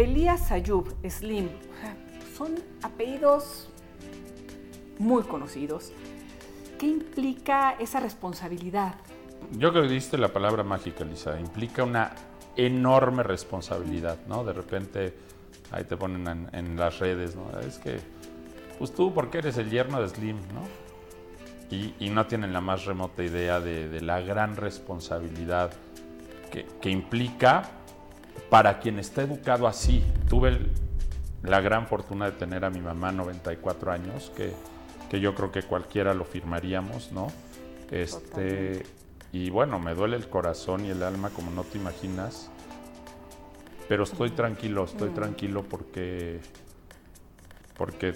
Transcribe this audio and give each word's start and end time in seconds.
Elías 0.00 0.50
Ayub, 0.50 0.96
Slim, 1.06 1.50
son 2.34 2.54
apellidos 2.80 3.68
muy 4.98 5.24
conocidos. 5.24 5.92
¿Qué 6.78 6.86
implica 6.86 7.72
esa 7.78 8.00
responsabilidad? 8.00 8.94
Yo 9.52 9.70
creo 9.72 9.82
que 9.82 9.90
diste 9.90 10.16
la 10.16 10.28
palabra 10.28 10.64
mágica, 10.64 11.04
Lisa. 11.04 11.38
Implica 11.38 11.84
una 11.84 12.14
enorme 12.56 13.22
responsabilidad, 13.22 14.16
¿no? 14.26 14.42
De 14.42 14.54
repente 14.54 15.14
ahí 15.70 15.84
te 15.84 15.98
ponen 15.98 16.48
en, 16.50 16.76
las 16.76 16.98
redes, 16.98 17.36
¿no? 17.36 17.60
Es 17.60 17.76
que, 17.76 18.00
pues 18.78 18.94
tú, 18.94 19.12
porque 19.12 19.36
eres 19.36 19.58
el 19.58 19.68
yerno 19.68 20.00
de 20.00 20.08
Slim, 20.08 20.38
¿no? 20.54 20.66
Y, 21.70 22.08
no 22.08 22.26
tienen 22.26 22.54
la 22.54 22.62
más 22.62 22.86
remota 22.86 23.22
idea 23.22 23.60
de, 23.60 24.00
la 24.00 24.22
gran 24.22 24.56
responsabilidad 24.56 25.72
que, 26.50 26.90
implica 26.90 27.79
para 28.48 28.80
quien 28.80 28.98
está 28.98 29.22
educado 29.22 29.66
así. 29.66 30.04
Tuve 30.28 30.50
el, 30.50 30.70
la 31.42 31.60
gran 31.60 31.86
fortuna 31.86 32.26
de 32.26 32.32
tener 32.32 32.64
a 32.64 32.70
mi 32.70 32.80
mamá, 32.80 33.12
94 33.12 33.92
años, 33.92 34.30
que, 34.36 34.52
que 35.10 35.20
yo 35.20 35.34
creo 35.34 35.52
que 35.52 35.62
cualquiera 35.62 36.14
lo 36.14 36.24
firmaríamos, 36.24 37.12
¿no? 37.12 37.28
Este, 37.90 38.84
y 39.32 39.50
bueno, 39.50 39.78
me 39.78 39.94
duele 39.94 40.16
el 40.16 40.28
corazón 40.28 40.84
y 40.84 40.90
el 40.90 41.02
alma 41.02 41.30
como 41.30 41.50
no 41.50 41.64
te 41.64 41.78
imaginas. 41.78 42.50
Pero 43.88 44.04
estoy 44.04 44.30
tranquilo, 44.30 44.84
estoy 44.84 45.10
tranquilo 45.10 45.64
porque 45.68 46.40
porque 47.76 48.14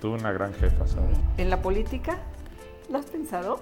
tuve 0.00 0.18
una 0.18 0.32
gran 0.32 0.52
jefa, 0.54 0.86
¿sabes? 0.86 1.16
¿En 1.38 1.48
la 1.48 1.62
política? 1.62 2.18
¿Lo 2.90 2.98
has 2.98 3.06
pensado? 3.06 3.60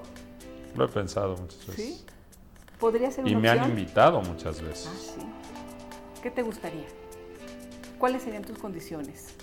Lo 0.76 0.86
he 0.86 0.88
pensado 0.88 1.36
muchas 1.36 1.66
veces. 1.68 1.74
¿Sí? 1.76 2.04
¿Podría 2.80 3.10
ser 3.10 3.24
una 3.24 3.32
Y 3.32 3.36
me 3.36 3.48
opción? 3.50 3.64
han 3.64 3.70
invitado 3.70 4.20
muchas 4.22 4.60
veces. 4.60 4.88
Ah, 4.90 4.98
sí. 5.20 5.26
¿Qué 6.24 6.30
te 6.30 6.40
gustaría? 6.40 6.86
¿Cuáles 7.98 8.22
serían 8.22 8.42
tus 8.44 8.56
condiciones? 8.56 9.34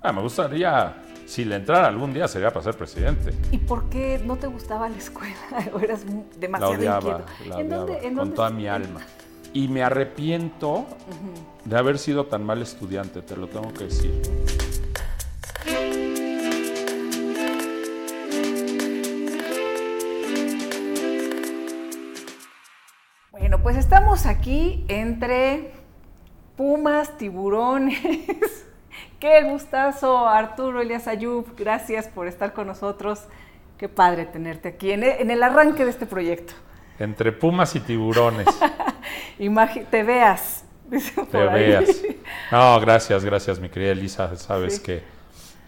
Ah, 0.00 0.10
me 0.10 0.22
gustaría, 0.22 1.02
si 1.26 1.44
le 1.44 1.56
entrara 1.56 1.86
algún 1.86 2.14
día, 2.14 2.26
sería 2.26 2.50
para 2.50 2.64
ser 2.64 2.78
presidente. 2.78 3.34
¿Y 3.52 3.58
por 3.58 3.90
qué 3.90 4.18
no 4.24 4.36
te 4.36 4.46
gustaba 4.46 4.88
la 4.88 4.96
escuela? 4.96 5.36
¿O 5.74 5.78
eras 5.80 6.06
mu- 6.06 6.24
La 6.32 6.38
demasiado 6.40 6.72
odiaba, 6.72 7.10
inquieto? 7.10 7.48
la 7.50 7.60
¿En 7.60 7.68
dónde- 7.68 7.92
en 7.98 8.00
con 8.04 8.14
dónde- 8.14 8.36
toda 8.36 8.48
mi 8.48 8.66
alma. 8.68 9.00
Y 9.52 9.68
me 9.68 9.82
arrepiento 9.82 10.86
de 11.66 11.76
haber 11.76 11.98
sido 11.98 12.24
tan 12.24 12.42
mal 12.42 12.62
estudiante, 12.62 13.20
te 13.20 13.36
lo 13.36 13.46
tengo 13.46 13.70
que 13.74 13.84
decir. 13.84 14.22
Bueno, 23.30 23.62
pues 23.62 23.76
estamos 23.76 24.26
aquí 24.26 24.84
entre 24.88 25.72
pumas, 26.58 27.16
tiburones. 27.16 27.96
Qué 29.20 29.42
gustazo, 29.44 30.28
Arturo 30.28 30.80
Elias 30.82 31.08
Ayub. 31.08 31.46
Gracias 31.56 32.08
por 32.08 32.26
estar 32.28 32.52
con 32.52 32.66
nosotros. 32.66 33.20
Qué 33.78 33.88
padre 33.88 34.26
tenerte 34.26 34.68
aquí 34.68 34.90
en 34.92 35.02
el 35.30 35.42
arranque 35.42 35.84
de 35.84 35.90
este 35.90 36.04
proyecto. 36.04 36.52
Entre 36.98 37.30
pumas 37.32 37.74
y 37.76 37.80
tiburones, 37.80 38.46
te 39.90 40.02
veas. 40.02 40.64
dice 40.90 41.24
te 41.26 41.38
ahí. 41.38 41.68
veas. 41.68 42.02
No, 42.52 42.78
gracias, 42.80 43.24
gracias, 43.24 43.60
mi 43.60 43.68
querida 43.68 43.92
Elisa. 43.92 44.34
Sabes 44.36 44.76
Sí. 44.76 44.82
que 44.82 45.02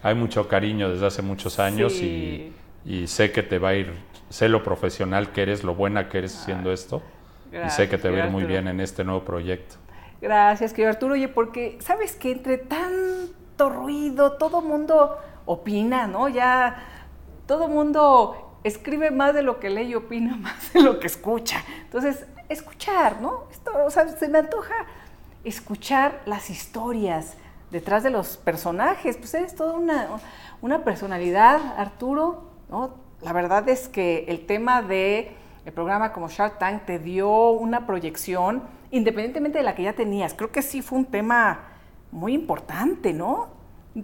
hay 0.03 0.13
mucho 0.15 0.47
cariño 0.47 0.89
desde 0.89 1.07
hace 1.07 1.21
muchos 1.21 1.57
años 1.59 1.93
Sí. 1.93 2.53
y, 2.85 2.93
y 3.03 3.07
sé 3.07 3.31
que 3.31 3.43
te 3.43 3.59
va 3.59 3.69
a 3.69 3.75
ir, 3.75 3.93
sé 4.29 4.49
lo 4.49 4.61
profesional 4.63 5.31
que 5.31 5.43
eres, 5.43 5.63
lo 5.63 5.73
buena 5.75 6.09
que 6.09 6.17
eres 6.19 6.37
haciendo 6.37 6.71
esto. 6.73 7.01
y 7.53 7.69
sé 7.69 7.87
que 7.89 7.97
te 7.97 8.09
va 8.09 8.23
a 8.23 8.25
ir 8.25 8.31
muy 8.31 8.43
bien 8.43 8.67
en 8.67 8.79
este 8.81 9.03
nuevo 9.05 9.23
proyecto. 9.23 9.75
Gracias, 10.21 10.71
querido 10.71 10.91
Arturo. 10.91 11.15
Oye, 11.15 11.27
porque 11.27 11.79
sabes 11.81 12.13
que 12.13 12.31
entre 12.31 12.59
tanto 12.59 13.69
ruido, 13.69 14.33
todo 14.33 14.61
mundo 14.61 15.17
opina, 15.45 16.05
¿no? 16.05 16.29
Ya 16.29 16.77
todo 17.47 17.67
mundo 17.67 18.59
escribe 18.63 19.09
más 19.09 19.33
de 19.33 19.41
lo 19.41 19.59
que 19.59 19.71
lee 19.71 19.89
y 19.89 19.95
opina 19.95 20.35
más 20.39 20.73
de 20.73 20.81
lo 20.81 20.99
que 20.99 21.07
escucha. 21.07 21.63
Entonces, 21.85 22.27
escuchar, 22.49 23.19
¿no? 23.19 23.45
Esto, 23.51 23.71
o 23.83 23.89
sea, 23.89 24.07
se 24.09 24.27
me 24.27 24.37
antoja 24.37 24.75
escuchar 25.43 26.21
las 26.27 26.51
historias 26.51 27.35
detrás 27.71 28.03
de 28.03 28.11
los 28.11 28.37
personajes. 28.37 29.17
Pues 29.17 29.33
eres 29.33 29.55
toda 29.55 29.73
una, 29.73 30.07
una 30.61 30.83
personalidad, 30.83 31.59
Arturo, 31.79 32.51
¿no? 32.69 32.93
La 33.21 33.33
verdad 33.33 33.67
es 33.69 33.87
que 33.87 34.25
el 34.27 34.45
tema 34.45 34.83
de 34.83 35.35
el 35.65 35.73
programa 35.73 36.11
como 36.11 36.27
Shark 36.29 36.57
Tank 36.59 36.85
te 36.85 36.99
dio 36.99 37.49
una 37.51 37.85
proyección 37.85 38.63
independientemente 38.91 39.59
de 39.59 39.63
la 39.63 39.75
que 39.75 39.83
ya 39.83 39.93
tenías. 39.93 40.33
Creo 40.33 40.51
que 40.51 40.61
sí 40.61 40.81
fue 40.81 40.99
un 40.99 41.05
tema 41.05 41.59
muy 42.11 42.33
importante, 42.33 43.13
¿no? 43.13 43.49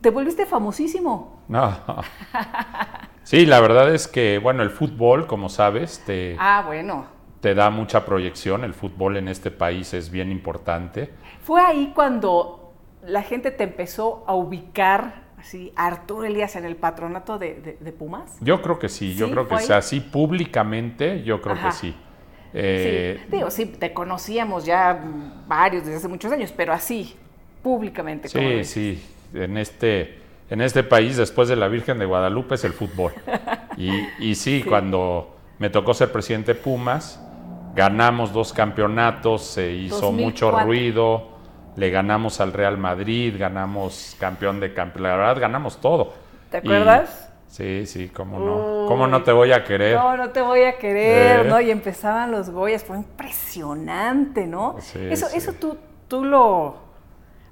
Te 0.02 0.10
volviste 0.10 0.46
famosísimo. 0.46 1.42
No. 1.48 1.76
Sí, 3.24 3.46
la 3.46 3.60
verdad 3.60 3.94
es 3.94 4.08
que, 4.08 4.40
bueno, 4.42 4.64
el 4.64 4.70
fútbol, 4.70 5.28
como 5.28 5.50
sabes, 5.50 6.02
te, 6.06 6.38
Ah, 6.40 6.64
bueno. 6.66 7.08
te 7.42 7.54
da 7.56 7.70
mucha 7.70 8.06
proyección. 8.06 8.64
El 8.64 8.74
fútbol 8.74 9.18
en 9.18 9.28
este 9.28 9.52
país 9.52 9.94
es 9.94 10.10
bien 10.10 10.32
importante. 10.32 11.14
Fue 11.44 11.60
ahí 11.62 11.92
cuando 11.94 12.72
la 13.04 13.24
gente 13.24 13.52
te 13.52 13.66
empezó 13.66 14.24
a 14.28 14.34
ubicar 14.34 15.27
así, 15.48 15.72
Arturo 15.76 16.26
Elías 16.26 16.56
en 16.56 16.66
el 16.66 16.76
patronato 16.76 17.38
de, 17.40 17.56
de- 17.56 17.78
de 17.80 17.92
Pumas. 17.94 18.38
Yo 18.42 18.62
creo 18.62 18.78
que 18.80 18.90
sí, 18.90 19.16
yo 19.16 19.28
Sí, 19.28 19.32
creo 19.32 19.48
que 19.48 19.58
sea 19.60 19.78
así 19.78 20.00
públicamente, 20.02 21.24
yo 21.24 21.42
creo 21.42 21.56
Ajá. 21.56 21.70
que 21.70 21.74
sí. 21.76 21.96
Eh, 22.54 23.20
sí, 23.22 23.28
digo, 23.36 23.50
sí, 23.52 23.66
te 23.66 23.94
conocíamos 23.94 24.66
ya 24.66 25.00
varios 25.48 25.84
desde 25.86 25.98
hace 25.98 26.08
muchos 26.08 26.32
años, 26.32 26.54
pero 26.56 26.74
así, 26.74 27.16
públicamente. 27.64 28.28
Sí, 28.28 28.40
ves. 28.40 28.70
sí, 28.70 29.04
en 29.34 29.58
este, 29.58 30.20
en 30.50 30.62
este 30.62 30.84
país, 30.84 31.18
después 31.18 31.48
de 31.50 31.56
la 31.56 31.68
Virgen 31.68 31.98
de 32.00 32.06
Guadalupe, 32.06 32.56
es 32.56 32.64
el 32.64 32.74
fútbol. 32.74 33.14
Y, 33.78 33.92
y 34.20 34.34
sí, 34.34 34.62
Sí. 34.64 34.64
cuando 34.68 35.36
me 35.60 35.70
tocó 35.70 35.94
ser 35.94 36.12
presidente 36.12 36.56
de 36.56 36.60
Pumas, 36.60 37.22
ganamos 37.76 38.34
dos 38.34 38.52
campeonatos, 38.52 39.44
se 39.44 39.72
hizo 39.72 40.12
mucho 40.12 40.48
2004. 40.52 40.66
ruido, 40.66 41.37
le 41.78 41.90
ganamos 41.92 42.42
al 42.42 42.52
Real 42.54 42.78
Madrid, 42.78 43.36
ganamos 43.38 44.16
campeón 44.20 44.60
de 44.60 44.74
campeón, 44.74 45.04
la 45.04 45.16
verdad 45.16 45.40
ganamos 45.40 45.80
todo. 45.80 46.14
¿Te 46.50 46.58
Y- 46.58 46.60
acuerdas? 46.60 47.32
sí, 47.48 47.86
sí, 47.86 48.10
cómo 48.10 48.40
no. 48.40 48.56
Uy. 48.84 48.88
¿Cómo 48.88 49.08
no 49.08 49.22
te 49.24 49.32
voy 49.32 49.52
a 49.54 49.64
querer? 49.64 49.96
No, 49.96 50.18
no 50.18 50.30
te 50.32 50.42
voy 50.42 50.64
a 50.64 50.78
querer, 50.78 51.46
Eh. 51.46 51.50
¿no? 51.50 51.62
Y 51.62 51.70
empezaban 51.72 52.32
los 52.32 52.50
Goyas, 52.50 52.84
fue 52.84 52.98
impresionante, 52.98 54.48
¿no? 54.48 54.76
Sí, 54.80 55.00
eso 55.10 55.28
sí. 55.28 55.38
eso 55.38 55.54
tú, 55.54 55.78
tú 56.08 56.24
lo, 56.26 56.78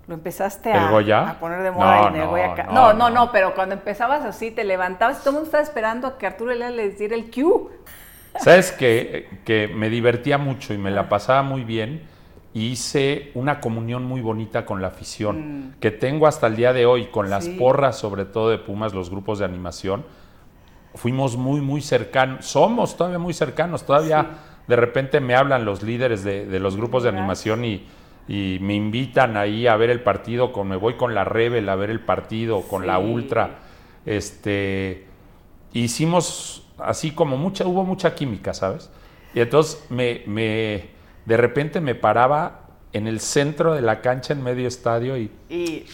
lo 0.07 0.13
empezaste 0.13 0.73
a, 0.73 1.37
poner 1.39 1.61
de 1.61 1.71
moda 1.71 2.01
No, 2.01 2.07
en 2.09 2.15
el 2.15 2.21
no, 2.21 2.29
Goya. 2.29 2.63
no, 2.71 2.93
No, 2.93 3.09
no, 3.09 3.31
pero 3.31 3.53
cuando 3.53 3.75
empezabas 3.75 4.25
así, 4.25 4.49
te 4.51 4.63
levantabas, 4.63 5.19
todo 5.19 5.29
el 5.29 5.33
mundo 5.35 5.45
estaba 5.45 5.63
esperando 5.63 6.07
a 6.07 6.17
que 6.17 6.25
Arturo 6.25 6.51
Elías 6.51 6.71
les 6.73 6.97
diera 6.97 7.15
el 7.15 7.29
cue. 7.29 7.69
¿Sabes 8.39 8.71
que, 8.71 9.29
que 9.45 9.67
me 9.67 9.89
divertía 9.89 10.37
mucho 10.37 10.73
y 10.73 10.77
me 10.77 10.91
la 10.91 11.07
pasaba 11.09 11.41
muy 11.43 11.63
bien? 11.63 12.01
Y 12.55 12.67
hice 12.69 13.31
una 13.35 13.59
comunión 13.59 14.05
muy 14.05 14.21
bonita 14.21 14.65
con 14.65 14.81
la 14.81 14.87
afición, 14.87 15.75
que 15.79 15.91
tengo 15.91 16.25
hasta 16.25 16.47
el 16.47 16.55
día 16.55 16.71
de 16.73 16.85
hoy, 16.87 17.07
con 17.07 17.29
las 17.29 17.47
Mm. 17.47 17.51
Sí. 17.51 17.57
porras, 17.59 17.97
sobre 17.99 18.25
todo 18.25 18.49
de 18.49 18.57
Pumas, 18.57 18.93
los 18.95 19.09
grupos 19.11 19.37
de 19.39 19.45
animación. 19.45 20.05
Fuimos 20.95 21.35
muy, 21.35 21.59
muy 21.61 21.81
cercanos, 21.81 22.45
somos 22.45 22.95
todavía 22.95 23.19
muy 23.19 23.33
cercanos, 23.33 23.85
todavía 23.85 24.21
Sí. 24.23 24.27
de 24.67 24.75
repente 24.77 25.19
me 25.19 25.35
hablan 25.35 25.65
los 25.65 25.83
líderes 25.83 26.23
de, 26.23 26.45
de 26.45 26.59
los 26.61 26.77
grupos 26.77 27.03
de 27.03 27.09
animación 27.09 27.65
y, 27.65 27.85
y 28.27 28.57
me 28.61 28.73
invitan 28.73 29.35
ahí 29.37 29.67
a 29.67 29.75
ver 29.75 29.89
el 29.89 29.99
partido, 30.01 30.53
con, 30.53 30.69
me 30.69 30.77
voy 30.77 30.93
con 30.95 31.13
la 31.13 31.25
Rebel 31.25 31.67
a 31.67 31.75
ver 31.75 31.89
el 31.89 31.99
partido, 31.99 32.61
con 32.61 32.87
la. 32.87 32.97
Ultra. 32.99 33.59
Este, 34.05 35.05
hicimos 35.73 36.65
así 36.77 37.11
como 37.11 37.35
mucha, 37.37 37.65
hubo 37.67 37.83
mucha 37.83 38.15
química, 38.15 38.53
¿sabes? 38.53 38.89
Y 39.33 39.41
entonces 39.41 39.85
me, 39.89 40.23
me, 40.25 40.94
de 41.25 41.37
repente 41.37 41.81
me 41.81 41.95
paraba 41.95 42.61
en 42.93 43.07
el 43.07 43.19
centro 43.19 43.73
de 43.73 43.81
la 43.81 44.01
cancha, 44.01 44.33
en 44.33 44.43
medio 44.43 44.67
estadio, 44.67 45.17
y, 45.17 45.31
Y 45.49 45.85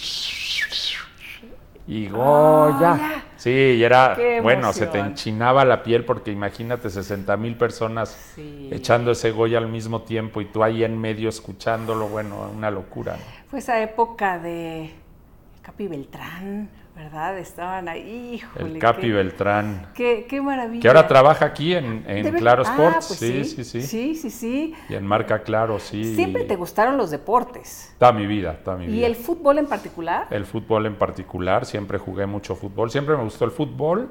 y 1.87 2.07
Goya. 2.07 2.91
Goya. 2.91 3.23
Sí, 3.37 3.49
y 3.49 3.83
era, 3.83 4.15
bueno, 4.43 4.71
se 4.71 4.85
te 4.85 4.99
enchinaba 4.99 5.65
la 5.65 5.81
piel 5.81 6.05
porque 6.05 6.31
imagínate 6.31 6.89
60 6.91 7.35
mil 7.37 7.55
personas 7.57 8.09
Sí. 8.35 8.69
echando 8.71 9.11
ese 9.11 9.31
Goya 9.31 9.57
al 9.57 9.67
mismo 9.67 10.03
tiempo 10.03 10.41
y 10.41 10.45
tú 10.45 10.63
ahí 10.63 10.83
en 10.83 10.99
medio 10.99 11.27
escuchándolo, 11.27 12.07
bueno, 12.07 12.51
una 12.55 12.69
locura. 12.69 13.13
¿no? 13.13 13.41
fue 13.49 13.59
esa 13.59 13.81
época 13.81 14.37
de 14.39 14.91
Capi 15.63 15.87
Beltrán, 15.87 16.69
¿verdad? 16.95 17.37
Estaban 17.39 17.87
ahí, 17.87 18.35
híjole. 18.35 18.73
El 18.73 18.79
Capi 18.79 19.01
qué- 19.03 19.13
Beltrán, 19.13 19.87
Qué, 19.95 20.25
qué 20.29 20.41
maravilla. 20.41 20.81
que 20.81 20.87
ahora 20.87 21.07
trabaja 21.07 21.45
aquí 21.45 21.73
en, 21.73 22.03
en 22.07 22.23
¿De 22.23 22.31
ver- 22.31 22.41
Claro 22.41 22.63
Ah, 22.65 22.69
Sports. 22.71 23.07
pues 23.07 23.19
sí, 23.19 23.43
sí, 23.45 23.63
sí, 23.63 23.81
Sí, 23.81 24.15
sí, 24.15 24.29
sí. 24.29 24.75
Y 24.89 24.95
en 24.95 25.05
Marca 25.05 25.41
Claro, 25.43 25.79
sí. 25.79 26.15
Siempre 26.15 26.43
te 26.43 26.55
gustaron 26.55 26.97
los 26.97 27.09
deportes. 27.09 27.95
Toda 27.97 28.11
mi 28.11 28.27
vida, 28.27 28.59
toda 28.63 28.77
mi 28.77 28.87
vida. 28.87 28.95
¿Y 28.97 29.03
el 29.05 29.15
fútbol 29.15 29.57
en 29.59 29.67
particular? 29.67 30.27
El 30.29 30.45
fútbol 30.45 30.85
en 30.85 30.95
particular, 30.95 31.65
siempre 31.65 31.97
jugué 31.97 32.25
mucho 32.25 32.55
fútbol, 32.55 32.91
siempre 32.91 33.15
me 33.15 33.23
gustó 33.23 33.45
el 33.45 33.51
fútbol 33.51 34.09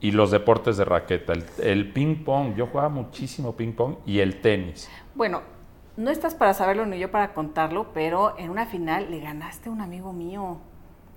y 0.00 0.10
los 0.12 0.30
deportes 0.30 0.76
de 0.76 0.84
raqueta, 0.84 1.32
el, 1.32 1.44
el 1.62 1.92
ping 1.92 2.24
pong, 2.24 2.54
yo 2.54 2.66
jugaba 2.66 2.90
muchísimo 2.90 3.56
ping 3.56 3.72
pong 3.72 3.96
y 4.04 4.18
el 4.20 4.42
tenis. 4.42 4.90
Bueno, 5.14 5.40
no 5.96 6.10
estás 6.10 6.34
para 6.34 6.52
saberlo 6.52 6.84
ni 6.84 6.98
yo 6.98 7.10
para 7.10 7.32
contarlo, 7.32 7.86
pero 7.94 8.34
en 8.38 8.50
una 8.50 8.66
final 8.66 9.10
le 9.10 9.20
ganaste 9.20 9.70
a 9.70 9.72
un 9.72 9.80
amigo 9.80 10.12
mío. 10.12 10.58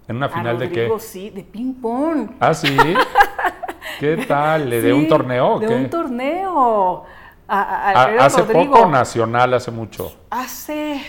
¿En 0.08 0.16
una 0.16 0.30
final 0.30 0.58
de 0.58 0.70
qué? 0.72 0.90
Sí, 1.00 1.30
de 1.30 1.44
ping 1.44 1.74
pong. 1.82 2.32
Ah, 2.40 2.54
sí. 2.54 2.76
¿Qué 4.00 4.18
tal? 4.28 4.70
¿De 4.70 4.94
un 4.94 5.08
torneo? 5.08 5.60
De 5.60 5.68
qué? 5.68 5.74
un 5.76 5.90
torneo. 5.90 7.04
A, 7.48 7.62
a- 7.62 7.90
Alfredo 8.04 8.22
hace 8.22 8.42
Rodrigo. 8.42 8.74
poco, 8.76 8.86
nacional, 8.88 9.54
hace 9.54 9.72
mucho. 9.72 10.14
Hace, 10.30 11.02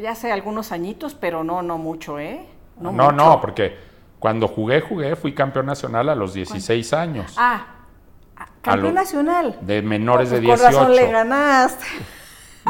ya 0.00 0.12
hace 0.12 0.30
algunos 0.30 0.70
añitos, 0.72 1.14
pero 1.14 1.42
no, 1.44 1.62
no 1.62 1.78
mucho, 1.78 2.18
¿eh? 2.18 2.46
No, 2.78 2.92
mucho. 2.92 3.12
no, 3.12 3.40
porque 3.40 3.76
cuando 4.18 4.48
jugué, 4.48 4.80
jugué, 4.80 5.16
fui 5.16 5.34
campeón 5.34 5.66
nacional 5.66 6.08
a 6.08 6.14
los 6.14 6.34
16 6.34 6.92
años. 6.92 7.34
Ah, 7.36 7.66
ah, 8.36 8.46
campeón 8.62 8.94
lo- 8.94 9.00
nacional. 9.00 9.58
De 9.62 9.82
menores 9.82 10.30
No, 10.30 10.36
de 10.40 10.42
pues 10.46 10.60
Con 10.60 10.72
razón 10.72 10.90
le 10.94 11.02
18. 11.06 11.12
ganaste. 11.12 11.86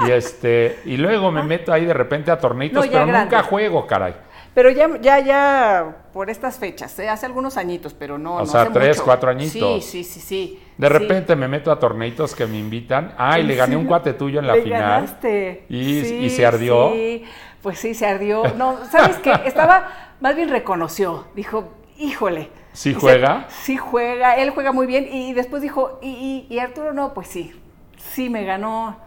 Y 0.07 0.11
este, 0.11 0.81
y 0.87 0.97
luego 0.97 1.31
me 1.31 1.43
meto 1.43 1.73
ahí 1.73 1.85
de 1.85 1.93
repente 1.93 2.31
a 2.31 2.39
torneitos, 2.39 2.85
No, 2.87 2.91
pero 2.91 3.07
grande. 3.07 3.25
nunca 3.37 3.43
juego, 3.43 3.87
caray. 3.87 4.15
Pero 4.55 4.71
ya, 4.71 4.87
ya, 5.01 5.19
ya, 5.21 5.97
por 6.13 6.29
estas 6.29 6.59
fechas, 6.59 6.99
¿eh? 6.99 7.09
hace 7.09 7.25
algunos 7.25 7.57
añitos, 7.57 7.95
pero 7.95 8.19
no. 8.19 8.35
O 8.37 8.39
no 8.41 8.47
sea, 8.47 8.63
hace 8.63 8.71
tres, 8.73 8.97
mucho. 8.99 9.05
cuatro 9.07 9.31
añitos. 9.31 9.85
Sí, 9.85 10.05
sí, 10.05 10.05
sí, 10.05 10.21
sí. 10.21 10.63
De 10.77 10.89
Sí. 10.89 10.93
repente 10.93 11.35
me 11.37 11.49
meto 11.49 11.73
a 11.73 11.79
torneitos 11.79 12.35
que 12.35 12.47
me 12.47 12.59
invitan. 12.59 13.15
Ay, 13.17 13.45
le 13.45 13.57
gané 13.57 13.77
un 13.77 13.87
cuate 13.87 14.13
tuyo 14.13 14.41
en 14.41 14.47
la 14.47 14.57
Le 14.57 14.63
final. 14.63 14.81
ganaste. 14.81 15.65
Y- 15.71 16.05
Sí, 16.05 16.15
y 16.17 16.31
se 16.31 16.45
ardió. 16.45 16.91
Sí, 16.93 17.25
pues 17.63 17.79
sí, 17.79 17.95
se 17.95 18.07
ardió. 18.07 18.43
No, 18.59 18.77
¿sabes 18.91 19.17
qué? 19.19 19.33
Estaba, 19.47 19.89
más 20.21 20.37
bien 20.37 20.51
reconoció. 20.51 21.27
Dijo, 21.35 21.73
híjole. 21.97 22.51
¿Sí 22.75 22.93
juega? 22.95 23.47
Sí 23.49 23.77
juega, 23.79 24.37
él 24.37 24.51
juega 24.51 24.73
muy 24.73 24.87
bien. 24.87 25.07
Y 25.11 25.33
después 25.33 25.63
dijo, 25.63 25.99
¿y, 26.03 26.47
y, 26.51 26.55
y 26.55 26.59
Arturo 26.59 26.93
no? 26.93 27.15
Pues 27.15 27.29
sí, 27.29 27.59
sí 27.97 28.29
me 28.29 28.45
ganó. 28.45 28.99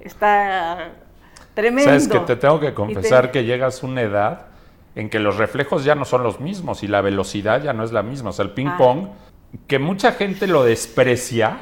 Está 0.00 0.92
tremendo. 1.54 1.90
Sabes 1.90 2.08
que 2.08 2.18
te 2.20 2.36
tengo 2.36 2.58
que 2.60 2.74
confesar 2.74 3.26
te- 3.26 3.32
que 3.32 3.44
llegas 3.44 3.82
a 3.82 3.86
una 3.86 4.02
edad 4.02 4.46
en 4.94 5.10
que 5.10 5.18
los 5.18 5.36
reflejos 5.36 5.84
ya 5.84 5.94
no 5.94 6.04
son 6.04 6.22
los 6.22 6.40
mismos 6.40 6.82
y 6.82 6.88
la 6.88 7.00
velocidad 7.00 7.62
ya 7.62 7.72
no 7.72 7.84
es 7.84 7.92
la 7.92 8.02
misma. 8.02 8.30
O 8.30 8.32
sea, 8.32 8.44
el 8.44 8.50
ping 8.52 8.66
Ah. 8.68 8.76
pong, 8.78 9.08
que 9.66 9.78
mucha 9.78 10.12
gente 10.12 10.46
lo 10.46 10.64
desprecia 10.64 11.56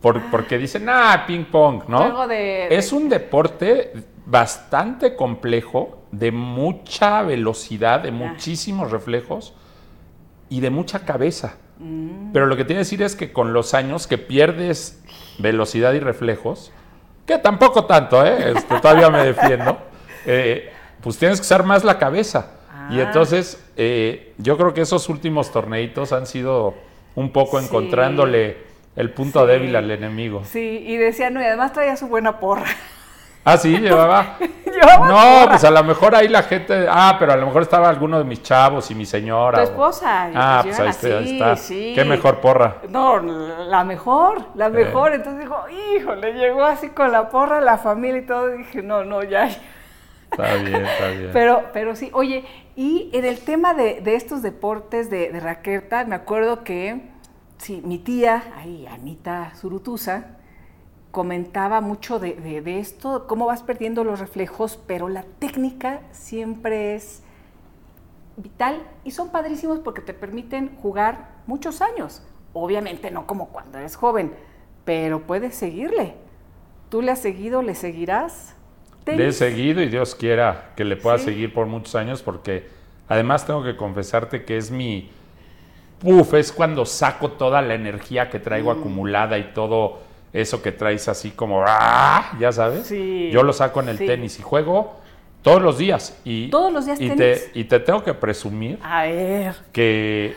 por- 0.00 0.20
porque 0.30 0.58
dicen, 0.58 0.88
ah, 0.88 1.24
ping 1.26 1.44
pong, 1.44 1.82
¿no? 1.88 2.26
De- 2.26 2.74
Es 2.74 2.92
un 2.92 3.08
deporte 3.08 3.92
bastante 4.26 5.14
complejo, 5.14 5.98
de 6.10 6.32
mucha 6.32 7.22
velocidad, 7.22 8.00
de 8.00 8.10
muchísimos 8.10 8.90
reflejos 8.90 9.54
y 10.48 10.60
de 10.60 10.70
mucha 10.70 11.04
cabeza. 11.04 11.56
Mm. 11.78 12.32
Pero 12.32 12.46
lo 12.46 12.56
que 12.56 12.64
tiene 12.64 12.78
que 12.80 12.84
decir 12.84 13.02
es 13.02 13.14
que 13.16 13.32
con 13.32 13.52
los 13.52 13.74
años 13.74 14.06
que 14.06 14.18
pierdes 14.18 15.02
velocidad 15.38 15.92
y 15.92 16.00
reflejos, 16.00 16.72
que 17.26 17.38
tampoco 17.38 17.84
tanto, 17.84 18.24
¿eh? 18.26 18.52
Este, 18.56 18.80
todavía 18.80 19.08
me 19.10 19.24
defiendo, 19.24 19.78
eh, 20.26 20.71
pues 21.02 21.18
tienes 21.18 21.40
que 21.40 21.44
usar 21.44 21.64
más 21.64 21.84
la 21.84 21.98
cabeza. 21.98 22.46
Y 22.90 22.98
Ah. 23.00 23.04
entonces 23.04 23.62
eh, 23.76 24.32
yo 24.38 24.56
creo 24.58 24.74
que 24.74 24.82
esos 24.82 25.08
últimos 25.08 25.50
torneitos 25.52 26.12
han 26.12 26.26
sido 26.26 26.74
un 27.14 27.30
poco 27.32 27.58
Sí. 27.60 27.66
encontrándole 27.66 28.58
el 28.96 29.10
punto 29.10 29.40
Sí. 29.42 29.46
débil 29.46 29.74
al 29.76 29.90
enemigo. 29.90 30.42
Sí, 30.44 30.84
y 30.86 30.96
decía, 30.96 31.30
no, 31.30 31.40
y 31.40 31.44
además 31.44 31.72
traía 31.72 31.96
su 31.96 32.06
buena 32.08 32.38
porra. 32.38 32.64
Ah, 33.44 33.56
sí, 33.56 33.76
llevaba. 33.80 34.36
Llevaba 34.64 35.08
No, 35.08 35.14
porra. 35.40 35.48
pues 35.50 35.64
a 35.64 35.70
lo 35.72 35.82
mejor 35.82 36.14
ahí 36.14 36.28
la 36.28 36.44
gente. 36.44 36.86
Ah, 36.88 37.16
pero 37.18 37.32
a 37.32 37.36
lo 37.36 37.44
mejor 37.46 37.62
estaba 37.62 37.88
alguno 37.88 38.16
de 38.18 38.22
mis 38.24 38.40
chavos 38.40 38.88
y 38.92 38.94
mi 38.94 39.04
señora. 39.04 39.58
Tu 39.58 39.62
o- 39.62 39.64
esposa. 39.64 40.30
Ah, 40.32 40.60
pues 40.62 40.76
pues 40.76 40.80
ahí 40.80 40.88
está, 40.90 41.18
ahí 41.18 41.32
está. 41.32 41.52
así, 41.52 41.74
sí. 41.88 41.92
Qué 41.96 42.04
mejor 42.04 42.38
porra. 42.40 42.76
No, 42.88 43.18
la 43.18 43.82
mejor, 43.82 44.44
la 44.54 44.68
mejor. 44.68 45.12
Entonces 45.14 45.40
dijo, 45.40 45.56
híjole, 45.96 46.34
llegó 46.34 46.62
así 46.62 46.90
con 46.90 47.10
la 47.10 47.30
porra, 47.30 47.60
la 47.60 47.78
familia 47.78 48.20
y 48.20 48.26
todo. 48.26 48.46
Dije, 48.46 48.80
no, 48.80 49.02
no, 49.02 49.24
ya. 49.24 49.48
ya. 49.48 49.56
Está 50.32 50.56
bien, 50.56 50.86
está 50.86 51.08
bien. 51.10 51.30
Pero, 51.32 51.70
pero 51.72 51.94
sí, 51.94 52.10
oye, 52.14 52.44
y 52.74 53.10
en 53.12 53.24
el 53.24 53.38
tema 53.40 53.74
de, 53.74 54.00
de 54.00 54.14
estos 54.16 54.42
deportes 54.42 55.10
de, 55.10 55.30
de 55.30 55.40
raqueta, 55.40 56.04
me 56.04 56.14
acuerdo 56.14 56.64
que, 56.64 57.10
sí, 57.58 57.82
mi 57.84 57.98
tía, 57.98 58.42
ahí, 58.56 58.86
Anita 58.86 59.52
Zurutusa, 59.56 60.38
comentaba 61.10 61.80
mucho 61.82 62.18
de, 62.18 62.34
de- 62.34 62.62
de 62.62 62.78
esto, 62.80 63.26
cómo 63.28 63.46
vas 63.46 63.62
perdiendo 63.62 64.04
los 64.04 64.20
reflejos, 64.20 64.78
pero 64.86 65.08
la 65.08 65.24
técnica 65.38 66.00
siempre 66.12 66.94
es 66.94 67.22
vital 68.36 68.82
y 69.04 69.10
son 69.10 69.28
padrísimos 69.30 69.78
porque 69.80 70.00
te 70.00 70.14
permiten 70.14 70.76
jugar 70.80 71.42
muchos 71.46 71.82
años. 71.82 72.22
Obviamente 72.54 73.10
no 73.10 73.26
como 73.26 73.48
cuando 73.48 73.78
eres 73.78 73.96
joven, 73.96 74.34
pero 74.84 75.26
puedes 75.26 75.54
seguirle. 75.54 76.14
¿Tú 76.88 77.02
le 77.02 77.12
has 77.12 77.18
seguido, 77.20 77.62
le 77.62 77.74
seguirás? 77.74 78.54
Le 79.06 79.14
he 79.14 79.16
Tenis. 79.16 79.36
seguido 79.36 79.82
y 79.82 79.88
Dios 79.88 80.14
quiera 80.14 80.70
que 80.76 80.84
le 80.84 80.96
pueda 80.96 81.18
Sí. 81.18 81.24
seguir 81.26 81.52
por 81.52 81.66
muchos 81.66 81.94
años 81.94 82.22
porque 82.22 82.66
además 83.08 83.44
tengo 83.46 83.62
que 83.64 83.76
confesarte 83.76 84.44
que 84.44 84.56
es 84.56 84.70
mi... 84.70 85.10
Uf, 86.04 86.34
es 86.34 86.50
cuando 86.52 86.84
saco 86.84 87.30
toda 87.32 87.62
la 87.62 87.74
energía 87.74 88.28
que 88.30 88.38
traigo 88.40 88.74
Mm. 88.74 88.78
acumulada 88.80 89.38
y 89.38 89.52
todo 89.54 90.00
eso 90.32 90.62
que 90.62 90.72
traes 90.72 91.08
así 91.08 91.30
como... 91.30 91.62
¡ah! 91.66 92.36
Ya 92.40 92.50
sabes. 92.52 92.86
Sí, 92.86 93.30
Yo 93.32 93.42
lo 93.42 93.52
saco 93.52 93.80
en 93.80 93.88
el 93.90 93.98
sí. 93.98 94.06
tenis 94.06 94.38
y 94.38 94.42
juego 94.42 94.94
todos 95.42 95.60
los 95.62 95.78
días. 95.78 96.18
Y, 96.24 96.48
¿Todos 96.50 96.72
los 96.72 96.86
días 96.86 97.00
y 97.00 97.08
tenis? 97.10 97.18
Te, 97.52 97.58
y 97.60 97.64
te 97.64 97.80
tengo 97.80 98.02
que 98.02 98.14
presumir 98.14 98.78
A 98.82 99.02
ver. 99.04 99.54
que, 99.72 100.36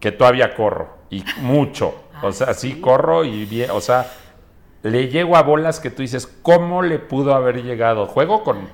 que 0.00 0.12
todavía 0.12 0.54
corro 0.54 0.88
y 1.10 1.24
mucho. 1.40 1.94
O 2.24 2.30
sea, 2.30 2.54
sí. 2.54 2.80
corro 2.80 3.24
y 3.24 3.46
bien, 3.46 3.72
o 3.72 3.80
sea, 3.80 4.06
le 4.82 5.08
llego 5.08 5.36
a 5.36 5.42
bolas 5.42 5.80
que 5.80 5.90
tú 5.90 6.02
dices, 6.02 6.26
¿cómo 6.42 6.82
le 6.82 6.98
pudo 6.98 7.34
haber 7.34 7.62
llegado? 7.62 8.06
Juego 8.06 8.42
con, 8.42 8.68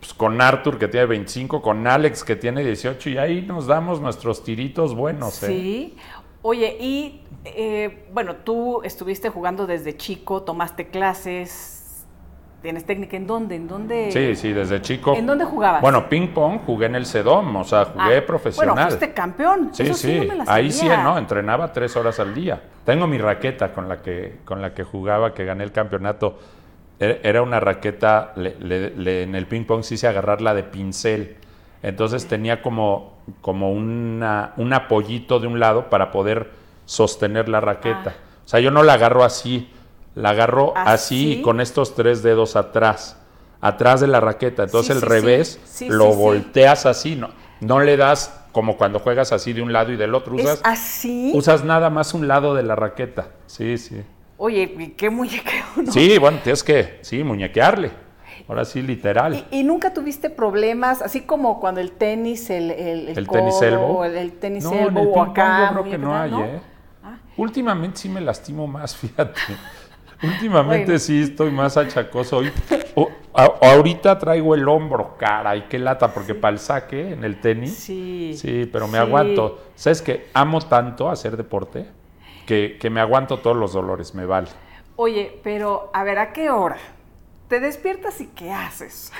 pues, 0.00 0.14
con 0.14 0.40
Arthur 0.40 0.78
que 0.78 0.88
tiene 0.88 1.06
25, 1.06 1.62
con 1.62 1.86
Alex 1.86 2.24
que 2.24 2.36
tiene 2.36 2.64
18 2.64 3.10
y 3.10 3.18
ahí 3.18 3.42
nos 3.42 3.66
damos 3.66 4.00
nuestros 4.00 4.44
tiritos 4.44 4.94
buenos. 4.94 5.42
¿eh? 5.42 5.46
Sí. 5.46 5.96
Oye, 6.42 6.76
y 6.80 7.22
eh, 7.44 8.06
bueno, 8.12 8.36
tú 8.36 8.82
estuviste 8.84 9.28
jugando 9.28 9.66
desde 9.66 9.96
chico, 9.96 10.42
tomaste 10.42 10.86
clases, 10.86 11.77
tienes 12.62 12.84
técnica. 12.84 13.16
¿En 13.16 13.26
dónde? 13.26 13.54
¿En 13.56 13.68
dónde? 13.68 14.10
Sí, 14.12 14.34
sí, 14.36 14.52
desde 14.52 14.80
chico. 14.82 15.14
¿En 15.14 15.26
dónde 15.26 15.44
jugabas? 15.44 15.80
Bueno, 15.82 16.08
ping 16.08 16.28
pong 16.28 16.58
jugué 16.66 16.86
en 16.86 16.94
el 16.96 17.06
CEDOM, 17.06 17.56
o 17.56 17.64
sea, 17.64 17.84
jugué 17.86 18.18
Ah, 18.18 18.26
profesional. 18.26 18.74
Bueno, 18.74 18.88
fuiste 18.88 19.12
campeón. 19.12 19.70
Sí, 19.72 19.82
Eso 19.84 19.94
sí, 19.94 20.18
no 20.20 20.24
me 20.26 20.34
la 20.36 20.44
ahí 20.52 20.70
sí. 20.72 20.88
¿no? 20.88 21.16
Entrenaba 21.18 21.72
tres 21.72 21.96
horas 21.96 22.18
al 22.20 22.34
día. 22.34 22.60
Tengo 22.84 23.06
mi 23.06 23.18
raqueta 23.18 23.72
con 23.72 23.88
la 23.88 24.02
que, 24.02 24.38
con 24.44 24.60
la 24.62 24.74
que 24.74 24.82
jugaba, 24.84 25.34
que 25.34 25.44
gané 25.44 25.64
el 25.64 25.72
campeonato. 25.72 26.38
Era 27.00 27.42
una 27.42 27.60
raqueta, 27.60 28.32
le- 28.34 28.56
le- 28.58 28.90
le- 28.90 29.22
en 29.22 29.36
el 29.36 29.46
ping 29.46 29.64
pong 29.64 29.82
sí 29.84 29.96
se 29.96 30.08
agarrarla 30.08 30.52
de 30.54 30.64
pincel. 30.64 31.36
Entonces 31.80 32.26
tenía 32.26 32.60
como, 32.60 33.18
como 33.40 33.70
una, 33.72 34.52
un 34.56 34.72
apoyito 34.72 35.38
de 35.38 35.46
un 35.46 35.60
lado 35.60 35.90
para 35.90 36.10
poder 36.10 36.50
sostener 36.86 37.48
la 37.48 37.60
raqueta. 37.60 38.14
Ah. 38.16 38.22
O 38.44 38.48
sea, 38.48 38.58
yo 38.60 38.72
no 38.72 38.82
la 38.82 38.94
agarro 38.94 39.22
así, 39.22 39.70
la 40.14 40.30
agarro 40.30 40.72
así, 40.76 40.90
¿Así? 40.92 41.32
y 41.34 41.42
con 41.42 41.60
estos 41.60 41.94
tres 41.94 42.22
dedos 42.22 42.56
atrás, 42.56 43.16
atrás 43.60 44.00
de 44.00 44.06
la 44.08 44.20
raqueta. 44.20 44.64
Entonces 44.64 44.86
Sí, 44.86 44.92
el 44.92 45.00
sí, 45.00 45.06
revés 45.08 45.60
Sí, 45.64 45.88
lo 45.88 46.12
volteas 46.14 46.86
así, 46.86 47.14
no, 47.16 47.30
no 47.60 47.80
le 47.80 47.96
das 47.96 48.34
como 48.52 48.76
cuando 48.76 48.98
juegas 48.98 49.32
así 49.32 49.52
de 49.52 49.62
un 49.62 49.72
lado 49.72 49.92
y 49.92 49.96
del 49.96 50.14
otro. 50.14 50.36
¿Es 50.36 50.44
Usas, 50.44 50.60
así? 50.64 51.32
usas 51.34 51.64
nada 51.64 51.90
más 51.90 52.14
un 52.14 52.26
lado 52.26 52.54
de 52.54 52.62
la 52.62 52.74
raqueta. 52.74 53.28
Sí, 53.46 53.78
sí. 53.78 54.02
Oye, 54.36 54.74
¿y 54.78 54.88
qué 54.90 55.10
muñequeo, 55.10 55.64
¿no? 55.84 55.92
Sí, 55.92 56.16
bueno, 56.18 56.38
tienes 56.42 56.62
que, 56.62 56.98
sí, 57.02 57.22
muñequearle. 57.24 57.90
Ahora 58.48 58.64
sí, 58.64 58.80
literal. 58.82 59.44
¿Y, 59.50 59.58
y 59.60 59.62
nunca 59.64 59.92
tuviste 59.92 60.30
problemas, 60.30 61.02
así 61.02 61.22
como 61.22 61.60
cuando 61.60 61.80
el 61.80 61.90
tenis, 61.92 62.48
el, 62.50 62.70
el, 62.70 63.08
¿El 63.10 63.26
codo, 63.26 63.40
tenis 63.40 63.60
elbow? 63.62 63.96
o 63.98 64.04
el, 64.04 64.16
el 64.16 64.32
tenis 64.32 64.64
no, 64.64 64.72
en 64.72 64.96
el 64.96 65.08
o 65.08 65.22
acá. 65.22 65.66
yo 65.74 65.80
creo 65.82 65.90
que 65.92 65.98
no 65.98 66.16
hay, 66.16 66.32
¿eh? 66.32 66.60
Ah. 67.02 67.18
Últimamente 67.36 67.98
sí 67.98 68.08
me 68.08 68.20
lastimo 68.20 68.66
más, 68.66 68.96
fíjate. 68.96 69.38
Últimamente 70.22 70.84
Bueno. 70.86 70.98
sí 70.98 71.22
estoy 71.22 71.50
más 71.50 71.76
achacoso. 71.76 72.38
Hoy- 72.38 72.52
ahorita 73.34 74.18
traigo 74.18 74.54
el 74.54 74.66
hombro, 74.68 75.16
caray, 75.16 75.66
qué 75.68 75.78
lata, 75.78 76.12
porque 76.12 76.34
para 76.34 76.52
el 76.54 76.58
saque 76.58 77.12
en 77.12 77.22
el 77.24 77.40
tenis. 77.40 77.74
Sí. 77.74 78.34
Sí, 78.36 78.68
pero 78.72 78.86
me 78.88 78.98
Sí. 78.98 79.04
aguanto. 79.04 79.60
¿Sabes 79.76 80.02
que 80.02 80.26
Amo 80.34 80.60
tanto 80.60 81.08
hacer 81.08 81.36
deporte 81.36 81.86
que, 82.46 82.78
que 82.80 82.90
me 82.90 83.00
aguanto 83.00 83.38
todos 83.38 83.56
los 83.56 83.72
dolores, 83.72 84.14
me 84.14 84.24
vale. 84.26 84.48
Oye, 84.96 85.38
pero 85.44 85.90
a 85.94 86.02
ver, 86.02 86.18
¿a 86.18 86.32
qué 86.32 86.50
hora? 86.50 86.78
¿Te 87.48 87.60
despiertas 87.60 88.20
y 88.20 88.26
qué 88.26 88.50
haces? 88.50 89.12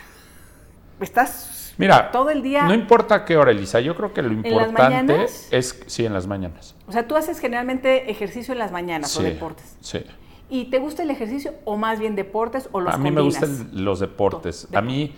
¿Estás 1.00 1.74
Mira, 1.78 2.10
todo 2.10 2.30
el 2.30 2.42
día? 2.42 2.64
no 2.64 2.74
importa 2.74 3.24
qué 3.24 3.36
hora, 3.36 3.52
Elisa, 3.52 3.78
yo 3.78 3.94
creo 3.94 4.12
que 4.12 4.20
lo 4.22 4.30
las 4.30 4.44
importante 4.46 4.82
mañanas? 4.82 5.46
es, 5.52 5.80
sí, 5.86 6.04
en 6.04 6.12
las 6.12 6.26
mañanas. 6.26 6.74
O 6.88 6.92
sea, 6.92 7.06
tú 7.06 7.14
haces 7.14 7.38
generalmente 7.38 8.10
ejercicio 8.10 8.50
en 8.52 8.58
las 8.58 8.72
mañanas 8.72 9.16
o 9.16 9.22
deportes. 9.22 9.76
Sí. 9.80 10.04
¿Y 10.50 10.66
te 10.66 10.78
gusta 10.78 11.02
el 11.02 11.10
ejercicio 11.10 11.52
o 11.64 11.76
más 11.76 11.98
bien 12.00 12.16
deportes 12.16 12.68
o 12.72 12.80
los 12.80 12.94
A 12.94 12.98
mí 12.98 13.10
me 13.10 13.20
gustan 13.20 13.70
los 13.72 14.00
deportes. 14.00 14.68
A 14.74 14.80
mí 14.80 15.14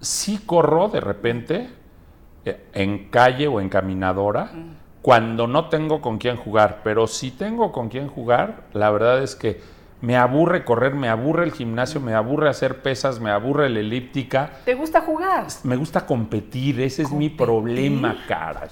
sí 0.00 0.38
corro 0.46 0.88
de 0.88 1.00
repente 1.00 1.68
eh, 2.44 2.64
en 2.72 3.08
calle 3.10 3.48
o 3.48 3.60
en 3.60 3.68
caminadora 3.68 4.50
Mm. 4.54 4.76
cuando 5.02 5.46
no 5.46 5.68
tengo 5.68 6.00
con 6.00 6.18
quién 6.18 6.36
jugar, 6.36 6.80
pero 6.84 7.06
si 7.06 7.30
tengo 7.30 7.72
con 7.72 7.88
quién 7.88 8.08
jugar, 8.08 8.64
la 8.72 8.90
verdad 8.90 9.22
es 9.22 9.34
que 9.34 9.60
Me 10.02 10.14
aburre 10.14 10.62
correr, 10.62 10.94
me 10.94 11.08
aburre 11.08 11.44
el 11.44 11.52
gimnasio, 11.52 12.00
me 12.02 12.12
aburre 12.12 12.50
hacer 12.50 12.82
pesas, 12.82 13.18
me 13.18 13.30
aburre 13.30 13.70
la 13.70 13.80
elíptica. 13.80 14.50
¿Te 14.66 14.74
gusta 14.74 15.00
jugar? 15.00 15.46
Me 15.64 15.74
gusta 15.74 16.04
competir, 16.04 16.82
ese 16.82 17.02
es 17.02 17.10
mi 17.10 17.30
problema, 17.30 18.14
caray. 18.28 18.68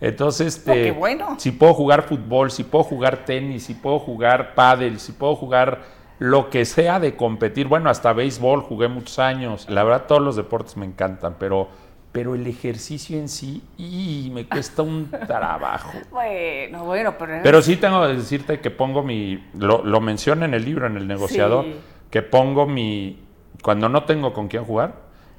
Entonces, 0.00 0.56
este, 0.58 0.84
qué 0.84 0.90
bueno. 0.92 1.36
si 1.38 1.52
puedo 1.52 1.72
jugar 1.74 2.02
fútbol, 2.02 2.50
si 2.50 2.64
puedo 2.64 2.84
jugar 2.84 3.24
tenis, 3.24 3.64
si 3.64 3.74
puedo 3.74 3.98
jugar 3.98 4.54
pádel, 4.54 5.00
si 5.00 5.12
puedo 5.12 5.34
jugar 5.36 5.80
lo 6.18 6.50
que 6.50 6.64
sea 6.64 7.00
de 7.00 7.16
competir, 7.16 7.66
bueno, 7.68 7.90
hasta 7.90 8.12
béisbol 8.12 8.60
jugué 8.62 8.88
muchos 8.88 9.18
años. 9.18 9.66
La 9.68 9.84
verdad, 9.84 10.04
todos 10.06 10.22
los 10.22 10.36
deportes 10.36 10.76
me 10.76 10.86
encantan, 10.86 11.36
pero, 11.38 11.68
pero 12.12 12.34
el 12.34 12.46
ejercicio 12.46 13.18
en 13.18 13.28
sí, 13.28 13.62
y 13.76 14.30
me 14.32 14.46
cuesta 14.46 14.82
un 14.82 15.10
trabajo. 15.26 15.92
Bueno, 16.10 16.84
bueno, 16.84 17.14
pero... 17.18 17.40
Pero 17.42 17.62
sí 17.62 17.76
tengo 17.76 18.02
que 18.06 18.14
decirte 18.14 18.60
que 18.60 18.70
pongo 18.70 19.02
mi, 19.02 19.44
lo, 19.58 19.84
lo 19.84 19.98
en 19.98 20.54
el 20.54 20.64
libro, 20.64 20.86
en 20.86 20.96
el 20.96 21.06
negociador, 21.06 21.64
Sí. 21.64 21.74
que 22.10 22.22
pongo 22.22 22.66
mi, 22.66 23.22
cuando 23.62 23.88
no 23.88 24.04
tengo 24.04 24.32
con 24.32 24.48
quién 24.48 24.64
jugar, 24.64 24.94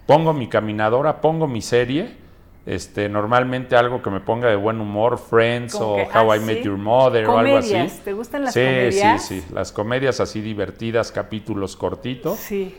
pongo 0.05 0.33
mi 0.33 0.47
caminadora, 0.47 1.21
pongo 1.21 1.47
mi 1.47 1.61
serie, 1.61 2.15
este, 2.67 3.07
normalmente 3.07 3.77
algo 3.77 4.01
que 4.01 4.09
me 4.09 4.19
ponga 4.19 4.49
de 4.49 4.57
buen 4.57 4.81
humor, 4.81 5.17
Friends 5.17 5.73
Como 5.73 5.93
o 5.93 5.95
que, 5.95 6.03
How 6.17 6.31
ah, 6.33 6.35
I 6.35 6.39
Met 6.41 6.57
¿sí? 6.59 6.63
Your 6.65 6.77
Mother 6.77 7.25
o 7.27 7.37
algo 7.37 7.55
así. 7.57 8.01
¿te 8.03 8.11
gustan 8.13 8.43
las 8.43 8.53
sí, 8.53 8.59
comedias? 8.59 9.23
Sí, 9.23 9.41
sí, 9.41 9.47
las 9.53 9.71
comedias 9.71 10.19
así 10.19 10.41
divertidas, 10.41 11.13
capítulos 11.13 11.77
cortitos 11.77 12.37
Sí, 12.37 12.75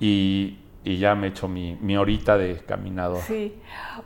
y, 0.00 0.58
y 0.82 0.98
ya 0.98 1.14
me 1.14 1.28
echo 1.28 1.46
mi, 1.46 1.78
mi 1.80 1.96
horita 1.96 2.36
de 2.36 2.56
caminador. 2.56 3.20
sí. 3.28 3.54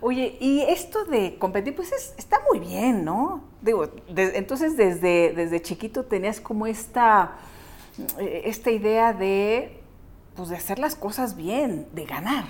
Oye, 0.02 0.36
y 0.40 0.60
esto 0.60 1.06
de 1.06 1.38
competir, 1.38 1.74
pues 1.74 1.90
es- 1.92 2.14
está 2.18 2.38
muy 2.50 2.60
bien, 2.60 3.02
¿no? 3.02 3.44
Digo, 3.62 3.86
de- 4.10 4.36
entonces 4.36 4.76
desde, 4.76 5.32
desde 5.34 5.62
chiquito 5.62 6.04
tenías 6.04 6.38
como 6.38 6.66
esta, 6.66 7.32
eh, 8.18 8.42
esta 8.44 8.70
idea 8.70 9.14
de, 9.14 9.80
pues 10.36 10.50
de 10.50 10.56
hacer 10.56 10.78
las 10.78 10.94
cosas 10.96 11.34
bien, 11.34 11.86
de 11.94 12.04
ganar 12.04 12.44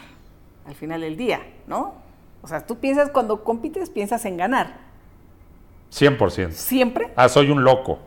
al 0.67 0.75
final 0.75 1.03
del 1.03 1.17
día, 1.17 1.41
¿no? 1.69 2.08
O 2.43 2.49
sea, 2.49 2.65
tú 2.65 2.79
piensas, 2.79 3.11
cuando 3.11 3.45
compites, 3.45 3.91
piensas 3.91 4.25
en 4.25 4.37
ganar. 4.37 4.79
100%. 5.93 6.53
¿Siempre? 6.53 7.13
Ah, 7.17 7.29
soy 7.29 7.51
un 7.51 7.65
loco. 7.65 7.99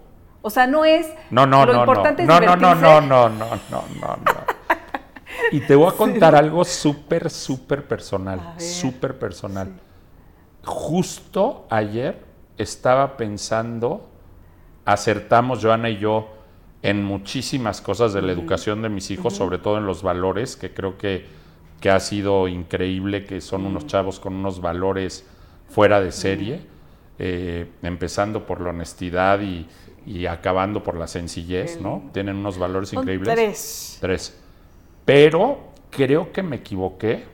O 0.42 0.50
sea, 0.50 0.68
no 0.68 0.86
es... 0.86 1.08
No, 1.30 1.46
no, 1.46 1.66
lo 1.66 1.74
no, 1.74 1.74
no. 1.74 1.80
importante 1.80 2.22
es 2.24 2.28
No, 2.28 2.40
no, 2.40 2.56
no, 2.56 2.76
no, 2.76 3.02
no, 3.02 3.30
no, 3.30 3.46
no, 3.70 3.84
no, 4.00 4.18
no. 4.18 4.18
Y 5.52 5.62
te 5.62 5.76
voy 5.76 5.92
a 5.92 5.96
contar 5.96 6.36
algo 6.36 6.64
súper, 6.64 7.30
súper 7.30 7.88
personal. 7.88 8.56
Súper 8.58 9.18
personal. 9.18 9.72
Justo 10.64 11.66
ayer 11.70 12.24
estaba 12.58 13.18
pensando, 13.18 14.10
acertamos 14.86 15.64
Joana 15.64 15.90
y 15.90 15.98
yo 15.98 16.30
en 16.84 17.04
muchísimas 17.04 17.82
cosas 17.82 18.14
de 18.14 18.22
la 18.22 18.32
educación 18.32 18.82
de 18.82 18.90
mis 18.90 19.12
hijos, 19.12 19.36
sobre 19.36 19.58
todo 19.58 19.78
en 19.78 19.86
los 19.86 20.04
valores, 20.04 20.56
que 20.56 20.74
creo 20.74 20.98
que, 20.98 21.28
que 21.82 21.90
ha 21.90 22.00
sido 22.00 22.48
increíble, 22.48 23.26
que 23.26 23.42
son 23.42 23.66
unos 23.66 23.88
chavos 23.88 24.20
con 24.22 24.34
unos 24.36 24.62
valores 24.62 25.26
fuera 25.68 26.00
de 26.00 26.12
serie, 26.14 26.62
eh, 27.20 27.70
empezando 27.82 28.46
por 28.46 28.62
la 28.62 28.70
honestidad 28.70 29.42
y, 29.42 29.68
y 30.06 30.28
acabando 30.28 30.84
por 30.84 30.96
la 30.96 31.08
sencillez, 31.08 31.82
¿no? 31.82 32.04
Tienen 32.14 32.38
unos 32.38 32.58
valores 32.58 32.94
increíbles. 32.94 33.34
tres. 33.34 33.98
Tres. 34.00 34.38
Pero 35.06 35.60
creo 35.90 36.32
que 36.32 36.44
me 36.44 36.58
equivoqué 36.58 37.26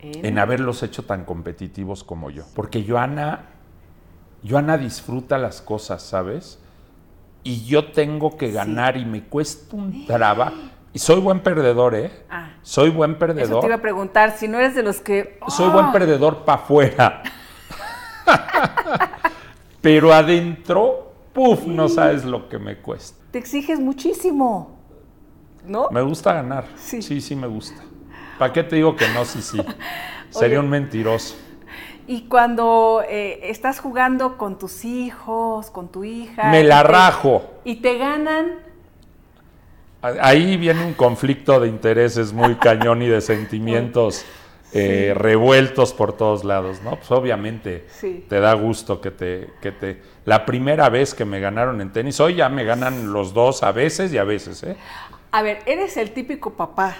En- 0.00 0.24
en 0.26 0.38
haberlos 0.38 0.82
hecho 0.82 1.04
tan 1.04 1.24
competitivos 1.24 2.02
como 2.04 2.30
yo. 2.30 2.44
Porque 2.54 2.84
Joana, 2.86 3.46
Joana 4.48 4.78
disfruta 4.78 5.38
las 5.38 5.60
cosas, 5.62 6.02
¿sabes? 6.02 6.58
Y 7.44 7.64
yo 7.64 7.90
tengo 7.92 8.36
que 8.36 8.52
ganar 8.52 8.96
y 8.96 9.04
me 9.04 9.24
cuesta 9.24 9.76
un 9.76 10.06
trabajo. 10.06 10.56
Y 10.94 10.98
soy 10.98 11.20
buen 11.20 11.40
perdedor, 11.40 11.94
¿eh? 11.94 12.10
Ah, 12.28 12.50
Soy 12.62 12.90
buen 12.90 13.12
eso 13.12 13.18
te 13.18 13.24
iba 13.32 13.36
perdedor. 13.48 13.72
a 13.72 13.78
preguntar, 13.80 14.36
si 14.36 14.46
no 14.46 14.58
eres 14.58 14.74
de 14.74 14.82
los 14.82 15.00
que... 15.00 15.38
Soy 15.48 15.68
¡Ah! 15.70 15.72
buen 15.72 15.92
perdedor 15.92 16.44
para 16.44 16.62
afuera. 16.62 17.22
Pero 19.80 20.12
adentro, 20.12 21.12
puf, 21.32 21.64
no 21.66 21.88
sabes 21.88 22.24
lo 22.24 22.48
que 22.48 22.58
me 22.58 22.76
cuesta. 22.78 23.18
Te 23.30 23.38
exiges 23.38 23.80
muchísimo, 23.80 24.78
¿no? 25.66 25.88
Me 25.90 26.02
gusta 26.02 26.34
ganar. 26.34 26.66
Sí. 26.76 27.02
Sí, 27.02 27.20
sí, 27.20 27.34
me 27.34 27.46
gusta. 27.46 27.82
¿Para 28.38 28.52
qué 28.52 28.62
te 28.62 28.76
digo 28.76 28.94
que 28.94 29.08
no? 29.08 29.24
Sí, 29.24 29.40
sí. 29.42 29.58
Sería 30.30 30.58
Oye. 30.58 30.64
un 30.66 30.70
mentiroso. 30.70 31.34
Y 32.06 32.22
cuando 32.28 33.02
eh, 33.08 33.40
estás 33.50 33.80
jugando 33.80 34.36
con 34.36 34.58
tus 34.58 34.84
hijos, 34.84 35.70
con 35.70 35.88
tu 35.88 36.04
hija... 36.04 36.50
Me 36.50 36.60
y 36.60 36.64
la 36.64 36.82
te- 36.82 36.88
rajo. 36.88 37.42
Y 37.64 37.76
te 37.76 37.96
ganan, 37.96 38.46
Ahí 40.02 40.56
viene 40.56 40.84
un 40.84 40.94
conflicto 40.94 41.60
de 41.60 41.68
intereses 41.68 42.32
muy 42.32 42.56
cañón 42.56 43.02
y 43.02 43.08
de 43.08 43.20
sentimientos 43.32 44.24
eh, 44.74 45.12
revueltos 45.16 45.92
por 45.92 46.14
todos 46.16 46.44
lados, 46.44 46.80
¿no? 46.82 46.96
Pues 46.96 47.10
obviamente 47.12 47.84
Sí. 47.90 48.24
te 48.28 48.40
da 48.40 48.54
gusto 48.54 49.00
que 49.00 49.10
te, 49.10 49.50
que 49.60 49.70
te... 49.70 50.02
La 50.24 50.44
primera 50.46 50.88
vez 50.88 51.14
que 51.14 51.24
me 51.24 51.40
ganaron 51.40 51.80
en 51.80 51.92
tenis, 51.92 52.18
hoy 52.20 52.36
ya 52.36 52.48
me 52.48 52.64
ganan 52.64 53.12
los 53.12 53.34
dos 53.34 53.62
a 53.62 53.70
veces 53.72 54.12
y 54.12 54.18
a 54.18 54.24
veces, 54.24 54.62
¿eh? 54.62 54.76
a 55.30 55.42
ver, 55.42 55.58
eres 55.66 55.96
el 55.96 56.10
típico 56.12 56.54
papá 56.54 56.96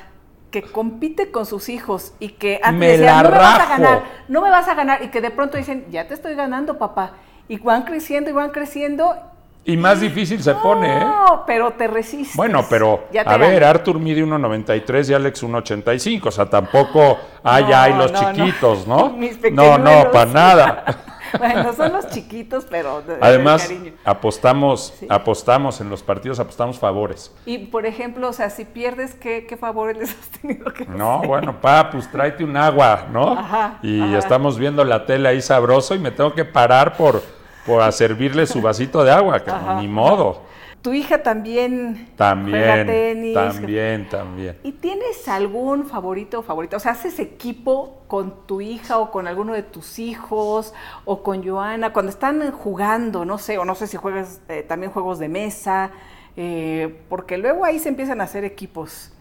que 0.50 0.62
compite 0.62 1.30
con 1.30 1.46
sus 1.46 1.70
hijos 1.70 2.12
y 2.20 2.28
que 2.30 2.60
antes 2.62 2.78
Me 2.78 2.88
decía, 2.98 3.22
la 3.22 3.22
no 3.22 3.30
me 3.30 3.38
vas 3.38 3.54
a 3.54 3.58
rajo". 3.58 3.70
ganar, 3.82 4.02
no 4.28 4.40
me 4.42 4.50
vas 4.50 4.68
a 4.68 4.74
ganar, 4.74 5.02
y 5.02 5.08
que 5.08 5.20
de 5.22 5.30
pronto 5.30 5.56
dicen, 5.56 5.86
ya 5.90 6.06
te 6.06 6.12
estoy 6.14 6.34
ganando, 6.34 6.76
papá. 6.78 7.14
Y 7.48 7.56
van 7.58 7.84
creciendo 7.84 8.28
y 8.28 8.34
van 8.34 8.50
creciendo. 8.50 9.16
Y 9.64 9.76
más 9.76 10.00
difícil 10.00 10.42
se 10.42 10.54
pone, 10.54 10.98
¿eh? 10.98 11.00
No, 11.04 11.44
pero 11.46 11.70
te 11.72 11.86
resistes. 11.86 12.34
Bueno, 12.36 12.64
pero 12.68 13.04
a 13.24 13.36
ver. 13.36 13.62
Arthur 13.62 13.98
mide 14.00 14.24
1.93 14.24 15.10
y 15.10 15.14
Alex 15.14 15.44
1.85, 15.44 16.26
o 16.26 16.30
sea, 16.32 16.46
tampoco 16.50 17.16
hay 17.44 17.64
No, 17.64 17.76
hay 17.76 17.92
los 17.94 18.10
no, 18.12 18.18
chiquitos, 18.32 18.86
¿no? 18.88 19.10
Mis 19.16 19.38
No, 19.52 19.78
no, 19.78 20.10
para 20.10 20.26
nada. 20.30 20.84
Bueno, 21.38 21.72
son 21.72 21.94
los 21.94 22.08
chiquitos, 22.10 22.66
pero 22.68 23.00
de- 23.00 23.14
de 23.16 23.18
Además, 23.22 23.66
apostamos, 24.04 24.92
Sí. 25.00 25.06
apostamos 25.08 25.80
en 25.80 25.88
los 25.88 26.02
partidos, 26.02 26.38
apostamos 26.38 26.78
favores. 26.78 27.32
Y 27.46 27.56
por 27.56 27.86
ejemplo, 27.86 28.28
o 28.28 28.32
sea, 28.34 28.50
si 28.50 28.66
pierdes, 28.66 29.14
¿qué, 29.14 29.46
qué 29.48 29.56
favores 29.56 29.96
les 29.96 30.10
has 30.10 30.28
tenido 30.40 30.70
que 30.74 30.84
No, 30.84 31.16
hacer? 31.16 31.28
bueno, 31.28 31.58
pa, 31.58 31.88
pues 31.90 32.10
tráete 32.10 32.44
un 32.44 32.54
agua, 32.58 33.06
¿no? 33.10 33.32
Ajá, 33.32 33.78
y 33.82 34.02
ajá. 34.02 34.18
estamos 34.18 34.58
viendo 34.58 34.84
la 34.84 35.06
tele 35.06 35.26
ahí 35.26 35.40
sabroso 35.40 35.94
y 35.94 35.98
me 35.98 36.10
tengo 36.10 36.34
que 36.34 36.44
parar 36.44 36.98
por, 36.98 37.22
por 37.66 37.82
a 37.82 37.92
servirle 37.92 38.46
su 38.46 38.60
vasito 38.60 39.04
de 39.04 39.12
agua, 39.12 39.42
ni 39.80 39.88
modo. 39.88 40.40
Tu 40.82 40.92
hija 40.94 41.22
también, 41.22 42.08
También, 42.16 42.58
juega 42.58 42.84
tenis. 42.86 43.34
también, 43.34 44.08
también. 44.08 44.58
¿Y 44.64 44.72
tienes 44.72 45.28
algún 45.28 45.86
favorito 45.86 46.40
o 46.40 46.42
favorita? 46.42 46.76
O 46.76 46.80
sea, 46.80 46.90
¿haces 46.90 47.20
equipo 47.20 48.02
con 48.08 48.46
tu 48.48 48.60
hija 48.60 48.98
o 48.98 49.12
con 49.12 49.28
alguno 49.28 49.52
de 49.52 49.62
tus 49.62 50.00
hijos 50.00 50.74
o 51.04 51.22
con 51.22 51.46
Joana 51.46 51.92
cuando 51.92 52.10
están 52.10 52.50
jugando? 52.50 53.24
No 53.24 53.38
sé, 53.38 53.58
o 53.58 53.64
no 53.64 53.76
sé 53.76 53.86
si 53.86 53.96
juegas 53.96 54.40
eh, 54.48 54.64
también 54.66 54.90
juegos 54.90 55.20
de 55.20 55.28
mesa, 55.28 55.92
eh, 56.36 56.98
porque 57.08 57.38
luego 57.38 57.64
ahí 57.64 57.78
se 57.78 57.88
empiezan 57.88 58.20
a 58.20 58.24
hacer 58.24 58.44
equipos 58.44 59.12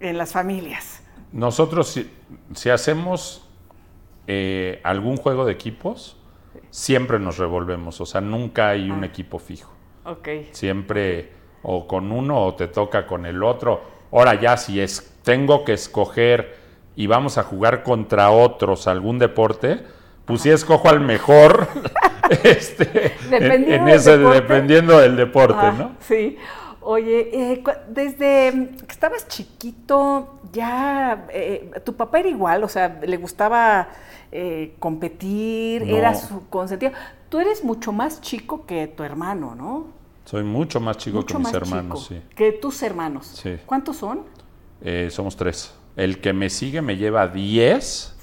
en 0.00 0.18
las 0.18 0.32
familias. 0.32 1.02
Nosotros, 1.30 1.86
si, 1.86 2.10
si 2.52 2.68
hacemos 2.68 3.48
eh, 4.26 4.80
algún 4.82 5.16
juego 5.18 5.44
de 5.44 5.52
equipos, 5.52 6.16
siempre 6.76 7.18
nos 7.18 7.38
revolvemos, 7.38 8.00
o 8.02 8.06
sea, 8.06 8.20
nunca 8.20 8.68
hay 8.68 8.90
un 8.90 9.02
Ah. 9.02 9.06
equipo 9.06 9.38
fijo. 9.38 9.72
Ok. 10.04 10.28
Siempre 10.52 11.32
o 11.62 11.86
con 11.88 12.12
uno 12.12 12.44
o 12.44 12.54
te 12.54 12.68
toca 12.68 13.06
con 13.06 13.24
el 13.24 13.42
otro. 13.42 13.80
Ahora 14.12 14.34
ya, 14.38 14.56
si 14.58 14.78
es, 14.80 15.14
tengo 15.22 15.64
que 15.64 15.72
escoger 15.72 16.54
y 16.94 17.06
vamos 17.06 17.38
a 17.38 17.42
jugar 17.44 17.82
contra 17.82 18.30
otros 18.30 18.86
algún 18.88 19.18
deporte, 19.18 19.80
pues 20.26 20.42
sí 20.42 20.50
escojo 20.50 20.88
al 20.90 21.00
mejor 21.00 21.66
este, 22.44 23.14
en- 23.24 23.30
Dependiendo 23.30 23.74
en, 23.74 23.84
del 23.86 23.94
ese, 23.94 24.16
deporte. 24.18 24.40
dependiendo 24.42 24.98
del 24.98 25.16
deporte, 25.16 25.56
Ah, 25.58 25.74
¿no? 25.78 25.96
Sí. 26.00 26.36
Oye, 26.82 27.30
eh, 27.52 27.64
desde 27.88 28.70
que 28.86 28.92
estabas 28.92 29.26
chiquito, 29.26 30.38
ya 30.56 31.26
eh, 31.30 31.70
tu 31.84 31.94
papá 31.94 32.20
era 32.20 32.28
igual, 32.28 32.64
o 32.64 32.68
sea, 32.68 32.98
le 33.04 33.16
gustaba 33.18 33.88
eh, 34.32 34.74
competir, 34.78 35.86
No. 35.86 35.96
era 35.96 36.14
su 36.14 36.48
consentido. 36.48 36.92
Tú 37.28 37.38
eres 37.38 37.62
mucho 37.62 37.92
más 37.92 38.20
chico 38.20 38.64
que 38.66 38.86
tu 38.88 39.02
hermano, 39.02 39.54
¿no? 39.54 39.86
Soy 40.24 40.42
mucho 40.42 40.80
más 40.80 40.96
chico 40.96 41.18
mucho 41.18 41.36
que 41.38 41.44
mis 41.44 41.52
hermanos, 41.54 42.06
sí. 42.08 42.20
Que 42.34 42.52
tus 42.52 42.82
hermanos. 42.82 43.26
Sí. 43.26 43.58
¿Cuántos 43.66 43.96
son? 43.98 44.22
Eh, 44.82 45.08
somos 45.10 45.36
tres. 45.36 45.74
El 45.94 46.20
que 46.20 46.32
me 46.32 46.50
sigue 46.50 46.82
me 46.82 46.96
lleva 46.96 47.28
10 47.28 48.14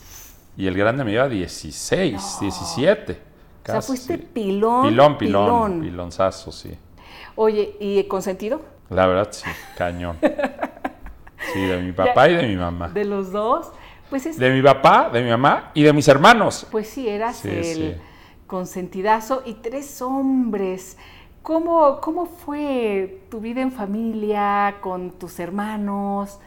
y 0.57 0.67
el 0.67 0.75
grande 0.77 1.03
me 1.03 1.11
lleva 1.11 1.29
16, 1.29 2.37
17. 2.41 3.13
o 3.13 3.71
sea, 3.71 3.81
fuiste 3.81 4.17
pilón. 4.17 4.89
Pilón, 4.89 5.17
pilón, 5.17 5.81
pilonzazo, 5.81 6.51
sí. 6.51 6.77
Oye, 7.35 7.75
¿y 7.79 8.03
consentido? 8.03 8.61
La 8.89 9.07
verdad, 9.07 9.29
sí, 9.31 9.49
cañón. 9.77 10.17
Sí, 11.51 11.59
de 11.59 11.81
mi 11.81 11.91
papá 11.91 12.29
y 12.29 12.35
de 12.35 12.47
mi 12.47 12.55
mamá. 12.55 12.89
De 12.89 13.05
los 13.05 13.31
dos. 13.31 13.71
Pues 14.09 14.25
es 14.25 14.37
De 14.37 14.51
mi 14.51 14.61
papá, 14.61 15.09
de 15.11 15.23
mi 15.23 15.29
mamá 15.29 15.71
y 15.73 15.83
de 15.83 15.91
mis 15.93 16.07
hermanos. 16.07 16.67
Pues 16.71 16.87
sí, 16.87 17.07
eras 17.09 17.37
Sí, 17.37 17.49
el 17.49 17.63
sí. 17.63 17.95
consentidazo 18.47 19.41
y 19.45 19.55
tres 19.55 20.01
hombres. 20.01 20.97
¿Cómo, 21.41 21.99
¿Cómo 21.99 22.25
fue 22.25 23.23
tu 23.29 23.39
vida 23.41 23.61
en 23.61 23.71
familia, 23.71 24.75
con 24.81 25.11
tus 25.11 25.39
hermanos, 25.39 26.39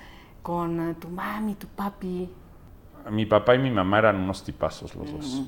con 0.42 0.94
tu 0.94 1.08
mami, 1.08 1.54
tu 1.54 1.66
papi? 1.66 2.30
Mi 3.10 3.26
papá 3.26 3.54
y 3.54 3.58
mi 3.58 3.70
mamá 3.70 3.98
eran 3.98 4.16
unos 4.16 4.42
tipazos 4.42 4.94
los 4.94 5.12
dos. 5.12 5.42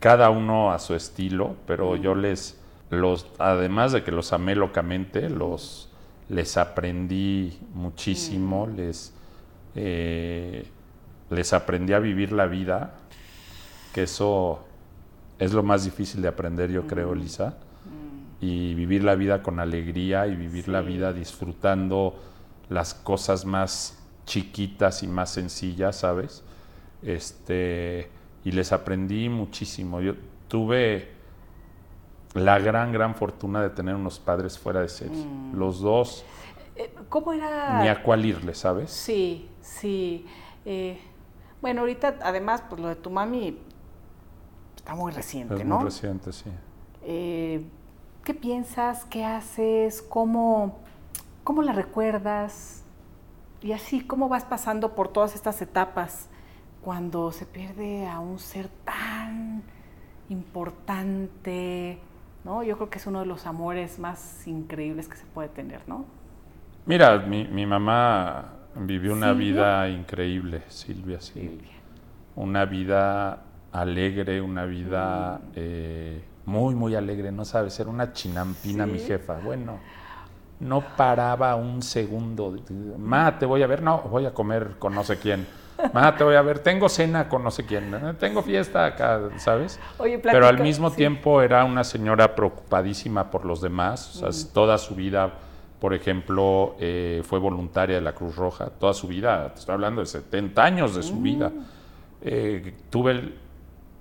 Cada 0.00 0.30
uno 0.30 0.72
a 0.72 0.78
su 0.78 0.94
estilo, 0.94 1.56
pero 1.66 1.96
yo 1.96 2.14
les, 2.14 2.60
los, 2.90 3.26
además 3.38 3.92
de 3.92 4.02
que 4.02 4.12
los 4.12 4.32
amé 4.32 4.54
locamente, 4.54 5.28
los, 5.30 5.85
les 6.28 6.56
aprendí 6.56 7.58
muchísimo, 7.74 8.66
les, 8.66 9.12
eh, 9.74 10.66
les 11.30 11.52
aprendí 11.52 11.92
a 11.92 11.98
vivir 11.98 12.32
la 12.32 12.46
vida, 12.46 12.94
que 13.92 14.04
eso 14.04 14.64
es 15.38 15.52
lo 15.52 15.62
más 15.62 15.84
difícil 15.84 16.22
de 16.22 16.28
aprender, 16.28 16.70
yo 16.70 16.86
creo, 16.86 17.14
Lisa. 17.14 17.56
Y 18.40 18.74
vivir 18.74 19.02
la 19.02 19.14
vida 19.14 19.42
con 19.42 19.60
alegría 19.60 20.26
y 20.26 20.36
vivir 20.36 20.68
la 20.68 20.82
vida 20.82 21.12
disfrutando 21.12 22.14
las 22.68 22.92
cosas 22.92 23.46
más 23.46 23.98
chiquitas 24.26 25.02
y 25.02 25.08
más 25.08 25.30
sencillas, 25.30 25.96
¿sabes? 25.96 26.42
Este, 27.02 28.10
y 28.44 28.52
les 28.52 28.72
aprendí 28.72 29.28
muchísimo. 29.28 30.00
Yo 30.00 30.14
tuve 30.48 31.15
la 32.36 32.58
gran, 32.58 32.92
gran 32.92 33.14
fortuna 33.14 33.62
de 33.62 33.70
tener 33.70 33.94
unos 33.94 34.18
padres 34.18 34.58
fuera 34.58 34.80
de 34.80 34.88
serie. 34.88 35.24
Mm. 35.24 35.54
Los 35.56 35.80
dos, 35.80 36.24
Eh, 36.76 36.94
¿Cómo 37.08 37.32
era? 37.32 37.80
ni 37.82 37.88
a 37.88 38.02
cuál 38.02 38.24
irle, 38.26 38.54
¿sabes? 38.54 38.90
Sí, 38.90 39.48
sí. 39.62 40.26
Eh, 40.64 41.00
bueno, 41.62 41.80
ahorita 41.80 42.16
además, 42.22 42.62
pues 42.68 42.80
lo 42.80 42.88
de 42.88 42.96
tu 42.96 43.10
mami 43.10 43.58
está 44.76 44.94
muy 44.94 45.10
reciente, 45.12 45.54
Es 45.54 45.64
¿no? 45.64 45.76
muy 45.76 45.84
reciente, 45.86 46.32
sí. 46.32 46.50
Eh, 47.02 47.64
¿Qué 48.24 48.34
piensas? 48.34 49.04
¿Qué 49.06 49.24
haces? 49.24 50.02
¿Cómo, 50.02 50.78
¿Cómo 51.44 51.62
la 51.62 51.72
recuerdas? 51.72 52.82
Y 53.62 53.72
así, 53.72 54.00
¿cómo 54.02 54.28
vas 54.28 54.44
pasando 54.44 54.94
por 54.94 55.08
todas 55.08 55.34
estas 55.34 55.62
etapas 55.62 56.28
cuando 56.82 57.32
se 57.32 57.46
pierde 57.46 58.06
a 58.06 58.18
un 58.20 58.38
ser 58.38 58.68
tan 58.84 59.62
importante? 60.28 61.98
¿No? 62.46 62.62
Yo 62.62 62.76
creo 62.76 62.90
que 62.90 62.98
es 62.98 63.06
uno 63.06 63.20
de 63.20 63.26
los 63.26 63.46
amores 63.46 63.98
más 63.98 64.46
increíbles 64.46 65.08
que 65.08 65.16
se 65.16 65.26
puede 65.26 65.48
tener, 65.50 65.82
¿no? 65.88 66.06
Mira, 66.86 67.18
mi, 67.18 67.44
mi 67.48 67.66
mamá 67.66 68.52
vivió 68.76 69.12
una 69.12 69.32
¿Silvia? 69.32 69.46
vida 69.46 69.88
increíble, 69.88 70.62
Silvia, 70.68 71.20
sí. 71.20 71.60
Una 72.36 72.64
vida 72.64 73.42
alegre, 73.72 74.40
una 74.40 74.64
vida 74.66 75.38
Mm. 75.38 75.52
eh, 75.54 76.24
muy, 76.46 76.74
muy 76.74 76.94
alegre, 76.94 77.32
no 77.32 77.44
sabes, 77.44 77.78
era 77.80 77.90
una 77.90 78.12
chinampina 78.12 78.86
mi 78.86 78.98
jefa. 79.00 79.38
Bueno, 79.40 79.80
no 80.60 80.96
paraba 80.96 81.56
un 81.56 81.82
segundo. 81.82 82.54
Ma, 82.98 83.38
te 83.38 83.46
voy 83.46 83.62
a 83.62 83.66
ver, 83.66 83.82
no, 83.82 84.02
voy 84.02 84.26
a 84.26 84.32
comer 84.34 84.76
con 84.78 84.94
no 84.94 85.02
sé 85.02 85.18
quién. 85.18 85.46
Ma, 85.92 86.16
te 86.16 86.24
voy 86.24 86.34
a 86.34 86.42
ver, 86.42 86.58
tengo 86.60 86.88
cena 86.88 87.28
con 87.28 87.44
no 87.44 87.50
sé 87.50 87.64
quién, 87.66 87.92
eh, 87.94 88.14
tengo 88.18 88.42
fiesta 88.42 88.86
acá, 88.86 89.20
¿sabes? 89.36 89.78
Oye, 89.98 90.18
Pero 90.18 90.46
al 90.46 90.58
mismo 90.60 90.90
sí. 90.90 90.96
tiempo 90.96 91.42
era 91.42 91.64
una 91.64 91.84
señora 91.84 92.34
preocupadísima 92.34 93.30
por 93.30 93.44
los 93.44 93.60
demás. 93.60 94.22
O 94.22 94.32
sea, 94.32 94.52
toda 94.52 94.78
su 94.78 94.94
vida, 94.94 95.32
por 95.80 95.92
ejemplo, 95.94 96.76
eh, 96.80 97.22
fue 97.24 97.38
voluntaria 97.38 97.96
de 97.96 98.02
la 98.02 98.14
Cruz 98.14 98.36
Roja. 98.36 98.70
Toda 98.70 98.94
su 98.94 99.06
vida, 99.08 99.52
te 99.52 99.60
estoy 99.60 99.74
hablando 99.74 100.00
de 100.00 100.06
70 100.06 100.64
años 100.64 100.94
de 100.94 101.02
su 101.02 101.20
vida. 101.20 101.52
Eh, 102.22 102.74
tuve 102.90 103.12
el- 103.12 103.34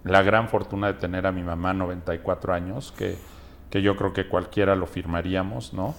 la 0.03 0.21
gran 0.21 0.47
fortuna 0.49 0.87
de 0.87 0.93
tener 0.93 1.25
a 1.27 1.31
mi 1.31 1.41
mamá, 1.43 1.73
94 1.73 2.53
años, 2.53 2.93
que, 2.97 3.17
que 3.69 3.81
yo 3.81 3.95
creo 3.95 4.13
que 4.13 4.27
cualquiera 4.29 4.75
lo 4.75 4.85
firmaríamos, 4.87 5.73
¿no? 5.73 5.95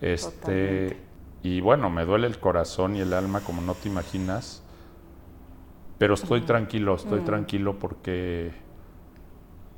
Este, 0.00 0.30
Totalmente. 0.40 0.96
y 1.44 1.60
bueno, 1.60 1.88
me 1.88 2.04
duele 2.04 2.26
el 2.26 2.38
corazón 2.38 2.96
y 2.96 3.00
el 3.00 3.12
alma 3.14 3.40
como 3.40 3.62
no 3.62 3.74
te 3.74 3.88
imaginas. 3.88 4.60
Pero 5.98 6.14
estoy 6.14 6.40
tranquilo, 6.40 6.96
estoy 6.96 7.20
tranquilo 7.20 7.78
porque 7.78 8.52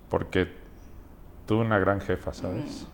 porque 0.08 0.48
tuve 1.46 1.60
una 1.64 1.78
gran 1.78 2.00
jefa, 2.00 2.32
¿sabes? 2.32 2.86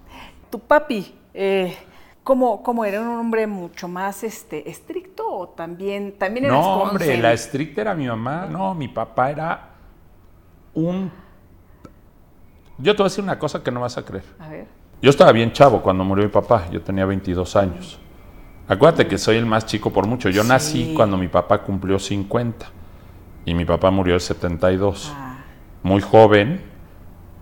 Tu 0.50 0.58
papi, 0.58 1.14
eh, 1.34 1.76
¿cómo, 2.22 2.62
cómo 2.62 2.84
era? 2.84 2.98
¿Era 2.98 3.08
un 3.08 3.18
hombre 3.18 3.46
mucho 3.46 3.88
más 3.88 4.24
este, 4.24 4.68
estricto 4.68 5.28
o 5.28 5.48
también, 5.48 6.12
también 6.18 6.46
eras 6.46 6.58
No, 6.58 6.74
hombre, 6.74 6.90
consciente? 6.90 7.22
la 7.22 7.32
estricta 7.32 7.80
era 7.80 7.94
mi 7.94 8.06
mamá. 8.06 8.46
No, 8.50 8.74
mi 8.74 8.88
papá 8.88 9.30
era 9.30 9.68
un... 10.74 11.10
Yo 12.78 12.92
te 12.94 12.98
voy 12.98 13.06
a 13.06 13.08
decir 13.10 13.22
una 13.22 13.38
cosa 13.38 13.62
que 13.62 13.70
no 13.70 13.80
vas 13.80 13.96
a 13.96 14.04
creer. 14.04 14.24
A 14.38 14.48
ver. 14.48 14.66
Yo 15.00 15.10
estaba 15.10 15.32
bien 15.32 15.52
chavo 15.52 15.82
cuando 15.82 16.04
murió 16.04 16.24
mi 16.24 16.30
papá, 16.30 16.68
yo 16.70 16.80
tenía 16.82 17.04
22 17.04 17.56
años. 17.56 17.98
Acuérdate 18.68 19.06
que 19.06 19.18
soy 19.18 19.36
el 19.36 19.46
más 19.46 19.66
chico 19.66 19.90
por 19.90 20.06
mucho. 20.06 20.28
Yo 20.30 20.44
nací 20.44 20.94
cuando 20.94 21.16
mi 21.16 21.28
papá 21.28 21.62
cumplió 21.62 21.98
50 21.98 22.81
y 23.44 23.54
mi 23.54 23.64
papá 23.64 23.90
murió 23.90 24.14
el 24.14 24.20
72. 24.20 25.12
Ah, 25.14 25.36
muy 25.82 26.00
joven, 26.00 26.62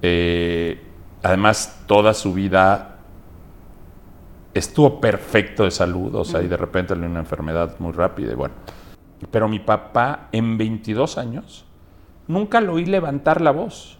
eh, 0.02 0.82
además 1.22 1.82
toda 1.86 2.14
su 2.14 2.32
vida 2.32 2.98
estuvo 4.54 5.00
perfecto 5.00 5.64
de 5.64 5.70
salud, 5.70 6.14
o 6.14 6.24
sea, 6.24 6.42
y 6.42 6.48
de 6.48 6.56
repente 6.56 6.94
le 6.94 7.02
dio 7.02 7.10
una 7.10 7.20
enfermedad 7.20 7.76
muy 7.78 7.92
rápida 7.92 8.32
y 8.32 8.34
bueno. 8.34 8.54
Pero 9.30 9.48
mi 9.48 9.58
papá 9.58 10.28
en 10.32 10.56
22 10.56 11.18
años 11.18 11.66
nunca 12.26 12.60
lo 12.60 12.74
oí 12.74 12.86
levantar 12.86 13.40
la 13.40 13.50
voz. 13.50 13.98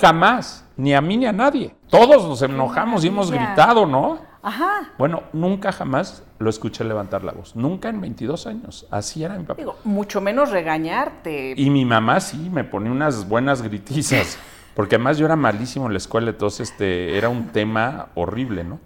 Jamás, 0.00 0.68
ni 0.76 0.94
a 0.94 1.00
mí 1.00 1.16
ni 1.16 1.26
a 1.26 1.32
nadie. 1.32 1.74
Todos 1.88 2.28
nos 2.28 2.42
enojamos 2.42 3.04
y 3.04 3.08
hemos 3.08 3.30
gritado, 3.30 3.86
¿no? 3.86 4.27
Ajá. 4.48 4.94
Bueno, 4.96 5.24
nunca 5.34 5.72
jamás 5.72 6.22
lo 6.38 6.48
escuché 6.48 6.82
levantar 6.82 7.22
la 7.22 7.32
voz. 7.32 7.54
Nunca 7.54 7.90
en 7.90 8.00
22 8.00 8.46
años. 8.46 8.86
Así 8.90 9.22
era 9.22 9.36
mi 9.36 9.44
papá. 9.44 9.58
Digo, 9.58 9.76
mucho 9.84 10.22
menos 10.22 10.50
regañarte. 10.50 11.52
Y 11.54 11.68
mi 11.68 11.84
mamá 11.84 12.18
sí 12.20 12.48
me 12.50 12.64
ponía 12.64 12.90
unas 12.90 13.28
buenas 13.28 13.60
gritizas, 13.60 14.38
porque 14.74 14.94
además 14.94 15.18
yo 15.18 15.26
era 15.26 15.36
malísimo 15.36 15.84
en 15.84 15.92
la 15.92 15.98
escuela, 15.98 16.30
entonces 16.30 16.70
este, 16.70 17.18
era 17.18 17.28
un 17.28 17.48
tema 17.48 18.06
horrible, 18.14 18.64
¿no? 18.64 18.80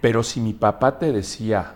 Pero 0.00 0.22
si 0.22 0.40
mi 0.40 0.52
papá 0.52 1.00
te 1.00 1.10
decía, 1.10 1.74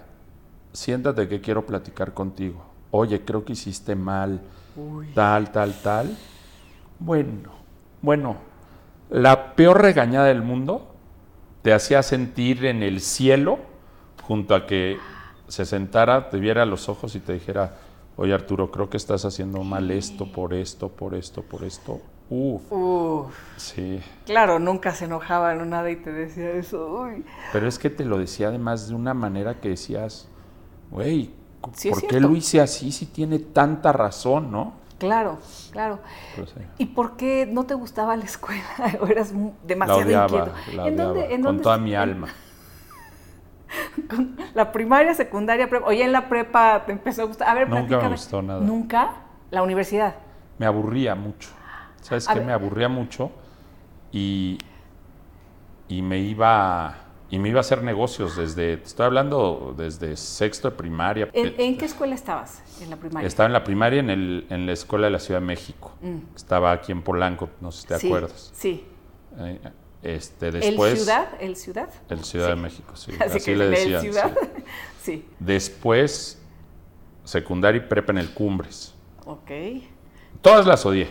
siéntate 0.72 1.26
que 1.26 1.40
quiero 1.40 1.66
platicar 1.66 2.14
contigo, 2.14 2.64
oye, 2.92 3.24
creo 3.24 3.44
que 3.44 3.54
hiciste 3.54 3.96
mal, 3.96 4.40
tal, 5.16 5.50
tal, 5.50 5.74
tal, 5.82 6.16
bueno, 7.00 7.50
bueno, 8.02 8.36
la 9.10 9.56
peor 9.56 9.82
regañada 9.82 10.26
del 10.26 10.42
mundo 10.42 10.91
te 11.62 11.72
hacía 11.72 12.02
sentir 12.02 12.64
en 12.66 12.82
el 12.82 13.00
cielo 13.00 13.58
junto 14.22 14.54
a 14.54 14.66
que 14.66 14.98
se 15.48 15.64
sentara, 15.64 16.30
te 16.30 16.38
viera 16.38 16.62
a 16.62 16.66
los 16.66 16.88
ojos 16.88 17.14
y 17.14 17.20
te 17.20 17.34
dijera, 17.34 17.76
oye 18.16 18.32
Arturo, 18.32 18.70
creo 18.70 18.88
que 18.90 18.96
estás 18.96 19.24
haciendo 19.24 19.62
mal 19.62 19.90
esto, 19.90 20.30
por 20.30 20.54
esto, 20.54 20.88
por 20.88 21.14
esto, 21.14 21.42
por 21.42 21.64
esto. 21.64 22.00
Uf, 22.30 22.62
Uf, 22.72 23.34
sí. 23.56 24.00
claro, 24.24 24.58
nunca 24.58 24.94
se 24.94 25.04
enojaba 25.04 25.52
en 25.52 25.68
nada 25.68 25.90
y 25.90 25.96
te 25.96 26.12
decía 26.12 26.52
eso. 26.52 27.02
Uy. 27.02 27.24
Pero 27.52 27.68
es 27.68 27.78
que 27.78 27.90
te 27.90 28.04
lo 28.04 28.18
decía 28.18 28.48
además 28.48 28.88
de 28.88 28.94
una 28.94 29.12
manera 29.12 29.60
que 29.60 29.70
decías, 29.70 30.28
güey, 30.90 31.30
Sí, 31.74 31.90
¿por 31.90 32.06
qué 32.06 32.20
lo 32.20 32.34
hice 32.34 32.60
así 32.60 32.90
si 32.90 33.06
tiene 33.06 33.38
tanta 33.38 33.92
razón, 33.92 34.50
no? 34.50 34.81
Claro, 35.02 35.38
claro. 35.72 35.98
Sí. 36.36 36.60
¿Y 36.78 36.86
por 36.86 37.16
qué 37.16 37.46
no 37.50 37.64
te 37.64 37.74
gustaba 37.74 38.16
la 38.16 38.24
escuela? 38.24 38.62
¿O 39.00 39.06
eras 39.06 39.32
La 39.32 39.50
demasiado 39.64 40.00
odiaba, 40.02 40.24
inquieto? 40.38 40.52
la 40.76 40.88
¿En 40.88 40.96
dónde- 40.96 41.12
odiaba, 41.20 41.34
en 41.34 41.42
con 41.42 41.42
dónde 41.42 41.62
toda 41.64 41.78
mi 41.78 41.94
alma. 41.94 42.28
la 44.54 44.72
primaria, 44.72 45.14
secundaria, 45.14 45.68
prepa. 45.68 45.86
Oye, 45.86 46.04
en 46.04 46.12
la 46.12 46.28
prepa 46.28 46.84
te 46.86 46.92
empezó 46.92 47.22
a 47.22 47.24
gustar. 47.26 47.48
A 47.48 47.54
ver, 47.54 47.68
Nunca 47.68 47.98
me 48.00 48.08
gustó 48.10 48.42
nada. 48.42 48.60
¿Nunca? 48.60 49.12
La 49.50 49.62
universidad. 49.62 50.14
me 50.58 50.66
aburría 50.66 51.14
mucho. 51.14 51.50
¿Sabes 52.00 52.28
A 52.28 52.32
qué? 52.32 52.38
ver. 52.40 52.46
Me 52.46 52.52
aburría 52.52 52.88
mucho 52.88 53.30
y, 54.12 54.58
y 55.88 56.02
me 56.02 56.18
iba 56.18 56.94
y 57.32 57.38
me 57.38 57.48
iba 57.48 57.58
a 57.60 57.62
hacer 57.62 57.82
negocios 57.82 58.36
desde, 58.36 58.76
te 58.76 58.84
estoy 58.86 59.06
hablando 59.06 59.74
desde 59.76 60.18
sexto 60.18 60.68
de 60.70 60.76
primaria. 60.76 61.30
¿En, 61.32 61.54
en 61.58 61.78
qué 61.78 61.86
escuela 61.86 62.14
estabas? 62.14 62.62
En 62.82 62.90
la 62.90 62.96
primaria. 62.96 63.26
Estaba 63.26 63.46
en 63.46 63.54
la 63.54 63.64
primaria 63.64 64.00
en, 64.00 64.10
el, 64.10 64.46
en 64.50 64.66
la 64.66 64.72
escuela 64.72 65.06
de 65.06 65.12
la 65.12 65.18
Ciudad 65.18 65.40
de 65.40 65.46
México. 65.46 65.92
Estaba 66.36 66.72
aquí 66.72 66.92
en 66.92 67.00
Polanco, 67.02 67.48
no 67.62 67.72
sé 67.72 67.80
si 67.80 67.86
te 67.88 67.94
Mm. 67.94 67.98
Sí, 68.00 68.06
acuerdas. 68.06 68.50
Sí. 68.54 68.84
Eh, 69.38 69.58
Este, 70.02 70.50
después, 70.50 70.92
¿El 70.92 70.98
ciudad? 70.98 71.28
¿El 71.40 71.56
ciudad? 71.56 71.88
El 72.10 72.24
Ciudad 72.24 72.46
Sí. 72.48 72.50
de 72.50 72.56
México, 72.60 72.96
sí. 72.96 73.12
Así, 73.20 73.36
Así, 73.38 73.44
que 73.46 73.56
le 73.56 73.68
decían. 73.70 73.94
el 73.94 74.00
ciudad. 74.12 74.32
Sí. 75.00 75.24
Después, 75.38 76.38
secundaria 77.24 77.78
y 77.82 77.88
prepa 77.88 78.12
en 78.12 78.18
el 78.18 78.34
Cumbres. 78.34 78.94
Ok. 79.24 79.50
Todas 80.42 80.66
las 80.66 80.84
odié. 80.84 81.08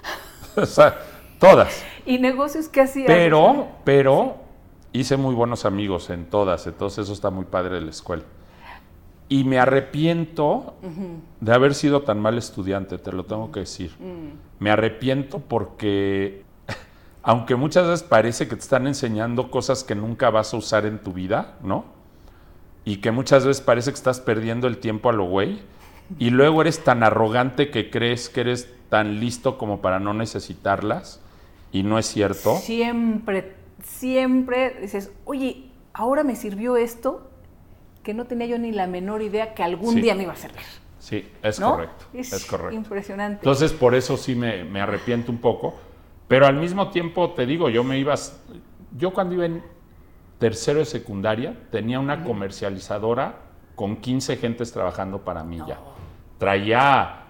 o 0.56 0.66
sea, 0.66 0.98
todas. 1.40 1.82
¿Y 2.04 2.18
negocios 2.18 2.68
qué 2.68 2.82
hacías? 2.82 3.06
Pero, 3.06 3.68
pero 3.84 4.43
hice 4.94 5.16
muy 5.16 5.34
buenos 5.34 5.64
amigos 5.64 6.08
en 6.08 6.24
todas, 6.26 6.66
entonces 6.66 7.04
eso 7.04 7.12
está 7.12 7.28
muy 7.28 7.44
padre 7.44 7.74
de 7.74 7.80
la 7.82 7.90
escuela. 7.90 8.22
Y 9.28 9.44
me 9.44 9.58
arrepiento 9.58 10.74
de 11.40 11.52
haber 11.52 11.74
sido 11.74 12.02
tan 12.02 12.20
mal 12.20 12.38
estudiante, 12.38 12.98
te 12.98 13.10
lo 13.10 13.24
tengo 13.24 13.50
que 13.50 13.60
decir. 13.60 13.90
Me 14.60 14.70
arrepiento 14.70 15.40
porque 15.40 16.44
aunque 17.22 17.56
muchas 17.56 17.88
veces 17.88 18.02
parece 18.02 18.46
que 18.46 18.54
te 18.54 18.62
están 18.62 18.86
enseñando 18.86 19.50
cosas 19.50 19.82
que 19.82 19.94
nunca 19.94 20.30
vas 20.30 20.54
a 20.54 20.58
usar 20.58 20.86
en 20.86 20.98
tu 21.00 21.12
vida, 21.12 21.56
¿no? 21.62 21.86
Y 22.84 22.98
que 22.98 23.10
muchas 23.10 23.44
veces 23.44 23.62
parece 23.62 23.90
que 23.90 23.96
estás 23.96 24.20
perdiendo 24.20 24.68
el 24.68 24.78
tiempo 24.78 25.08
a 25.08 25.12
lo 25.12 25.24
güey. 25.24 25.60
Y 26.18 26.30
luego 26.30 26.60
eres 26.60 26.84
tan 26.84 27.02
arrogante 27.02 27.70
que 27.70 27.90
crees 27.90 28.28
que 28.28 28.42
eres 28.42 28.72
tan 28.90 29.20
listo 29.20 29.56
como 29.56 29.80
para 29.80 29.98
no 29.98 30.12
necesitarlas. 30.12 31.20
Y 31.72 31.82
no 31.82 31.98
es 31.98 32.06
cierto. 32.06 32.56
Siempre, 32.58 33.54
siempre 33.84 34.76
dices, 34.80 35.12
oye, 35.24 35.70
ahora 35.92 36.24
me 36.24 36.36
sirvió 36.36 36.76
esto 36.76 37.30
que 38.02 38.14
no 38.14 38.26
tenía 38.26 38.46
yo 38.46 38.58
ni 38.58 38.72
la 38.72 38.86
menor 38.86 39.22
idea 39.22 39.54
que 39.54 39.62
algún 39.62 39.94
Sí. 39.94 40.00
día 40.02 40.14
me 40.14 40.24
iba 40.24 40.32
a 40.32 40.36
servir. 40.36 40.60
Sí, 40.98 41.28
es 41.42 41.60
¿no? 41.60 41.72
correcto. 41.72 42.06
Es, 42.14 42.46
correcto. 42.46 42.74
Impresionante. 42.74 43.36
Entonces, 43.40 43.72
por 43.72 43.94
eso 43.94 44.16
sí 44.16 44.34
me, 44.34 44.64
me 44.64 44.80
arrepiento 44.80 45.30
un 45.30 45.38
poco. 45.38 45.74
Pero 46.28 46.46
al 46.46 46.56
mismo 46.56 46.90
tiempo, 46.90 47.32
te 47.32 47.44
digo, 47.46 47.68
yo 47.68 47.84
me 47.84 47.98
iba. 47.98 48.14
Yo 48.96 49.12
cuando 49.12 49.34
iba 49.34 49.44
en 49.44 49.62
tercero 50.38 50.78
de 50.78 50.86
secundaria, 50.86 51.54
tenía 51.70 52.00
una 52.00 52.24
comercializadora 52.24 53.36
con 53.74 53.96
15 53.96 54.36
gentes 54.38 54.72
trabajando 54.72 55.24
para 55.24 55.44
mí 55.44 55.60
ya. 55.66 55.78
Traía. 56.38 57.20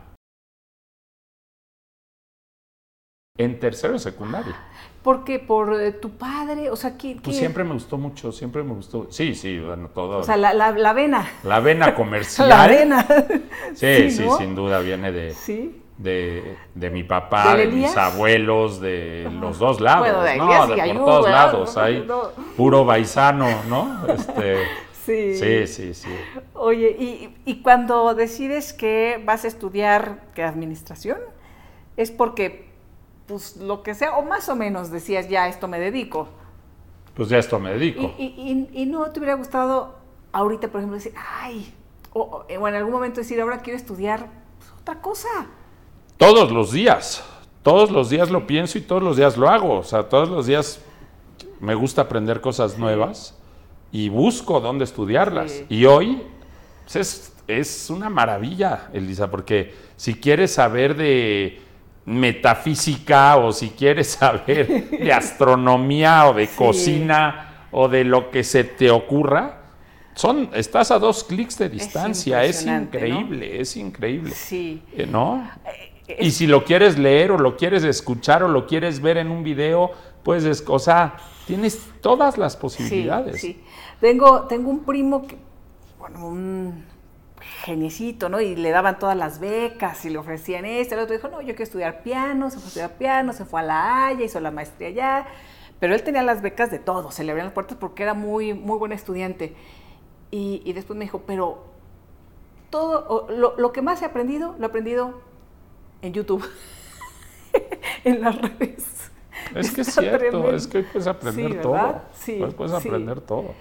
En 3.37 3.59
tercero 3.59 3.99
secundaria. 3.99 4.55
Porque 5.03 5.41
por 5.41 5.75
eh, 5.81 5.91
tu 5.91 6.11
padre, 6.11 6.71
o 6.71 6.77
sea, 6.77 6.97
¿qué, 6.97 7.17
Pues 7.21 7.35
qué- 7.35 7.41
siempre 7.41 7.65
me 7.65 7.73
gustó 7.73 7.99
mucho, 7.99 8.31
siempre 8.31 8.63
me 8.63 8.75
gustó. 8.75 9.09
Sí, 9.11 9.35
sí, 9.35 9.59
bueno, 9.59 9.89
todo. 9.89 10.19
O 10.19 10.23
sea, 10.23 10.37
la, 10.37 10.55
la, 10.55 10.71
la 10.71 10.93
vena. 10.93 11.29
la 11.43 11.59
vena 11.59 11.95
comercial. 11.97 12.49
La 12.49 12.69
vena. 12.69 13.05
Sí, 13.75 14.09
Sí, 14.13 14.25
sin 14.39 14.55
duda 14.55 14.79
viene 14.79 15.11
de, 15.11 15.35
Sí. 15.35 15.83
de, 15.99 16.57
de 16.77 16.91
mi 16.91 17.03
papá, 17.03 17.57
¿Del 17.57 17.73
de 17.73 17.77
mis 17.77 17.97
abuelos, 17.97 18.81
de 18.81 19.29
los 19.41 19.59
dos 19.59 19.81
lados, 19.81 20.07
Bueno, 20.07 20.23
de 20.23 20.37
¿no? 20.37 20.67
De 20.69 20.95
por 20.95 21.05
todos 21.05 21.29
lados, 21.29 21.77
hay 21.77 22.05
No. 22.07 22.29
puro 22.57 22.85
baisano, 22.85 23.49
¿no? 23.69 24.07
Este, 24.15 24.59
Sí. 25.05 25.35
sí, 25.37 25.67
sí, 25.67 25.93
sí. 25.95 26.09
Oye, 26.55 26.89
y, 26.97 27.35
y 27.45 27.63
cuando 27.63 28.15
decides 28.15 28.73
que 28.73 29.21
vas 29.27 29.45
a 29.45 29.49
estudiar 29.49 30.21
que 30.37 30.45
administración, 30.45 31.19
es 31.97 32.13
porque, 32.13 32.73
pues 33.27 33.57
lo 33.57 33.83
que 33.83 33.95
sea, 33.95 34.17
o 34.17 34.23
más 34.23 34.49
o 34.49 34.57
menos 34.57 34.91
decías, 34.91 35.29
ya 35.29 35.45
a 35.45 35.49
esto 35.49 35.69
me 35.69 35.79
dedico. 35.81 36.29
Pues 37.15 37.29
ya 37.29 37.39
esto 37.39 37.59
me 37.59 37.71
dedico. 37.71 38.13
y- 38.19 38.25
y- 38.73 38.83
y 38.83 38.87
no 38.87 39.11
te 39.11 39.21
hubiera 39.21 39.35
gustado 39.35 39.95
ahorita, 40.33 40.69
por 40.69 40.81
ejemplo, 40.81 40.97
decir, 40.97 41.15
ay, 41.41 41.73
o, 42.13 42.21
o- 42.23 42.45
o 42.61 42.69
en 42.69 42.75
algún 42.75 42.93
momento 42.93 43.21
decir, 43.21 43.41
ahora 43.41 43.59
quiero 43.61 43.77
estudiar 43.77 44.29
pues, 44.59 44.71
otra 44.81 45.01
cosa. 45.01 45.29
Todos 46.17 46.51
los 46.53 46.73
días, 46.73 47.25
todos 47.63 47.91
los 47.91 48.11
días 48.11 48.31
lo 48.31 48.47
pienso 48.47 48.79
y 48.79 48.83
todos 48.83 49.03
los 49.03 49.17
días 49.17 49.37
lo 49.37 49.49
hago. 49.49 49.79
O 49.79 49.85
sea, 49.85 50.09
todos 50.09 50.29
los 50.29 50.47
días 50.47 50.81
me 51.61 51.75
gusta 51.75 52.03
aprender 52.03 52.41
cosas 52.41 52.79
nuevas 52.79 53.37
y 53.93 54.09
busco 54.09 54.61
dónde 54.61 54.85
estudiarlas. 54.85 55.51
Sí. 55.53 55.67
Y 55.69 55.85
hoy 55.87 56.23
pues, 56.85 56.97
es, 56.97 57.33
es 57.47 57.91
una 57.91 58.11
maravilla, 58.11 58.89
Elisa, 58.93 59.31
porque 59.31 59.75
si 59.97 60.15
quieres 60.15 60.53
saber 60.55 60.97
de 60.97 61.61
metafísica 62.07 63.37
o 63.37 63.53
si 63.53 63.71
quieres 63.71 64.09
saber 64.19 64.91
de 64.91 65.13
astronomía 65.13 66.27
o 66.29 66.35
de 66.35 66.47
Sí. 66.47 66.57
cocina 66.57 67.67
o 67.71 67.89
de 67.89 68.05
lo 68.05 68.31
que 68.31 68.45
se 68.45 68.65
te 68.65 68.91
ocurra, 68.91 69.61
son, 70.15 70.49
estás 70.55 70.91
a 70.93 70.99
dos 71.01 71.25
clics 71.25 71.59
de 71.59 71.69
distancia. 71.69 72.45
Es, 72.45 72.65
increíble, 72.65 73.61
es 73.61 73.77
increíble. 73.77 74.31
Sí. 74.31 74.81
Eh, 74.93 75.07
¿No? 75.11 75.49
Eh, 76.07 76.17
Y 76.21 76.31
si 76.31 76.47
lo 76.47 76.65
quieres 76.65 76.99
leer 76.99 77.33
o 77.33 77.39
lo 77.39 77.57
quieres 77.57 77.83
escuchar 77.83 78.43
o 78.45 78.49
lo 78.49 78.67
quieres 78.67 79.01
ver 79.01 79.17
en 79.17 79.31
un 79.31 79.43
video, 79.43 79.91
pues, 80.23 80.45
es, 80.45 80.63
o 80.69 80.79
sea, 80.79 81.17
tienes 81.47 81.81
todas 82.01 82.39
las 82.39 82.57
posibilidades. 82.57 83.41
Sí, 83.41 83.55
sí. 83.55 83.65
Tengo, 84.01 84.43
tengo 84.43 84.71
un 84.71 84.85
primo 84.85 85.27
que, 85.27 85.37
bueno, 85.99 86.29
un 86.29 86.85
geniecito, 87.65 88.29
¿no? 88.29 88.41
Y 88.41 88.57
le 88.57 88.71
daban 88.71 88.99
todas 88.99 89.17
las 89.17 89.39
becas 89.41 90.05
y 90.05 90.11
le 90.11 90.19
ofrecían 90.19 90.65
esto. 90.65 90.95
El 90.95 91.01
otro 91.03 91.15
dijo, 91.17 91.29
no, 91.29 91.41
yo 91.41 91.49
quiero 91.49 91.65
estudiar 91.65 92.03
piano, 92.03 92.51
se 92.51 92.57
fue 92.59 92.65
a 92.65 92.69
estudiar 92.69 92.93
piano, 92.99 93.33
se 93.33 93.45
fue 93.45 93.61
a 93.61 93.63
la 93.63 94.07
Haya, 94.07 94.25
hizo 94.25 94.41
la 94.41 94.51
maestría 94.51 94.89
allá. 94.89 95.27
Pero 95.81 95.95
él 95.95 96.03
tenía 96.03 96.23
las 96.23 96.41
becas 96.43 96.71
de 96.71 96.79
todo, 96.79 97.11
se 97.11 97.25
le 97.25 97.33
abrían 97.33 97.47
las 97.49 97.55
puertas 97.55 97.77
porque 97.79 98.03
era 98.03 98.15
muy, 98.15 98.55
muy 98.55 98.79
buen 98.79 98.93
estudiante. 98.93 99.55
Y, 100.31 100.63
y 100.65 100.73
después 100.73 100.97
me 100.99 101.05
dijo, 101.05 101.23
pero 101.27 101.65
todo, 102.71 103.29
lo, 103.31 103.57
lo 103.57 103.73
que 103.73 103.83
más 103.83 104.03
he 104.03 104.05
aprendido, 104.05 104.55
lo 104.59 104.65
he 104.65 104.69
aprendido 104.69 105.21
en 106.03 106.13
YouTube, 106.13 106.45
en 108.05 108.21
las 108.21 108.37
redes. 108.41 109.11
Es 109.55 109.71
que 109.71 109.83
es 109.83 109.93
cierto, 109.95 110.19
tremendo. 110.19 110.53
es 110.55 110.67
que 110.67 110.79
hoy 110.79 110.85
puedes 110.85 111.07
aprender 111.07 111.53
Sí, 111.53 111.59
todo. 111.61 112.03
Sí, 112.13 112.43
Hoy 112.43 112.51
puedes 112.53 112.73
sí. 112.81 112.89
aprender 112.89 113.21
todo. 113.21 113.55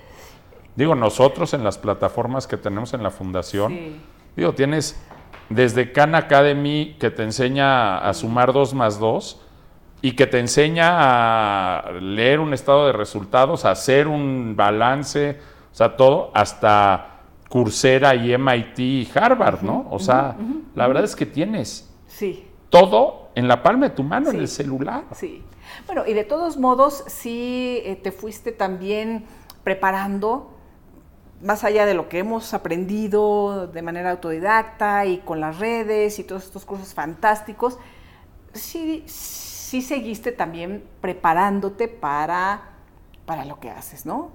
Digo, 0.76 0.96
nosotros 0.96 1.54
en 1.54 1.64
las 1.64 1.78
plataformas 1.78 2.48
que 2.48 2.58
tenemos 2.58 2.94
en 2.94 3.04
la 3.04 3.12
fundación, 3.12 3.72
Sí. 3.74 4.02
digo, 4.36 4.54
tienes 4.54 5.00
desde 5.50 5.92
Khan 5.92 6.16
Academy 6.16 6.96
que 7.00 7.12
te 7.12 7.24
enseña 7.24 7.98
a 8.00 8.14
sumar 8.14 8.54
2 8.54 8.74
más 8.74 9.00
2 9.00 9.40
y 10.02 10.14
que 10.16 10.26
te 10.26 10.40
enseña 10.40 10.90
a 11.88 11.92
leer 11.94 12.40
un 12.40 12.54
estado 12.54 12.88
de 12.88 12.94
resultados, 12.94 13.66
a 13.66 13.72
hacer 13.72 14.08
un 14.08 14.56
balance, 14.56 15.38
o 15.72 15.76
sea, 15.76 15.96
todo, 15.96 16.32
hasta 16.34 17.10
Coursera 17.50 18.16
y 18.16 18.34
MIT 18.34 18.80
y 18.80 19.10
Harvard, 19.14 19.62
¿no? 19.62 19.88
O 19.92 20.00
sea, 20.00 20.36
la 20.76 20.88
verdad 20.88 21.04
es 21.04 21.16
que 21.16 21.26
tienes 21.28 21.90
Sí. 22.08 22.48
todo 22.70 23.30
en 23.36 23.48
la 23.48 23.62
palma 23.62 23.90
de 23.90 23.96
tu 23.96 24.04
mano, 24.04 24.32
en 24.32 24.38
el 24.40 24.48
celular. 24.48 25.04
Sí. 25.14 25.44
Bueno, 25.86 26.04
y 26.08 26.14
de 26.14 26.24
todos 26.24 26.58
modos, 26.58 27.04
sí 27.08 27.80
eh, 27.86 27.96
te 27.96 28.12
fuiste 28.12 28.52
también 28.52 29.26
preparando, 29.64 30.53
más 31.44 31.64
allá 31.64 31.86
de 31.86 31.94
lo 31.94 32.10
que 32.10 32.20
hemos 32.20 32.54
aprendido 32.54 33.68
de 33.68 33.82
manera 33.82 34.12
autodidacta 34.12 35.06
y 35.06 35.20
con 35.20 35.40
las 35.40 35.60
redes 35.60 36.18
y 36.20 36.24
todos 36.24 36.44
estos 36.46 36.66
cursos 36.66 36.94
fantásticos, 36.94 37.78
sí, 38.54 39.04
sí 39.08 39.82
seguiste 39.82 40.32
también 40.32 40.84
preparándote 41.02 41.88
para, 41.88 42.62
para 43.26 43.46
lo 43.46 43.60
que 43.60 43.70
haces, 43.70 44.06
¿no? 44.06 44.32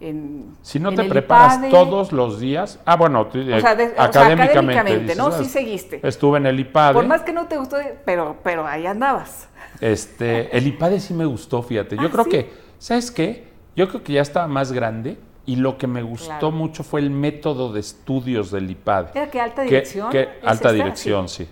En- 0.00 0.56
Si 0.62 0.80
no 0.80 0.88
en 0.90 0.96
te 0.96 1.04
preparas 1.04 1.56
IPADE, 1.58 1.70
todos 1.70 2.10
los 2.12 2.40
días, 2.40 2.80
ah, 2.86 2.96
bueno, 2.96 3.26
tú, 3.26 3.38
O 3.38 3.60
sea, 3.60 3.74
de- 3.74 3.88
o 3.88 3.94
sea, 3.94 4.04
académicamente, 4.04 4.52
académicamente, 4.52 5.00
dices, 5.02 5.18
¿no? 5.18 5.26
"Ah, 5.26 5.32
Sí 5.38 5.44
seguiste. 5.44 6.00
Estuve 6.06 6.38
en 6.38 6.46
el 6.46 6.58
IPADE. 6.58 6.94
Por 6.94 7.06
más 7.06 7.20
que 7.22 7.32
no 7.34 7.46
te 7.46 7.58
gustó, 7.58 7.76
pero, 8.06 8.38
pero 8.42 8.66
ahí 8.66 8.86
andabas. 8.86 9.48
Este, 9.80 10.56
el 10.56 10.66
IPADE 10.66 11.00
sí 11.00 11.12
me 11.12 11.26
gustó, 11.26 11.62
fíjate. 11.62 11.96
Yo 11.96 12.06
Ah, 12.06 12.10
creo 12.10 12.24
¿sí? 12.24 12.30
que, 12.30 12.50
¿sabes 12.78 13.10
qué? 13.10 13.48
Yo 13.76 13.88
creo 13.88 14.02
que 14.02 14.14
ya 14.14 14.22
estaba 14.22 14.46
más 14.48 14.72
grande 14.72 15.18
y 15.50 15.56
lo 15.56 15.76
que 15.78 15.88
me 15.88 16.02
gustó 16.02 16.26
Claro. 16.38 16.50
mucho 16.52 16.84
fue 16.84 17.00
el 17.00 17.10
método 17.10 17.72
de 17.72 17.80
estudios 17.80 18.52
del 18.52 18.70
IPADE. 18.70 19.10
Era 19.14 19.30
que 19.30 19.40
alta 19.40 19.62
Que- 19.62 19.68
dirección. 19.68 20.10
que- 20.10 20.20
¿es 20.22 20.28
alta 20.42 20.52
esta? 20.52 20.72
dirección, 20.72 21.28
sí. 21.28 21.48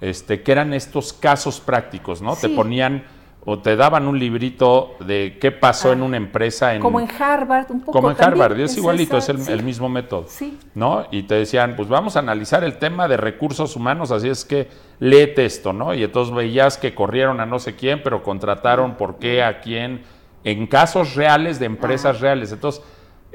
Este, 0.00 0.42
que 0.42 0.50
eran 0.52 0.72
estos 0.74 1.12
casos 1.12 1.60
prácticos, 1.60 2.20
¿no? 2.20 2.34
Te 2.34 2.48
ponían 2.48 3.04
o 3.44 3.60
te 3.60 3.76
daban 3.76 4.08
un 4.08 4.18
librito 4.18 4.96
de 4.98 5.38
qué 5.40 5.52
pasó 5.52 5.90
Ah. 5.90 5.92
en 5.92 6.02
una 6.02 6.16
empresa 6.16 6.74
en, 6.74 6.82
Como 6.82 6.98
en 6.98 7.08
Harvard, 7.08 7.66
un 7.70 7.78
poco 7.80 7.92
como 7.92 8.10
en 8.10 8.16
también, 8.16 8.42
Harvard, 8.42 8.60
es 8.60 8.76
igualito, 8.76 9.16
esa- 9.16 9.30
es 9.32 9.38
el, 9.38 9.44
sí. 9.46 9.52
el 9.52 9.62
mismo 9.62 9.88
método. 9.88 10.24
Sí. 10.28 10.58
¿No? 10.74 11.06
Y 11.12 11.22
te 11.22 11.36
decían, 11.36 11.76
pues 11.76 11.88
vamos 11.88 12.16
a 12.16 12.18
analizar 12.18 12.64
el 12.64 12.78
tema 12.78 13.06
de 13.06 13.16
recursos 13.16 13.76
humanos, 13.76 14.10
así 14.10 14.28
es 14.28 14.44
que 14.44 14.66
léete 14.98 15.44
esto, 15.44 15.72
¿no? 15.72 15.94
Y 15.94 16.02
entonces 16.02 16.34
veías 16.34 16.76
que 16.76 16.92
corrieron 16.92 17.38
a 17.40 17.46
no 17.46 17.60
sé 17.60 17.76
quién, 17.76 18.02
pero 18.02 18.24
contrataron 18.24 18.96
por 18.96 19.20
qué, 19.20 19.44
a 19.44 19.60
quién, 19.60 20.02
en 20.42 20.66
casos 20.66 21.14
reales 21.14 21.60
de 21.60 21.66
empresas 21.66 22.20
reales. 22.20 22.50
Entonces, 22.52 22.82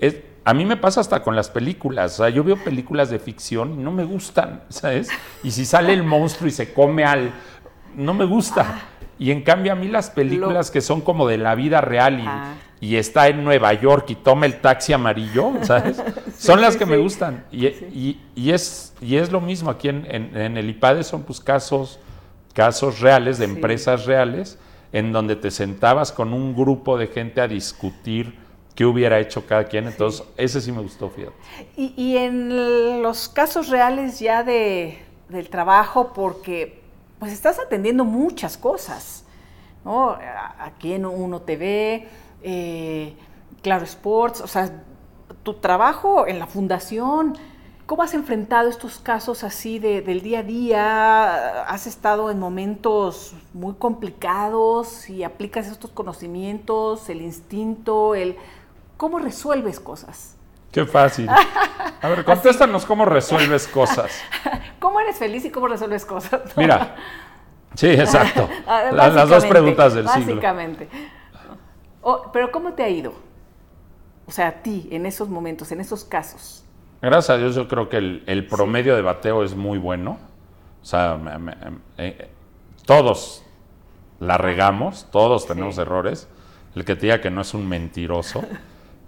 es- 0.01 0.17
a 0.43 0.53
mí 0.55 0.65
me 0.65 0.75
pasa 0.75 0.99
hasta 1.01 1.21
con 1.21 1.35
las 1.35 1.49
películas. 1.49 2.13
O 2.19 2.23
sea, 2.23 2.29
yo 2.29 2.43
veo 2.43 2.57
películas 2.57 3.09
de 3.11 3.19
ficción 3.19 3.73
y 3.79 3.83
no 3.83 3.91
me 3.91 4.03
gustan, 4.03 4.63
¿sabes? 4.69 5.09
Y 5.43 5.51
si 5.51 5.65
sale 5.65 5.93
el 5.93 6.03
monstruo 6.03 6.47
y 6.47 6.51
se 6.51 6.73
come 6.73 7.05
al... 7.05 7.31
No 7.95 8.13
me 8.13 8.25
gusta. 8.25 8.81
Y 9.19 9.29
en 9.31 9.43
cambio 9.43 9.71
a 9.71 9.75
mí 9.75 9.87
las 9.87 10.09
películas 10.09 10.71
que 10.71 10.81
son 10.81 11.01
como 11.01 11.27
de 11.27 11.37
la 11.37 11.53
vida 11.55 11.79
real 11.79 12.19
y, 12.19 12.23
Ah. 12.25 12.53
y 12.79 12.95
está 12.95 13.27
en 13.27 13.43
Nueva 13.43 13.71
York 13.73 14.05
y 14.09 14.15
toma 14.15 14.47
el 14.47 14.59
taxi 14.61 14.93
amarillo, 14.93 15.51
¿sabes? 15.61 16.01
Son 16.37 16.59
las 16.59 16.73
sí, 16.73 16.79
que 16.79 16.85
me 16.87 16.97
gustan. 16.97 17.45
Y, 17.51 17.67
y- 17.67 18.19
y 18.33 18.49
es, 18.51 18.95
y 18.99 19.17
es 19.17 19.31
lo 19.31 19.39
mismo 19.41 19.69
aquí 19.69 19.89
en, 19.89 20.07
en- 20.09 20.35
en 20.35 20.57
el 20.57 20.69
IPADE, 20.71 21.03
son 21.03 21.21
pues 21.21 21.39
casos, 21.39 21.99
casos 22.53 22.99
reales 22.99 23.37
de 23.37 23.45
empresas 23.45 24.05
reales 24.07 24.57
en 24.91 25.11
donde 25.11 25.35
te 25.35 25.51
sentabas 25.51 26.11
con 26.11 26.33
un 26.33 26.55
grupo 26.55 26.97
de 26.97 27.05
gente 27.07 27.41
a 27.41 27.47
discutir 27.47 28.40
qué 28.75 28.85
hubiera 28.85 29.19
hecho 29.19 29.45
cada 29.45 29.65
quien. 29.65 29.87
Entonces, 29.87 30.23
ese 30.37 30.61
sí 30.61 30.71
me 30.71 30.81
gustó, 30.81 31.09
fíjate. 31.09 31.35
Y, 31.75 31.93
y 31.95 32.17
en 32.17 33.01
los 33.01 33.29
casos 33.29 33.69
reales 33.69 34.19
ya 34.19 34.43
de, 34.43 34.99
del 35.29 35.49
trabajo, 35.49 36.13
porque 36.13 36.81
pues 37.19 37.31
estás 37.31 37.59
atendiendo 37.59 38.03
muchas 38.03 38.57
cosas, 38.57 39.25
¿no? 39.85 40.17
Aquí 40.59 40.93
en 40.93 41.05
Uno 41.05 41.41
TV, 41.41 42.07
eh, 42.41 43.13
Claro 43.61 43.83
Sports, 43.83 44.41
o 44.41 44.47
sea, 44.47 44.83
tu 45.43 45.53
trabajo 45.55 46.27
en 46.27 46.39
la 46.39 46.47
fundación, 46.47 47.37
¿Cómo 47.91 48.03
has 48.03 48.13
enfrentado 48.13 48.69
estos 48.69 48.99
casos 48.99 49.43
así 49.43 49.77
de, 49.77 50.01
del 50.01 50.21
día 50.21 50.39
a 50.39 50.43
día? 50.43 51.63
¿Has 51.63 51.87
estado 51.87 52.31
en 52.31 52.39
momentos 52.39 53.33
muy 53.53 53.73
complicados 53.73 55.09
y 55.09 55.25
aplicas 55.25 55.67
estos 55.67 55.91
conocimientos, 55.91 57.09
el 57.09 57.21
instinto, 57.21 58.15
el 58.15 58.37
cómo 59.01 59.17
resuelves 59.17 59.79
cosas? 59.79 60.37
Qué 60.71 60.85
fácil. 60.85 61.27
A 61.27 62.07
ver, 62.07 62.23
contéstanos 62.31 62.85
cómo 62.85 63.03
resuelves 63.03 63.67
cosas. 63.67 64.21
¿Cómo 64.79 64.99
eres 64.99 65.17
feliz 65.17 65.43
y 65.43 65.49
cómo 65.49 65.67
resuelves 65.67 66.05
cosas? 66.05 66.41
Mira, 66.55 66.95
sí, 67.73 67.87
exacto. 67.87 68.47
las 68.91 69.27
dos 69.27 69.47
preguntas 69.47 69.95
del 69.95 70.07
siglo. 70.07 70.35
Básicamente. 70.35 70.87
Oh, 72.03 72.29
pero 72.31 72.51
¿cómo 72.51 72.73
te 72.73 72.83
ha 72.83 72.89
ido? 72.89 73.15
O 74.27 74.31
sea, 74.31 74.49
a 74.49 74.51
ti, 74.61 74.87
en 74.91 75.07
esos 75.07 75.29
momentos, 75.29 75.71
en 75.71 75.81
esos 75.81 76.03
casos. 76.03 76.63
Gracias 77.01 77.31
a 77.31 77.37
Dios, 77.37 77.55
yo 77.55 77.67
creo 77.67 77.89
que 77.89 77.97
el, 77.97 78.47
promedio 78.47 78.95
de 78.95 79.01
bateo 79.01 79.43
es 79.43 79.55
muy 79.55 79.79
bueno. 79.79 80.19
O 80.83 80.85
sea, 80.85 81.19
eh, 81.97 82.29
todos 82.85 83.43
la 84.19 84.37
regamos, 84.37 85.07
todos 85.09 85.47
tenemos 85.47 85.79
errores. 85.79 86.27
El 86.75 86.85
que 86.85 86.95
te 86.95 87.07
diga 87.07 87.19
que 87.19 87.31
no 87.31 87.41
es 87.41 87.55
un 87.55 87.67
mentiroso. 87.67 88.43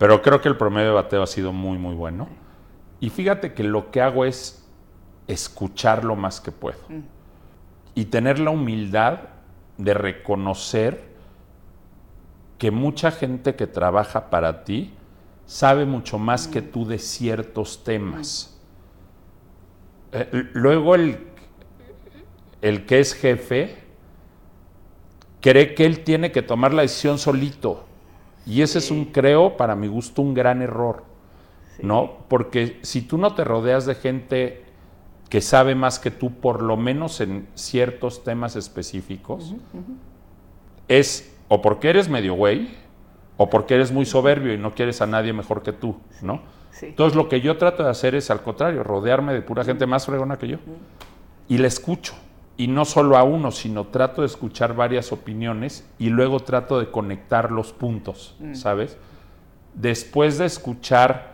Pero 0.03 0.21
creo 0.21 0.41
que 0.41 0.49
el 0.49 0.57
promedio 0.57 0.89
de 0.89 0.95
bateo 0.95 1.23
ha 1.23 1.27
sido 1.27 1.53
muy, 1.53 1.77
muy 1.77 1.95
bueno. 1.95 2.27
Y 2.99 3.09
fíjate 3.09 3.53
que 3.53 3.63
lo 3.63 3.89
que 3.89 4.01
hago 4.01 4.25
es 4.25 4.67
escuchar 5.27 6.03
lo 6.03 6.17
más 6.17 6.41
que 6.41 6.51
puedo. 6.51 6.79
Mm. 6.89 6.99
Y 7.95 8.03
tener 8.03 8.37
la 8.37 8.49
humildad 8.49 9.19
de 9.77 9.93
reconocer 9.93 11.05
que 12.57 12.69
mucha 12.69 13.11
gente 13.11 13.55
que 13.55 13.65
trabaja 13.65 14.29
para 14.29 14.65
ti 14.65 14.93
sabe 15.45 15.85
mucho 15.85 16.19
más 16.19 16.49
que 16.49 16.61
mm. 16.61 16.65
tú 16.65 16.85
de 16.85 16.99
ciertos 16.99 17.85
temas. 17.85 18.59
Mm. 20.11 20.17
Eh, 20.17 20.49
luego 20.51 20.95
el, 20.95 21.27
el 22.61 22.85
que 22.85 22.99
es 22.99 23.13
jefe 23.13 23.77
cree 25.39 25.73
que 25.73 25.85
él 25.85 26.03
tiene 26.03 26.33
que 26.33 26.41
tomar 26.41 26.73
la 26.73 26.81
decisión 26.81 27.17
solito 27.17 27.85
y 28.45 28.61
ese 28.61 28.79
es 28.79 28.91
un, 28.91 29.05
creo, 29.05 29.57
para 29.57 29.75
mi 29.75 29.87
gusto, 29.87 30.21
un 30.21 30.33
gran 30.33 30.61
error, 30.61 31.03
¿no? 31.81 32.17
Porque 32.27 32.79
si 32.81 33.01
tú 33.01 33.17
no 33.17 33.33
te 33.35 33.43
rodeas 33.43 33.85
de 33.85 33.95
gente 33.95 34.63
que 35.29 35.41
sabe 35.41 35.75
más 35.75 35.99
que 35.99 36.11
tú, 36.11 36.31
por 36.39 36.61
lo 36.61 36.77
menos 36.77 37.21
en 37.21 37.47
ciertos 37.55 38.23
temas 38.23 38.55
específicos, 38.55 39.55
es 40.87 41.33
o 41.47 41.61
porque 41.61 41.89
eres 41.89 42.09
medio 42.09 42.33
güey, 42.33 42.75
o 43.37 43.49
porque 43.49 43.75
eres 43.75 43.91
muy 43.91 44.05
soberbio 44.05 44.53
y 44.53 44.57
no 44.57 44.73
quieres 44.73 45.01
a 45.01 45.07
nadie 45.07 45.33
mejor 45.33 45.63
que 45.63 45.73
tú, 45.73 45.95
¿no? 46.21 46.41
Entonces 46.81 47.15
lo 47.15 47.29
que 47.29 47.41
yo 47.41 47.57
trato 47.57 47.83
de 47.83 47.89
hacer 47.89 48.15
es 48.15 48.29
al 48.29 48.41
contrario, 48.41 48.83
rodearme 48.83 49.33
de 49.33 49.41
pura 49.41 49.63
gente 49.63 49.85
más 49.85 50.05
fregona 50.05 50.37
que 50.37 50.47
yo. 50.47 50.57
Y 51.47 51.57
la 51.57 51.67
escucho 51.67 52.13
y 52.55 52.67
no 52.67 52.85
solo 52.85 53.17
a 53.17 53.23
uno, 53.23 53.51
sino 53.51 53.85
trato 53.87 54.21
de 54.21 54.27
escuchar 54.27 54.75
varias 54.75 55.11
opiniones 55.11 55.87
y 55.97 56.09
luego 56.09 56.39
trato 56.41 56.79
de 56.79 56.91
conectar 56.91 57.51
los 57.51 57.73
puntos, 57.73 58.35
mm. 58.39 58.55
¿sabes? 58.55 58.97
Después 59.73 60.37
de 60.37 60.45
escuchar 60.45 61.33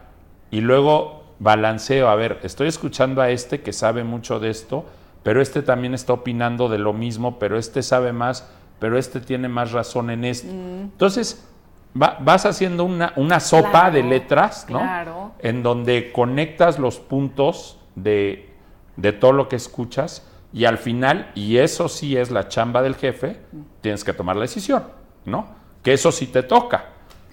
y 0.50 0.62
luego 0.62 1.24
balanceo, 1.40 2.10
a 2.10 2.16
ver, 2.16 2.40
estoy 2.44 2.68
escuchando 2.68 3.22
a 3.22 3.30
este 3.30 3.62
que 3.62 3.74
sabe 3.74 4.04
mucho 4.04 4.40
de 4.40 4.50
esto, 4.50 4.86
pero 5.24 5.42
este 5.42 5.62
también 5.62 5.94
está 5.94 6.14
opinando 6.14 6.70
de 6.70 6.78
lo 6.78 6.94
mismo, 6.94 7.38
pero 7.38 7.58
este 7.58 7.84
sabe 7.84 8.14
más, 8.14 8.50
pero 8.80 8.98
este 8.98 9.20
tiene 9.20 9.50
más 9.50 9.74
razón 9.74 10.10
en 10.10 10.24
esto. 10.24 10.48
Mm. 10.48 10.82
Entonces, 10.84 11.46
vas 11.94 12.46
haciendo 12.46 12.86
una, 12.86 13.12
una 13.18 13.42
sopa 13.42 13.92
de 13.92 14.04
letras, 14.04 14.68
¿no? 14.70 14.80
Claro. 14.80 15.32
En 15.40 15.64
donde 15.64 16.14
conectas 16.14 16.80
los 16.80 17.00
puntos 17.00 17.78
de, 17.96 18.54
de 18.96 19.12
todo 19.12 19.34
lo 19.34 19.50
que 19.50 19.58
escuchas 19.58 20.26
y 20.52 20.66
al 20.66 20.78
final, 20.78 21.32
y 21.36 21.58
eso 21.58 21.88
sí 21.90 22.18
es 22.18 22.32
la 22.32 22.48
chamba 22.48 22.82
del 22.82 22.96
jefe, 22.96 23.38
tienes 23.82 24.04
que 24.04 24.14
tomar 24.14 24.36
la 24.36 24.44
decisión, 24.44 24.84
¿no? 25.26 25.48
Que 25.84 25.94
eso 25.94 26.12
sí 26.12 26.28
te 26.28 26.44
toca. 26.44 26.86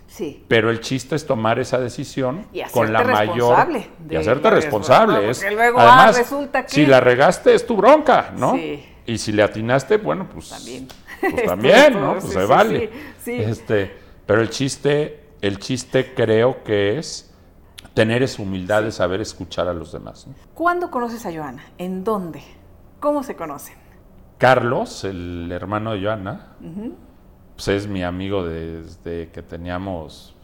Sí. 0.06 0.44
Pero 0.48 0.70
el 0.70 0.80
chiste 0.80 1.16
es 1.16 1.26
tomar 1.26 1.58
esa 1.58 1.78
decisión 1.78 2.46
con 2.72 2.92
la 2.92 3.02
mayor 3.04 3.68
y 4.08 4.16
hacerte 4.16 4.50
responsable. 4.50 5.30
Es, 5.30 5.42
luego 5.50 5.78
además, 5.80 6.16
ah, 6.16 6.18
resulta 6.18 6.62
que 6.64 6.68
si 6.72 6.86
la 6.86 7.00
regaste 7.00 7.54
es 7.54 7.66
tu 7.66 7.76
bronca, 7.76 8.32
¿no? 8.36 8.54
Sí. 8.54 8.84
Y 9.06 9.18
si 9.18 9.32
le 9.32 9.42
atinaste, 9.42 9.98
bueno, 9.98 10.28
pues 10.32 10.48
también, 10.48 10.88
pues 11.20 11.44
también, 11.46 11.94
¿no? 11.94 12.18
Pues 12.18 12.32
se 12.32 12.44
vale. 12.44 12.90
Este, 13.24 13.96
pero 14.26 14.42
el 14.42 14.50
chiste, 14.50 15.24
el 15.40 15.58
chiste 15.58 16.12
creo 16.14 16.62
que 16.64 16.98
es 16.98 17.32
tener 17.94 18.22
esa 18.22 18.42
humildad 18.42 18.82
de 18.82 18.92
saber 18.92 19.20
escuchar 19.20 19.68
a 19.68 19.72
los 19.72 19.92
demás. 19.92 20.26
¿Cuándo 20.54 20.90
conoces 20.90 21.24
a 21.24 21.32
Joana? 21.32 21.64
¿En 21.78 22.04
dónde? 22.04 22.42
¿Cómo 23.00 23.22
se 23.22 23.36
conocen? 23.36 23.76
Carlos, 24.38 25.04
el 25.04 25.50
hermano 25.50 25.92
de 25.92 26.02
Joana, 26.02 26.56
pues 27.54 27.68
es 27.68 27.86
mi 27.86 28.02
amigo 28.02 28.44
desde 28.44 29.30
que 29.30 29.42
teníamos 29.42 30.34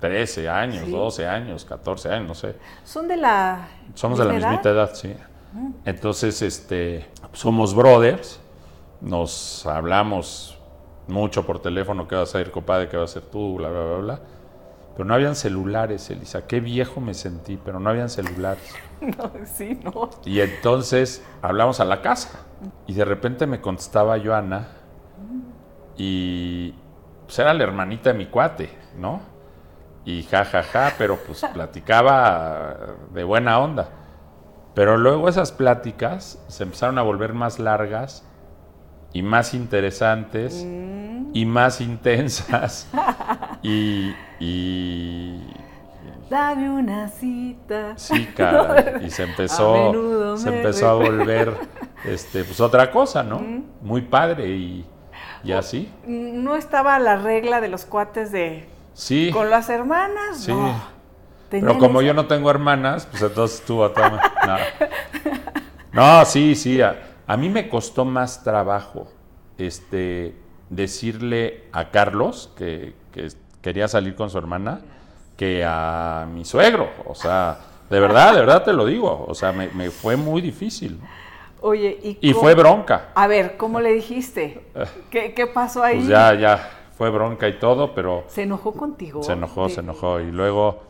13 0.00 0.48
años, 0.48 0.90
12 0.90 1.26
años, 1.26 1.64
14 1.64 2.08
años, 2.10 2.28
no 2.28 2.34
sé. 2.34 2.56
¿Son 2.84 3.08
de 3.08 3.16
la 3.16 3.68
Somos 3.94 4.18
de 4.18 4.24
la 4.24 4.32
misma 4.32 4.60
edad, 4.62 4.94
sí. 4.94 5.14
Entonces, 5.84 6.40
este, 6.42 7.06
somos 7.32 7.74
brothers, 7.74 8.40
nos 9.00 9.66
hablamos 9.66 10.58
mucho 11.08 11.44
por 11.44 11.60
teléfono, 11.60 12.06
¿qué 12.08 12.14
vas 12.14 12.34
a 12.34 12.40
ir, 12.40 12.50
compadre? 12.50 12.88
¿Qué 12.88 12.96
vas 12.96 13.16
a 13.16 13.18
hacer 13.18 13.30
tú? 13.30 13.56
Bla, 13.56 13.68
bla, 13.68 13.84
bla, 13.84 13.96
bla. 13.98 14.20
Pero 14.94 15.06
no 15.06 15.14
habían 15.14 15.34
celulares, 15.36 16.10
Elisa. 16.10 16.46
Qué 16.46 16.60
viejo 16.60 17.00
me 17.00 17.14
sentí, 17.14 17.58
pero 17.62 17.80
no 17.80 17.90
habían 17.90 18.08
celulares. 18.08 18.74
No, 19.02 19.32
sí, 19.44 19.80
no. 19.82 20.10
Y 20.24 20.38
entonces 20.42 21.24
hablamos 21.42 21.80
a 21.80 21.84
la 21.84 22.02
casa. 22.02 22.46
Y 22.86 22.94
de 22.94 23.04
repente 23.04 23.48
me 23.48 23.60
contestaba 23.60 24.16
Joana. 24.24 24.68
Y 25.96 26.72
pues 27.24 27.36
era 27.40 27.52
la 27.52 27.64
hermanita 27.64 28.12
de 28.12 28.18
mi 28.18 28.26
cuate, 28.26 28.70
¿no? 28.96 29.20
Y 30.04 30.22
ja, 30.22 30.44
ja, 30.44 30.62
ja, 30.62 30.92
pero 30.98 31.16
pues 31.16 31.44
platicaba 31.52 32.76
de 33.12 33.24
buena 33.24 33.58
onda. 33.58 33.88
Pero 34.74 34.96
luego 34.96 35.28
esas 35.28 35.50
pláticas 35.50 36.40
se 36.46 36.62
empezaron 36.62 36.96
a 36.98 37.02
volver 37.02 37.34
más 37.34 37.58
largas 37.58 38.24
y 39.12 39.22
más 39.22 39.54
interesantes 39.54 40.64
mm. 40.66 41.30
y 41.32 41.44
más 41.46 41.80
intensas. 41.80 42.88
y, 43.62 44.12
y 44.40 45.40
Dame 46.32 46.70
una 46.70 47.08
cita. 47.08 47.92
Sí, 47.96 48.24
cara. 48.36 49.02
Y 49.04 49.10
se 49.10 49.24
empezó, 49.24 50.38
se 50.38 50.48
empezó 50.48 50.88
a 50.88 50.94
volver 50.94 51.52
este, 52.06 52.42
pues 52.44 52.58
otra 52.58 52.90
cosa, 52.90 53.22
¿no? 53.22 53.38
Muy 53.82 54.00
padre 54.00 54.48
y, 54.48 54.86
y, 55.44 55.52
así. 55.52 55.92
No 56.06 56.56
estaba 56.56 56.98
la 56.98 57.16
regla 57.16 57.60
de 57.60 57.68
los 57.68 57.84
cuates 57.84 58.32
de. 58.32 58.66
Sí. 58.94 59.30
Con 59.30 59.50
las 59.50 59.68
hermanas, 59.68 60.38
sí. 60.38 60.54
Pero 61.50 61.76
como 61.76 62.00
yo 62.00 62.14
no 62.14 62.24
tengo 62.26 62.50
hermanas, 62.50 63.06
pues 63.10 63.22
entonces 63.22 63.62
tú 63.66 63.84
a 63.84 63.92
toma. 63.92 64.18
No. 65.92 66.18
no, 66.20 66.24
sí, 66.24 66.54
sí. 66.54 66.80
A, 66.80 66.96
a, 67.32 67.36
mí 67.36 67.48
me 67.48 67.68
costó 67.68 68.04
más 68.04 68.44
trabajo 68.44 69.08
este, 69.58 70.34
decirle 70.70 71.64
a 71.72 71.90
Carlos 71.90 72.50
que, 72.56 72.94
que 73.12 73.28
quería 73.60 73.88
salir 73.88 74.14
con 74.14 74.30
su 74.30 74.38
hermana 74.38 74.80
que 75.36 75.64
a 75.66 76.26
mi 76.32 76.44
suegro. 76.44 76.88
O 77.06 77.14
sea, 77.14 77.58
de 77.90 78.00
verdad, 78.00 78.34
de 78.34 78.40
verdad 78.40 78.64
te 78.64 78.72
lo 78.72 78.86
digo. 78.86 79.24
O 79.26 79.34
sea, 79.34 79.52
me, 79.52 79.90
fue 79.90 80.16
muy 80.16 80.40
difícil. 80.40 81.00
Oye, 81.60 81.98
¿y, 82.02 82.30
y 82.30 82.32
fue 82.32 82.54
bronca. 82.54 83.10
A 83.14 83.26
ver, 83.26 83.56
¿cómo 83.56 83.80
le 83.80 83.92
dijiste? 83.92 84.64
¿Qué, 85.10 85.32
qué 85.34 85.46
pasó 85.46 85.82
ahí? 85.82 85.98
Pues 85.98 86.08
ya, 86.08 86.34
ya, 86.34 86.70
fue 86.96 87.10
bronca 87.10 87.48
y 87.48 87.58
todo, 87.58 87.94
pero... 87.94 88.24
¿Se 88.28 88.42
enojó 88.42 88.72
contigo? 88.72 89.22
Se 89.22 89.32
enojó, 89.32 89.68
se 89.68 89.80
enojó. 89.80 90.20
Y 90.20 90.30
luego, 90.30 90.82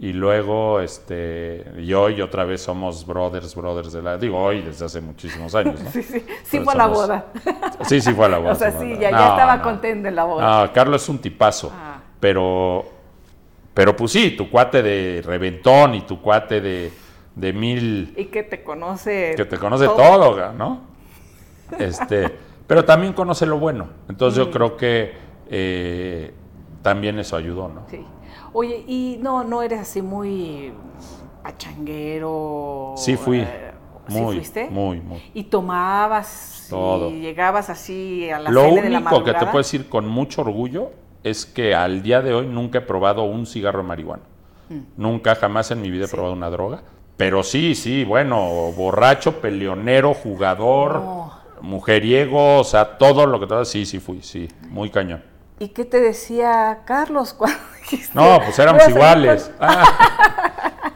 y 0.00 0.14
luego, 0.14 0.80
este, 0.80 1.62
y 1.76 1.92
hoy 1.92 2.22
otra 2.22 2.44
vez 2.44 2.62
somos 2.62 3.06
brothers, 3.06 3.54
brothers 3.54 3.92
de 3.92 4.00
la... 4.00 4.16
Digo, 4.16 4.38
hoy 4.38 4.62
desde 4.62 4.86
hace 4.86 5.00
muchísimos 5.02 5.54
años, 5.54 5.78
sí, 5.92 6.02
sí, 6.02 6.24
sí 6.42 6.60
fue 6.60 6.72
a 6.72 6.76
la 6.76 6.86
boda. 6.86 7.26
Sí, 7.86 8.00
sí 8.00 8.12
fue 8.14 8.24
a 8.24 8.28
la 8.30 8.38
boda. 8.38 8.52
O 8.52 8.54
sea, 8.54 8.72
sí, 8.72 8.96
ya, 8.98 9.10
ya 9.10 9.28
estaba 9.28 9.60
contento 9.60 10.08
en 10.08 10.16
la 10.16 10.24
boda. 10.24 10.66
No, 10.66 10.72
Carlos 10.72 11.02
es 11.02 11.08
un 11.10 11.18
tipazo, 11.18 11.70
ah. 11.74 11.98
pero 12.18 12.98
pero 13.74 13.94
pues 13.94 14.12
sí, 14.12 14.32
tu 14.32 14.50
cuate 14.50 14.82
de 14.82 15.22
reventón 15.24 15.94
y 15.94 16.00
tu 16.02 16.20
cuate 16.20 16.60
de, 16.60 16.92
de 17.34 17.52
mil... 17.52 18.14
Y 18.16 18.26
que 18.26 18.42
te 18.42 18.62
conoce... 18.62 19.34
Que 19.36 19.44
te 19.44 19.58
conoce 19.58 19.86
todo, 19.86 20.52
¿no? 20.52 20.80
Este, 21.78 22.30
pero 22.66 22.84
también 22.84 23.12
conoce 23.12 23.46
lo 23.46 23.58
bueno. 23.58 23.88
Entonces 24.08 24.38
yo 24.38 24.50
creo 24.50 24.76
que 24.76 25.12
eh, 25.48 26.34
también 26.82 27.18
eso 27.18 27.36
ayudó, 27.36 27.68
¿no? 27.68 27.86
Sí. 27.88 28.04
Oye, 28.52 28.84
y 28.86 29.18
no, 29.22 29.44
no 29.44 29.62
eres 29.62 29.80
así 29.80 30.02
muy 30.02 30.72
pachanguero. 31.42 32.94
Sí 32.96 33.16
fui. 33.16 33.40
Eh, 33.40 33.70
muy, 34.08 34.36
fuiste? 34.36 34.68
Muy, 34.70 35.00
muy. 35.00 35.22
Y 35.34 35.44
tomabas 35.44 36.66
Todo. 36.68 37.10
y 37.10 37.20
llegabas 37.20 37.70
así 37.70 38.28
a 38.30 38.38
la 38.40 38.50
Lo 38.50 38.68
único 38.68 39.22
que 39.24 39.32
te 39.32 39.46
puedo 39.46 39.58
decir 39.58 39.88
con 39.88 40.08
mucho 40.08 40.40
orgullo 40.42 40.90
es 41.22 41.46
que 41.46 41.74
al 41.74 42.02
día 42.02 42.22
de 42.22 42.34
hoy 42.34 42.46
nunca 42.46 42.78
he 42.78 42.82
probado 42.82 43.24
un 43.24 43.46
cigarro 43.46 43.82
de 43.82 43.88
marihuana. 43.88 44.22
Mm. 44.68 44.80
Nunca, 44.96 45.34
jamás 45.34 45.70
en 45.70 45.80
mi 45.82 45.90
vida 45.90 46.06
he 46.06 46.08
probado 46.08 46.32
una 46.32 46.50
droga. 46.50 46.82
Pero 47.16 47.42
sí, 47.42 47.74
sí, 47.74 48.04
bueno, 48.04 48.72
borracho, 48.72 49.40
peleonero, 49.40 50.14
jugador, 50.14 50.94
No. 50.94 51.32
mujeriego, 51.60 52.60
o 52.60 52.64
sea, 52.64 52.96
todo 52.96 53.26
lo 53.26 53.38
que 53.38 53.46
te 53.46 53.64
sí, 53.66 53.84
sí 53.84 54.00
fui, 54.00 54.22
sí, 54.22 54.48
muy 54.70 54.90
cañón. 54.90 55.22
¿Y 55.60 55.68
qué 55.68 55.84
te 55.84 56.00
decía 56.00 56.80
Carlos 56.86 57.32
cuando 57.38 57.58
dijiste? 57.82 58.10
No, 58.18 58.40
pues 58.44 58.58
éramos 58.58 58.82
"Voy 58.82 58.92
a 58.92 58.94
salir 58.94 58.96
iguales. 58.96 59.52
con-"? 59.58 59.68
Ah. 59.68 60.92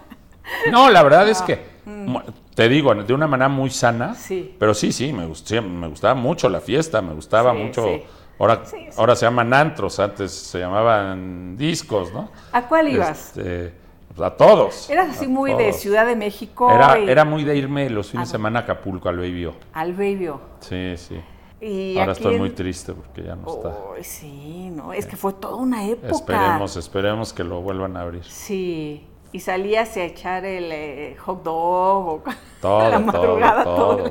No, 0.71 0.91
la 0.91 1.03
verdad 1.03 1.29
es 1.29 1.43
que, 1.43 1.63
mu- 1.85 2.21
te 2.55 2.69
digo, 2.69 2.95
de 2.95 3.13
una 3.13 3.27
manera 3.27 3.49
muy 3.49 3.69
sana, 3.71 4.09
Mm. 4.09 4.15
Sí. 4.15 4.57
pero 4.59 4.73
sí, 4.73 4.93
sí, 4.93 5.13
me, 5.13 5.27
gust- 5.27 5.45
sí, 5.47 5.61
me 5.61 5.89
gustaba 5.89 6.15
mucho 6.15 6.49
la 6.49 6.61
fiesta, 6.61 7.03
me 7.03 7.13
gustaba 7.13 7.53
Sí, 7.53 7.59
mucho. 7.59 7.85
sí. 7.85 8.03
Ahora, 8.39 8.63
ahora 8.97 9.15
se 9.17 9.27
llaman 9.27 9.53
antros, 9.53 10.01
antes 10.01 10.33
se 10.33 10.59
llamaban 10.61 11.57
discos, 11.57 12.13
¿no? 12.13 12.31
¿A 12.53 12.63
cuál 12.63 12.89
ibas? 12.89 13.37
Este, 13.37 13.73
pues, 14.09 14.21
a 14.27 14.35
todos. 14.37 14.89
Eras 14.91 15.11
así 15.11 15.29
muy 15.29 15.53
de. 15.55 15.73
Ciudad 15.73 16.07
de 16.07 16.17
México 16.17 16.71
Era, 16.73 16.99
y 16.99 17.09
era 17.09 17.25
muy 17.25 17.45
de 17.45 17.57
irme 17.57 17.89
los 17.91 18.11
fines 18.11 18.29
Ah. 18.29 18.33
de 18.33 18.33
semana 18.33 18.61
a 18.61 18.63
Acapulco, 18.63 19.09
al 19.09 19.19
Baby 19.19 19.47
O. 19.47 19.55
al 19.75 19.93
Baby. 19.93 20.31
Sí, 20.61 20.95
sí. 20.97 21.21
Y 21.61 21.97
Ahora 21.99 22.13
estoy 22.13 22.35
en- 22.35 22.41
muy 22.41 22.51
triste 22.51 22.93
porque 22.93 23.23
ya 23.23 23.37
no 23.37 23.49
está. 23.55 23.75
Ay, 23.97 24.05
sí, 24.05 24.71
no, 24.71 24.93
es 24.93 25.07
que 25.07 25.17
fue 25.17 25.33
toda 25.35 25.57
una 25.57 25.87
época. 25.89 26.09
Esperemos, 26.13 26.77
esperemos 26.77 27.33
que 27.33 27.45
lo 27.45 27.63
vuelvan 27.63 27.97
a 27.97 28.01
abrir. 28.03 28.25
Sí, 28.25 29.07
y 29.33 29.41
salías 29.41 29.97
a 29.97 30.05
echar 30.05 30.45
el 30.45 30.71
eh, 30.73 31.17
hot 31.25 31.43
dog 31.43 32.07
o 32.09 32.23
Todo, 32.61 32.91
la 32.91 32.97
todo, 32.99 33.01
madrugada, 33.07 33.65
todo, 33.65 33.77
todo. 33.77 33.97
todo, 33.97 34.11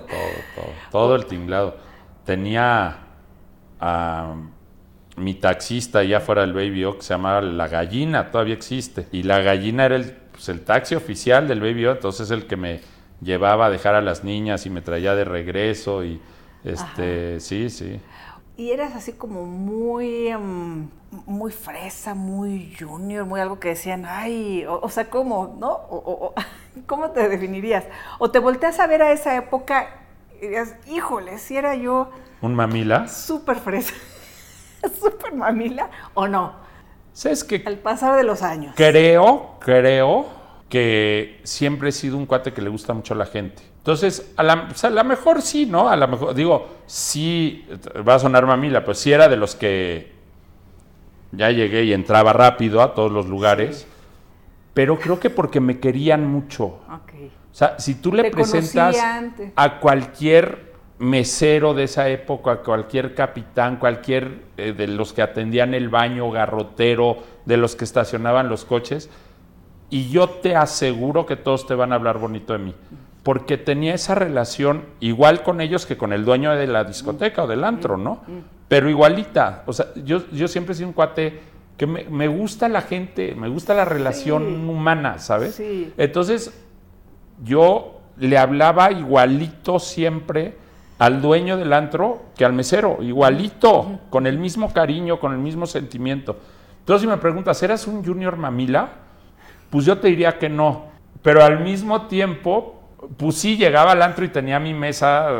todo, 0.56 0.66
todo 0.92 1.16
el 1.16 1.26
tinglado. 1.26 1.76
Tenía 2.26 2.98
a 3.80 4.36
mi 5.18 5.36
taxista 5.36 6.00
allá 6.00 6.20
fuera 6.22 6.42
del 6.42 6.54
Baby 6.54 6.86
O 6.86 6.96
que 6.98 7.04
se 7.04 7.14
llamaba 7.14 7.42
La 7.42 7.68
Gallina, 7.68 8.32
todavía 8.32 8.54
existe. 8.56 9.08
Y 9.12 9.24
La 9.24 9.40
Gallina 9.42 9.86
era 9.86 9.96
el, 9.96 10.12
pues, 10.32 10.50
el 10.50 10.62
taxi 10.62 10.96
oficial 10.96 11.48
del 11.48 11.60
Baby 11.62 11.86
O, 11.88 11.92
entonces 11.92 12.32
el 12.32 12.48
que 12.48 12.56
me 12.58 12.82
llevaba 13.22 13.68
a 13.68 13.70
dejar 13.70 13.96
a 13.96 14.02
las 14.02 14.24
niñas 14.24 14.66
y 14.66 14.70
me 14.70 14.82
traía 14.82 15.14
de 15.16 15.24
regreso 15.26 16.04
y 16.04 16.20
este, 16.64 17.40
sí, 17.40 17.70
sí. 17.70 18.00
Y 18.56 18.72
eras 18.72 18.96
así 18.96 19.14
como 19.14 19.46
muy, 19.46 20.32
mm, 20.32 20.88
muy 21.26 21.52
fresa, 21.52 22.14
muy 22.14 22.76
junior, 22.80 23.26
muy 23.26 23.40
algo 23.42 23.60
que 23.60 23.70
decían, 23.70 24.06
ay, 24.08 24.66
o, 24.66 24.80
o 24.82 24.90
sea, 24.90 25.10
¿cómo, 25.10 25.56
no? 25.60 25.72
O- 25.90 26.34
¿Cómo 26.88 27.12
te 27.12 27.28
definirías? 27.30 27.86
O 28.20 28.32
te 28.32 28.40
volteas 28.40 28.80
a 28.80 28.88
ver 28.88 29.02
a 29.02 29.12
esa 29.12 29.36
época 29.36 29.90
y 30.38 30.42
dirías, 30.42 30.76
híjole, 30.88 31.38
si 31.40 31.58
era 31.58 31.76
yo 31.76 32.10
Un 32.42 32.56
mamila. 32.56 33.08
súper 33.08 33.58
fresa, 33.58 33.94
súper 35.00 35.34
mamila, 35.34 35.90
o 36.14 36.28
no, 36.28 36.54
¿Sabes 37.14 37.44
qué? 37.44 37.62
al 37.66 37.78
pasar 37.78 38.16
de 38.16 38.24
los 38.24 38.42
años. 38.42 38.74
Creo, 38.76 39.58
creo 39.60 40.28
que 40.70 41.40
siempre 41.44 41.90
he 41.90 41.92
sido 41.92 42.18
un 42.18 42.26
cuate 42.26 42.54
que 42.54 42.62
le 42.62 42.70
gusta 42.70 42.94
mucho 42.94 43.14
a 43.14 43.18
la 43.18 43.26
gente. 43.26 43.62
Entonces, 43.84 44.32
a 44.38 44.44
la, 44.44 44.70
a 44.82 44.90
la 44.90 45.04
mejor 45.04 45.42
sí, 45.42 45.66
¿no? 45.66 45.90
A 45.90 45.98
lo 45.98 46.08
mejor, 46.08 46.34
digo, 46.34 46.70
sí, 46.86 47.68
va 48.08 48.16
a 48.16 48.20
sonar 48.20 48.46
mamila, 48.46 48.86
pues 48.86 48.98
sí 48.98 49.12
era 49.12 49.28
de 49.28 49.36
los 49.36 49.56
que 49.56 50.14
ya 51.34 51.52
llegué 51.52 51.84
y 51.84 51.92
entraba 51.92 52.32
rápido 52.32 52.82
a 52.82 52.94
todos 52.94 53.12
los 53.12 53.28
lugares, 53.28 53.86
pero 54.74 54.98
creo 54.98 55.20
que 55.20 55.30
porque 55.30 55.60
me 55.60 55.80
querían 55.80 56.26
mucho. 56.26 56.80
Ok. 56.90 57.14
O 57.52 57.56
sea, 57.56 57.78
si 57.78 57.96
tú 57.96 58.14
le 58.14 58.24
Te 58.24 58.32
presentas 58.32 58.98
a 59.54 59.80
cualquier 59.82 60.72
mesero 61.00 61.74
de 61.74 61.84
esa 61.84 62.08
época, 62.08 62.52
a 62.54 62.58
cualquier 62.60 63.14
capitán, 63.14 63.76
cualquier 63.76 64.46
eh, 64.56 64.72
de 64.72 64.88
los 64.88 65.12
que 65.12 65.22
atendían 65.22 65.74
el 65.74 65.90
baño, 65.90 66.32
garrotero, 66.32 67.18
de 67.46 67.58
los 67.58 67.76
que 67.76 67.84
estacionaban 67.84 68.48
los 68.48 68.64
coches, 68.64 69.10
y 69.90 70.10
yo 70.10 70.30
te 70.30 70.56
aseguro 70.56 71.26
que 71.26 71.36
todos 71.36 71.68
te 71.68 71.76
van 71.76 71.92
a 71.92 71.96
hablar 71.96 72.18
bonito 72.18 72.54
de 72.54 72.60
mí. 72.60 72.76
Porque 73.24 73.58
tenía 73.58 73.94
esa 73.94 74.16
relación 74.16 74.84
igual 75.00 75.44
con 75.44 75.62
ellos 75.62 75.86
que 75.86 75.98
con 75.98 76.12
el 76.14 76.26
dueño 76.26 76.52
de 76.56 76.68
la 76.68 76.84
discoteca 76.84 77.44
o 77.44 77.48
del 77.48 77.64
antro, 77.64 77.96
¿no? 77.98 78.22
Pero 78.68 78.90
igualita. 78.90 79.64
O 79.66 79.72
sea, 79.74 79.88
yo, 80.04 80.24
yo 80.32 80.48
siempre 80.50 80.74
he 80.74 80.76
sido 80.76 80.90
un 80.90 80.94
cuate 80.94 81.40
que 81.78 81.88
me, 81.88 82.04
me 82.06 82.28
gusta 82.28 82.68
la 82.68 82.82
gente, 82.82 83.34
me 83.36 83.48
gusta 83.48 83.74
la 83.74 83.86
relación 83.86 84.44
Sí. 84.46 84.70
humana, 84.70 85.20
¿sabes? 85.20 85.56
Sí. 85.56 85.94
Entonces, 85.98 86.54
yo 87.44 88.02
le 88.18 88.38
hablaba 88.38 88.92
igualito 88.92 89.80
siempre 89.80 90.56
al 91.00 91.22
dueño 91.22 91.58
del 91.58 91.74
antro 91.74 92.24
que 92.38 92.46
al 92.46 92.54
mesero, 92.54 92.98
igualito, 93.02 94.00
con 94.10 94.28
el 94.28 94.38
mismo 94.38 94.72
cariño, 94.72 95.20
con 95.20 95.32
el 95.34 95.40
mismo 95.40 95.66
sentimiento. 95.66 96.38
Entonces, 96.80 97.02
si 97.02 97.08
me 97.08 97.18
preguntas, 97.18 97.62
¿eras 97.64 97.88
un 97.88 98.04
junior 98.06 98.38
mamila? 98.38 98.90
Pues 99.70 99.86
yo 99.86 99.98
te 99.98 100.10
diría 100.10 100.38
que 100.38 100.50
no. 100.50 100.86
Pero 101.22 101.44
al 101.44 101.62
mismo 101.62 102.04
tiempo, 102.08 102.83
pues 103.18 103.38
sí, 103.38 103.58
llegaba 103.58 103.92
al 103.92 104.02
antro 104.02 104.24
y 104.26 104.30
tenía 104.30 104.60
mi 104.60 104.74
mesa 104.74 105.40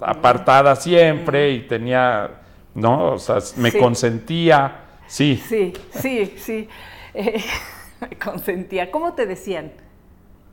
apartada 0.00 0.76
siempre 0.76 1.50
y 1.52 1.66
tenía, 1.66 2.30
¿no? 2.74 3.12
O 3.12 3.18
sea, 3.18 3.36
me 3.56 3.70
Sí. 3.70 3.78
consentía, 3.78 4.84
sí. 5.06 5.36
Sí, 5.46 5.72
sí, 5.90 6.34
sí. 6.38 6.68
Eh, 7.14 7.42
me 8.00 8.16
consentía. 8.18 8.90
¿Cómo 8.90 9.14
te 9.14 9.26
decían? 9.26 9.72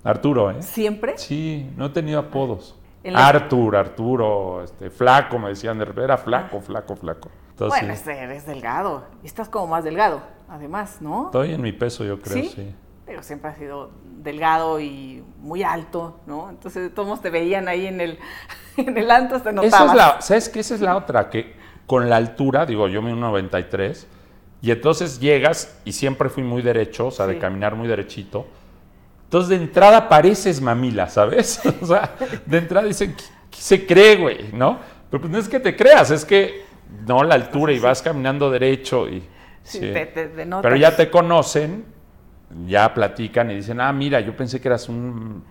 Arturo, 0.04 0.52
¿eh? 0.52 0.62
¿Siempre? 0.62 1.18
Sí, 1.18 1.70
no 1.78 1.86
he 1.88 1.90
tenido 1.90 2.20
apodos. 2.20 2.78
En 3.04 3.14
la- 3.14 3.28
Artur, 3.28 3.76
Arturo, 3.76 4.64
este, 4.64 4.90
flaco, 4.90 5.38
me 5.40 5.50
decían 5.50 5.82
era 5.82 6.18
flaco, 6.18 6.62
flaco, 6.62 6.96
flaco. 6.96 7.30
Entonces, 7.50 7.80
bueno, 8.06 8.22
eres 8.24 8.46
delgado. 8.46 9.06
Estás 9.24 9.48
como 9.50 9.68
más 9.68 9.84
delgado, 9.84 10.22
además, 10.50 10.98
¿no? 11.02 11.26
estoy 11.26 11.54
en 11.54 11.62
mi 11.62 11.72
peso, 11.74 12.04
yo 12.04 12.20
creo, 12.20 12.44
¿Sí? 12.44 12.52
sí. 12.56 12.76
Pero 13.06 13.22
siempre 13.24 13.50
has 13.52 13.58
sido 13.58 13.92
delgado 14.04 14.80
y 14.80 15.24
muy 15.40 15.62
alto, 15.64 16.20
¿no? 16.26 16.50
Entonces 16.50 16.94
todos 16.94 17.22
te 17.22 17.30
veían 17.30 17.68
ahí 17.68 17.86
en 17.88 18.00
el, 18.02 18.20
en 18.78 18.98
el 18.98 19.12
antro, 19.12 19.42
te 19.42 19.50
Esa 19.50 19.62
notabas. 19.62 19.90
es 19.92 19.96
la, 19.98 20.22
¿sabes 20.22 20.50
qué? 20.50 20.60
Esa 20.62 20.76
es 20.76 20.82
la 20.82 20.96
otra, 20.96 21.30
que 21.30 21.54
con 21.86 22.10
la 22.10 22.16
altura, 22.16 22.66
digo, 22.66 22.88
yo 22.88 23.02
mido 23.02 23.18
93, 23.18 24.08
y 24.62 24.72
entonces 24.72 25.20
llegas, 25.20 25.78
y 25.84 25.92
siempre 25.92 26.30
fui 26.30 26.44
muy 26.44 26.62
derecho, 26.62 27.08
o 27.08 27.12
sea, 27.12 27.28
de 27.28 27.34
Sí. 27.34 27.40
caminar 27.40 27.76
muy 27.76 27.90
derechito. 27.90 28.48
Entonces, 29.26 29.50
de 29.50 29.56
entrada 29.58 30.08
pareces 30.08 30.62
mamila, 30.62 31.10
¿sabes? 31.10 31.60
O 31.82 31.86
sea, 31.86 32.16
de 32.46 32.58
entrada 32.58 32.88
dicen, 32.88 33.14
¿qué, 33.16 33.24
qué 33.52 33.58
se 33.60 33.86
cree, 33.86 34.16
güey? 34.16 34.50
¿No? 34.54 34.80
Pero 35.10 35.20
pues 35.22 35.32
no 35.32 35.38
es 35.38 35.50
que 35.50 35.60
te 35.60 35.76
creas, 35.76 36.10
es 36.12 36.24
que, 36.24 36.64
no, 37.06 37.22
la 37.24 37.36
altura, 37.36 37.74
y 37.74 37.80
vas 37.80 38.02
caminando 38.02 38.50
derecho, 38.50 39.10
y... 39.10 39.20
Sí, 39.64 39.80
sí. 39.80 39.92
te- 39.92 40.06
te- 40.06 40.28
te. 40.28 40.46
Pero 40.62 40.76
ya 40.78 40.96
te 40.96 41.10
conocen, 41.12 41.86
ya 42.68 42.94
platican 42.94 43.52
y 43.52 43.56
dicen, 43.56 43.82
ah, 43.82 43.92
mira, 43.94 44.20
yo 44.20 44.36
pensé 44.36 44.60
que 44.62 44.68
eras 44.68 44.90
un 44.90 45.44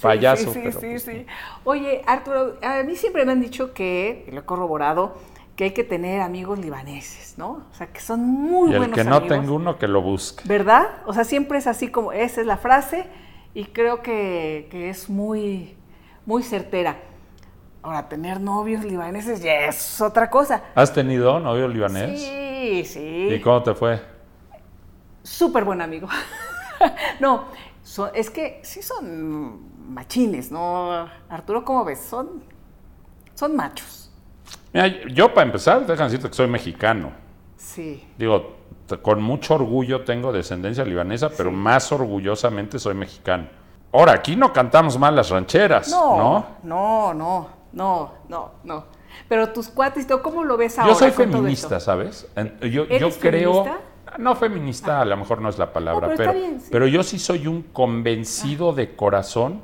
payaso. 0.00 0.44
Sí, 0.44 0.50
sí, 0.52 0.60
pero 0.64 0.80
sí, 0.80 0.86
pues 0.88 1.02
sí. 1.02 1.26
Oye, 1.64 2.02
Arturo, 2.06 2.58
a 2.62 2.82
mí 2.82 2.96
siempre 2.96 3.24
me 3.24 3.32
han 3.32 3.40
dicho 3.40 3.72
que, 3.74 4.24
y 4.28 4.30
lo 4.30 4.40
he 4.40 4.44
corroborado, 4.44 5.16
que 5.56 5.64
hay 5.64 5.70
que 5.70 5.84
tener 5.84 6.20
amigos 6.20 6.58
libaneses, 6.58 7.38
¿no? 7.38 7.64
O 7.70 7.74
sea, 7.74 7.86
que 7.86 8.00
son 8.00 8.20
muy 8.20 8.70
Y 8.70 8.72
el 8.72 8.78
buenos 8.78 8.96
que 8.96 9.04
no 9.04 9.22
tenga 9.22 9.52
uno, 9.52 9.78
que 9.78 9.86
lo 9.86 10.02
busque. 10.02 10.42
¿Verdad? 10.46 10.86
O 11.06 11.12
sea, 11.12 11.24
siempre 11.24 11.58
es 11.58 11.66
así 11.66 11.88
como, 11.88 12.12
esa 12.12 12.40
es 12.40 12.46
la 12.46 12.56
frase 12.56 13.06
y 13.54 13.66
creo 13.66 14.02
que, 14.02 14.66
que 14.70 14.90
es 14.90 15.08
muy, 15.08 15.76
muy 16.26 16.42
certera. 16.42 16.96
Ahora, 17.82 18.08
tener 18.08 18.40
novios 18.40 18.82
libaneses 18.82 19.42
ya 19.42 19.66
es 19.66 20.00
otra 20.00 20.30
cosa. 20.30 20.64
¿Has 20.74 20.92
tenido 20.92 21.38
novio 21.38 21.68
libanés? 21.68 22.18
Sí, 22.18 22.84
sí. 22.86 23.28
¿Y 23.30 23.40
cómo 23.40 23.62
te 23.62 23.74
fue? 23.74 24.00
Súper 25.22 25.64
buen 25.64 25.82
amigo. 25.82 26.08
no, 27.20 27.44
so- 27.82 28.12
es 28.12 28.30
que 28.30 28.60
sí 28.62 28.82
son 28.82 29.92
machines, 29.92 30.50
¿no? 30.50 31.06
Arturo, 31.28 31.64
¿cómo 31.64 31.84
ves? 31.84 32.00
Son, 32.00 32.42
son 33.34 33.54
machos. 33.56 34.12
Mira, 34.72 34.88
yo 35.12 35.32
para 35.32 35.46
empezar, 35.46 35.86
déjame 35.86 36.04
decirte 36.10 36.28
que 36.28 36.34
soy 36.34 36.48
mexicano. 36.48 37.12
Sí. 37.56 38.06
Digo, 38.18 38.56
con 39.02 39.22
mucho 39.22 39.54
orgullo 39.54 40.04
tengo 40.04 40.32
descendencia 40.32 40.84
libanesa, 40.84 41.30
pero 41.30 41.50
más 41.50 41.90
orgullosamente 41.92 42.78
soy 42.78 42.94
mexicano. 42.94 43.48
Ahora, 43.92 44.12
aquí 44.12 44.34
no 44.36 44.52
cantamos 44.52 44.98
mal 44.98 45.14
las 45.14 45.30
rancheras, 45.30 45.88
No, 45.90 46.16
¿no? 46.16 46.46
no, 46.64 47.14
no, 47.14 47.48
no, 47.72 48.12
no, 48.28 48.50
no. 48.64 48.84
Pero 49.28 49.52
tus 49.52 49.68
cuates, 49.68 50.06
¿tú 50.08 50.20
¿cómo 50.20 50.42
lo 50.42 50.56
ves 50.56 50.78
ahora? 50.78 50.92
Yo 50.92 50.98
soy 50.98 51.12
feminista? 51.12 51.78
¿sabes? 51.78 52.26
Yo, 52.62 52.68
yo 52.68 52.84
¿Eres 52.88 53.16
creo. 53.18 53.62
feminista? 53.64 53.78
No 54.18 54.34
feminista, 54.36 55.00
a 55.00 55.04
lo 55.04 55.16
mejor 55.16 55.40
no 55.40 55.48
es 55.48 55.58
la 55.58 55.72
palabra, 55.72 56.08
No, 56.08 56.14
pero 56.14 56.16
pero, 56.16 56.30
está 56.32 56.46
bien, 56.46 56.60
sí. 56.60 56.68
pero 56.70 56.86
yo 56.86 57.02
sí 57.02 57.18
soy 57.18 57.46
un 57.46 57.62
convencido 57.62 58.72
de 58.72 58.94
corazón 58.94 59.60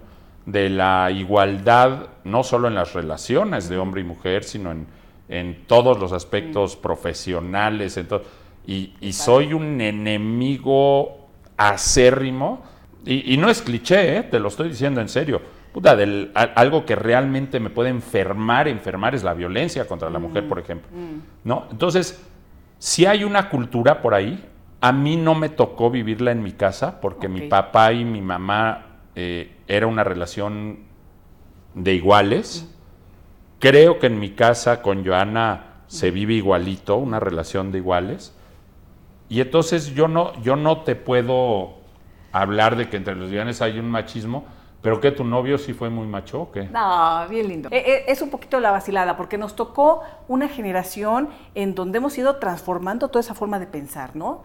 de 0.46 0.68
la 0.70 1.10
igualdad, 1.12 2.06
no 2.24 2.42
solo 2.42 2.68
en 2.68 2.74
las 2.74 2.92
relaciones 2.94 3.68
de 3.68 3.78
hombre 3.78 4.00
y 4.00 4.04
mujer, 4.04 4.42
sino 4.44 4.72
en, 4.72 4.86
en 5.28 5.64
todos 5.66 5.98
los 6.00 6.12
aspectos 6.12 6.76
profesionales. 6.76 7.96
en 7.96 8.08
to- 8.08 8.22
y, 8.66 8.94
y 9.00 9.12
soy 9.12 9.52
un 9.54 9.80
enemigo 9.80 11.28
acérrimo, 11.56 12.62
y, 13.04 13.34
y 13.34 13.36
no 13.36 13.48
es 13.48 13.62
cliché, 13.62 14.16
¿eh? 14.18 14.22
te 14.24 14.38
lo 14.40 14.48
estoy 14.48 14.68
diciendo 14.68 15.00
en 15.00 15.08
serio. 15.08 15.40
Puta, 15.72 15.94
del- 15.94 16.30
a- 16.34 16.42
algo 16.56 16.84
que 16.84 16.96
realmente 16.96 17.60
me 17.60 17.70
puede 17.70 17.90
enfermar, 17.90 18.66
enfermar 18.68 19.14
es 19.14 19.22
la 19.22 19.34
violencia 19.34 19.86
contra 19.86 20.10
la 20.10 20.18
mujer, 20.18 20.48
por 20.48 20.58
ejemplo. 20.58 20.88
¿No? 21.44 21.66
Entonces, 21.70 22.20
si 22.80 23.04
hay 23.04 23.24
una 23.24 23.50
cultura 23.50 24.00
por 24.00 24.14
ahí, 24.14 24.42
a 24.80 24.90
mí 24.90 25.18
no 25.18 25.34
me 25.34 25.50
tocó 25.50 25.90
vivirla 25.90 26.32
en 26.32 26.42
mi 26.42 26.52
casa 26.52 26.98
porque 27.02 27.28
mi 27.28 27.42
papá 27.42 27.92
y 27.92 28.06
mi 28.06 28.22
mamá 28.22 28.86
eh, 29.14 29.54
era 29.68 29.86
una 29.86 30.02
relación 30.02 30.78
de 31.74 31.92
iguales. 31.92 32.74
Creo 33.58 33.98
que 33.98 34.06
en 34.06 34.18
mi 34.18 34.30
casa 34.30 34.80
con 34.80 35.04
Joana 35.04 35.82
se 35.88 36.10
vive 36.10 36.32
igualito, 36.32 36.96
una 36.96 37.20
relación 37.20 37.70
de 37.70 37.78
iguales. 37.78 38.34
Y 39.28 39.42
entonces 39.42 39.94
yo 39.94 40.08
no, 40.08 40.32
yo 40.40 40.56
no 40.56 40.80
te 40.80 40.96
puedo 40.96 41.74
hablar 42.32 42.76
de 42.76 42.88
que 42.88 42.96
entre 42.96 43.14
los 43.14 43.24
lesbianas 43.24 43.60
hay 43.60 43.78
un 43.78 43.90
machismo, 43.90 44.46
pero 44.82 45.00
que 45.00 45.10
tu 45.10 45.24
novio 45.24 45.58
sí 45.58 45.74
fue 45.74 45.90
muy 45.90 46.06
macho 46.06 46.42
o 46.42 46.52
qué? 46.52 46.64
No, 46.64 47.28
bien 47.28 47.48
lindo. 47.48 47.68
Eh, 47.70 47.82
eh, 47.86 48.04
es 48.08 48.22
un 48.22 48.30
poquito 48.30 48.60
la 48.60 48.70
vacilada, 48.70 49.16
porque 49.16 49.36
nos 49.36 49.54
tocó 49.54 50.02
una 50.26 50.48
generación 50.48 51.28
en 51.54 51.74
donde 51.74 51.98
hemos 51.98 52.16
ido 52.16 52.36
transformando 52.36 53.08
toda 53.08 53.20
esa 53.20 53.34
forma 53.34 53.58
de 53.58 53.66
pensar, 53.66 54.16
¿no? 54.16 54.42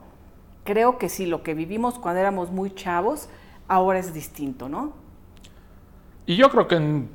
Creo 0.65 0.97
que 0.97 1.09
sí, 1.09 1.25
lo 1.25 1.41
que 1.41 1.53
vivimos 1.53 1.99
cuando 1.99 2.19
éramos 2.19 2.51
muy 2.51 2.73
chavos, 2.73 3.29
ahora 3.67 3.99
es 3.99 4.13
distinto, 4.13 4.67
¿no? 4.67 4.93
Y 6.25 6.35
yo 6.35 6.49
creo 6.49 6.67
que 6.67 6.75
en, 6.75 7.09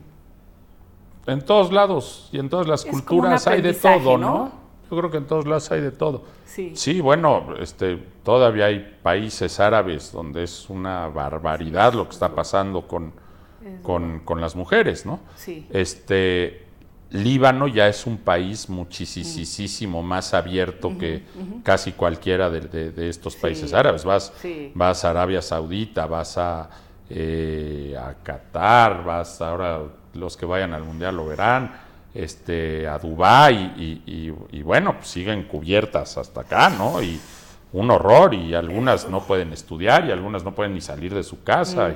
en 1.26 1.44
todos 1.44 1.72
lados 1.72 2.30
y 2.32 2.38
en 2.38 2.48
todas 2.48 2.66
las 2.66 2.84
culturas 2.84 3.46
hay 3.46 3.60
de 3.60 3.74
todo, 3.74 4.16
¿no? 4.16 4.59
Yo 4.90 4.96
creo 4.96 5.10
que 5.10 5.18
en 5.18 5.26
todos 5.26 5.46
lados 5.46 5.70
hay 5.70 5.80
de 5.80 5.92
todo. 5.92 6.24
Sí. 6.46 6.72
Sí, 6.74 7.00
bueno, 7.00 7.54
este, 7.60 7.96
todavía 8.24 8.66
hay 8.66 8.98
países 9.02 9.60
árabes 9.60 10.10
donde 10.12 10.42
es 10.42 10.68
una 10.68 11.06
barbaridad 11.08 11.92
lo 11.94 12.06
que 12.08 12.12
está 12.12 12.34
pasando 12.34 12.88
con, 12.88 13.12
con, 13.82 14.20
con 14.20 14.40
las 14.40 14.56
mujeres, 14.56 15.06
¿no? 15.06 15.20
Sí. 15.36 15.66
Este, 15.70 16.66
Líbano 17.12 17.66
ya 17.66 17.88
es 17.88 18.06
un 18.06 18.18
país 18.18 18.68
muchísimo 18.68 20.00
más 20.02 20.32
abierto 20.32 20.96
que 20.98 21.22
casi 21.64 21.92
cualquiera 21.92 22.48
de, 22.50 22.60
de- 22.60 22.90
de 22.92 23.08
estos 23.08 23.34
Sí. 23.34 23.40
países 23.40 23.72
árabes. 23.74 24.04
Vas, 24.04 24.32
Sí. 24.40 24.70
vas 24.74 25.04
a 25.04 25.10
Arabia 25.10 25.42
Saudita, 25.42 26.06
vas 26.06 26.38
a, 26.38 26.70
eh, 27.08 27.96
a 27.98 28.14
Qatar, 28.22 29.04
vas 29.04 29.40
ahora 29.42 29.80
los 30.14 30.36
que 30.36 30.46
vayan 30.46 30.72
al 30.72 30.84
mundial 30.84 31.16
lo 31.16 31.26
verán, 31.26 31.72
este, 32.14 32.86
a 32.88 32.98
Dubái 32.98 33.72
y, 33.76 34.10
y- 34.10 34.34
y 34.58 34.62
bueno, 34.62 34.96
pues 34.96 35.08
siguen 35.08 35.44
cubiertas 35.44 36.16
hasta 36.18 36.40
acá, 36.42 36.70
¿no? 36.70 37.02
Y 37.02 37.18
un 37.72 37.88
horror 37.90 38.34
y 38.34 38.52
algunas 38.54 39.08
no 39.08 39.20
pueden 39.24 39.52
estudiar 39.52 40.04
y 40.06 40.10
algunas 40.10 40.42
no 40.42 40.54
pueden 40.54 40.74
ni 40.74 40.80
salir 40.80 41.14
de 41.14 41.22
su 41.22 41.42
casa. 41.44 41.94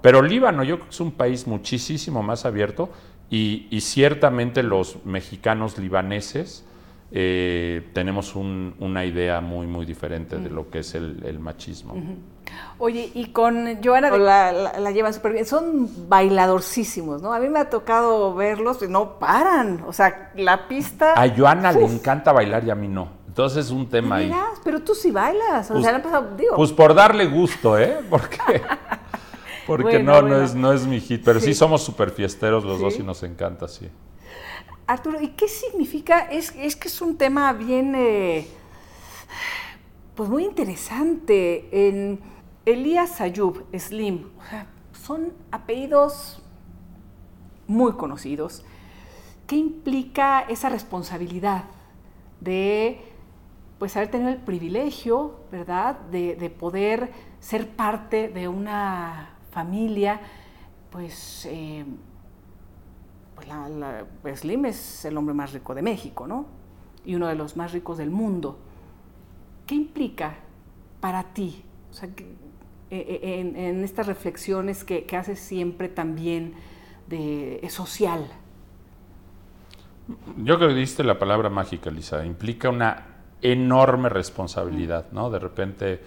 Pero 0.00 0.22
Líbano 0.22 0.62
yo 0.62 0.76
creo 0.76 0.86
que 0.88 0.94
es 0.94 1.00
un 1.00 1.10
país 1.12 1.46
muchísimo 1.48 2.22
más 2.22 2.44
abierto 2.44 2.90
y, 3.28 3.66
y 3.70 3.80
ciertamente 3.80 4.62
los 4.62 5.04
mexicanos 5.04 5.78
libaneses 5.78 6.64
eh, 7.12 7.88
tenemos 7.92 8.36
un- 8.36 8.74
una 8.78 9.04
idea 9.04 9.40
muy, 9.40 9.66
muy 9.66 9.84
diferente 9.86 10.36
de 10.38 10.50
lo 10.50 10.70
que 10.70 10.80
es 10.80 10.94
el, 10.94 11.22
el 11.24 11.38
machismo. 11.40 11.94
Oye, 12.78 13.10
y 13.14 13.26
con 13.32 13.82
Joana 13.82 14.10
la, 14.16 14.52
la, 14.52 14.78
la 14.78 14.90
llevan 14.90 15.14
súper 15.14 15.32
bien. 15.32 15.46
Son 15.46 15.88
bailadorcísimos, 16.08 17.22
¿no? 17.22 17.32
A 17.32 17.38
mí 17.38 17.48
me 17.48 17.58
ha 17.58 17.70
tocado 17.70 18.34
verlos 18.34 18.82
y 18.82 18.88
no 18.88 19.18
paran. 19.18 19.82
O 19.86 19.92
sea, 19.92 20.30
la 20.36 20.68
pista. 20.68 21.14
A 21.20 21.28
Joana 21.34 21.72
le 21.72 21.84
encanta 21.86 22.32
bailar 22.32 22.64
y 22.64 22.70
a 22.70 22.74
mí 22.74 22.88
no. 22.88 23.08
Entonces 23.28 23.66
es 23.66 23.70
un 23.70 23.88
tema 23.88 24.16
¿de 24.18 24.24
ahí. 24.24 24.30
veras? 24.30 24.60
Pero 24.64 24.80
tú 24.82 24.94
sí 24.94 25.10
bailas. 25.10 25.70
O 25.70 25.74
Pues- 25.74 25.82
sea, 25.84 25.92
le 25.92 25.96
han 25.96 26.02
pasado, 26.02 26.36
digo. 26.36 26.54
Pues 26.56 26.72
por 26.72 26.94
darle 26.94 27.26
gusto, 27.26 27.78
¿eh? 27.78 27.98
Porque, 28.10 28.38
porque 29.66 29.82
Bueno, 29.98 30.12
no, 30.14 30.20
bueno. 30.22 30.36
no, 30.38 30.44
es, 30.44 30.54
no 30.54 30.72
es 30.72 30.86
mi 30.86 31.00
hit. 31.00 31.22
Pero 31.24 31.40
sí, 31.40 31.46
Sí. 31.46 31.54
somos 31.54 31.82
súper 31.82 32.10
fiesteros 32.10 32.62
los 32.64 32.78
dos 32.80 32.98
y 32.98 33.02
nos 33.02 33.22
encanta, 33.22 33.68
sí. 33.68 33.88
Arturo, 34.86 35.20
¿y 35.20 35.28
qué 35.28 35.48
significa? 35.48 36.20
Es, 36.30 36.54
es 36.56 36.76
que 36.76 36.86
es 36.88 37.00
un 37.02 37.16
tema 37.18 37.52
bien, 37.52 37.94
eh, 37.96 38.46
pues 40.14 40.28
muy 40.28 40.44
interesante. 40.44 41.68
En 41.88 42.20
Elías 42.66 43.20
Ayub, 43.20 43.64
Slim, 43.78 44.24
son 44.92 45.32
apellidos 45.52 46.42
muy 47.68 47.92
conocidos. 47.92 48.64
¿Qué 49.46 49.54
implica 49.54 50.40
esa 50.40 50.68
responsabilidad 50.68 51.64
de 52.40 53.00
pues 53.78 53.96
haber 53.96 54.10
tenido 54.10 54.30
el 54.30 54.38
privilegio, 54.38 55.40
¿verdad?, 55.52 56.00
de, 56.10 56.34
de 56.34 56.50
poder 56.50 57.12
ser 57.38 57.68
parte 57.68 58.28
de 58.28 58.48
una 58.48 59.36
familia, 59.52 60.20
pues 60.90 61.46
eh, 61.48 61.84
pues 64.22 64.40
Slim 64.40 64.64
es 64.64 65.04
el 65.04 65.16
hombre 65.16 65.34
más 65.34 65.52
rico 65.52 65.72
de 65.72 65.82
México, 65.82 66.26
¿no? 66.26 66.46
Y 67.04 67.14
uno 67.14 67.28
de 67.28 67.36
los 67.36 67.56
más 67.56 67.70
ricos 67.72 67.98
del 67.98 68.10
mundo. 68.10 68.58
¿Qué 69.66 69.76
implica 69.76 70.34
para 71.00 71.22
ti? 71.22 71.62
En, 72.90 73.56
en 73.56 73.84
estas 73.84 74.06
reflexiones 74.06 74.84
que, 74.84 75.04
que 75.04 75.16
haces 75.16 75.38
siempre 75.40 75.88
también 75.88 76.54
de 77.08 77.60
eh, 77.62 77.70
social. 77.70 78.26
Yo 80.36 80.56
creo 80.56 80.68
que 80.68 80.74
diste 80.74 81.02
la 81.02 81.18
palabra 81.18 81.50
mágica, 81.50 81.90
Lisa. 81.90 82.24
Implica 82.24 82.70
una 82.70 83.06
enorme 83.42 84.08
responsabilidad, 84.08 85.06
¿no? 85.12 85.30
De 85.30 85.38
repente 85.38 86.00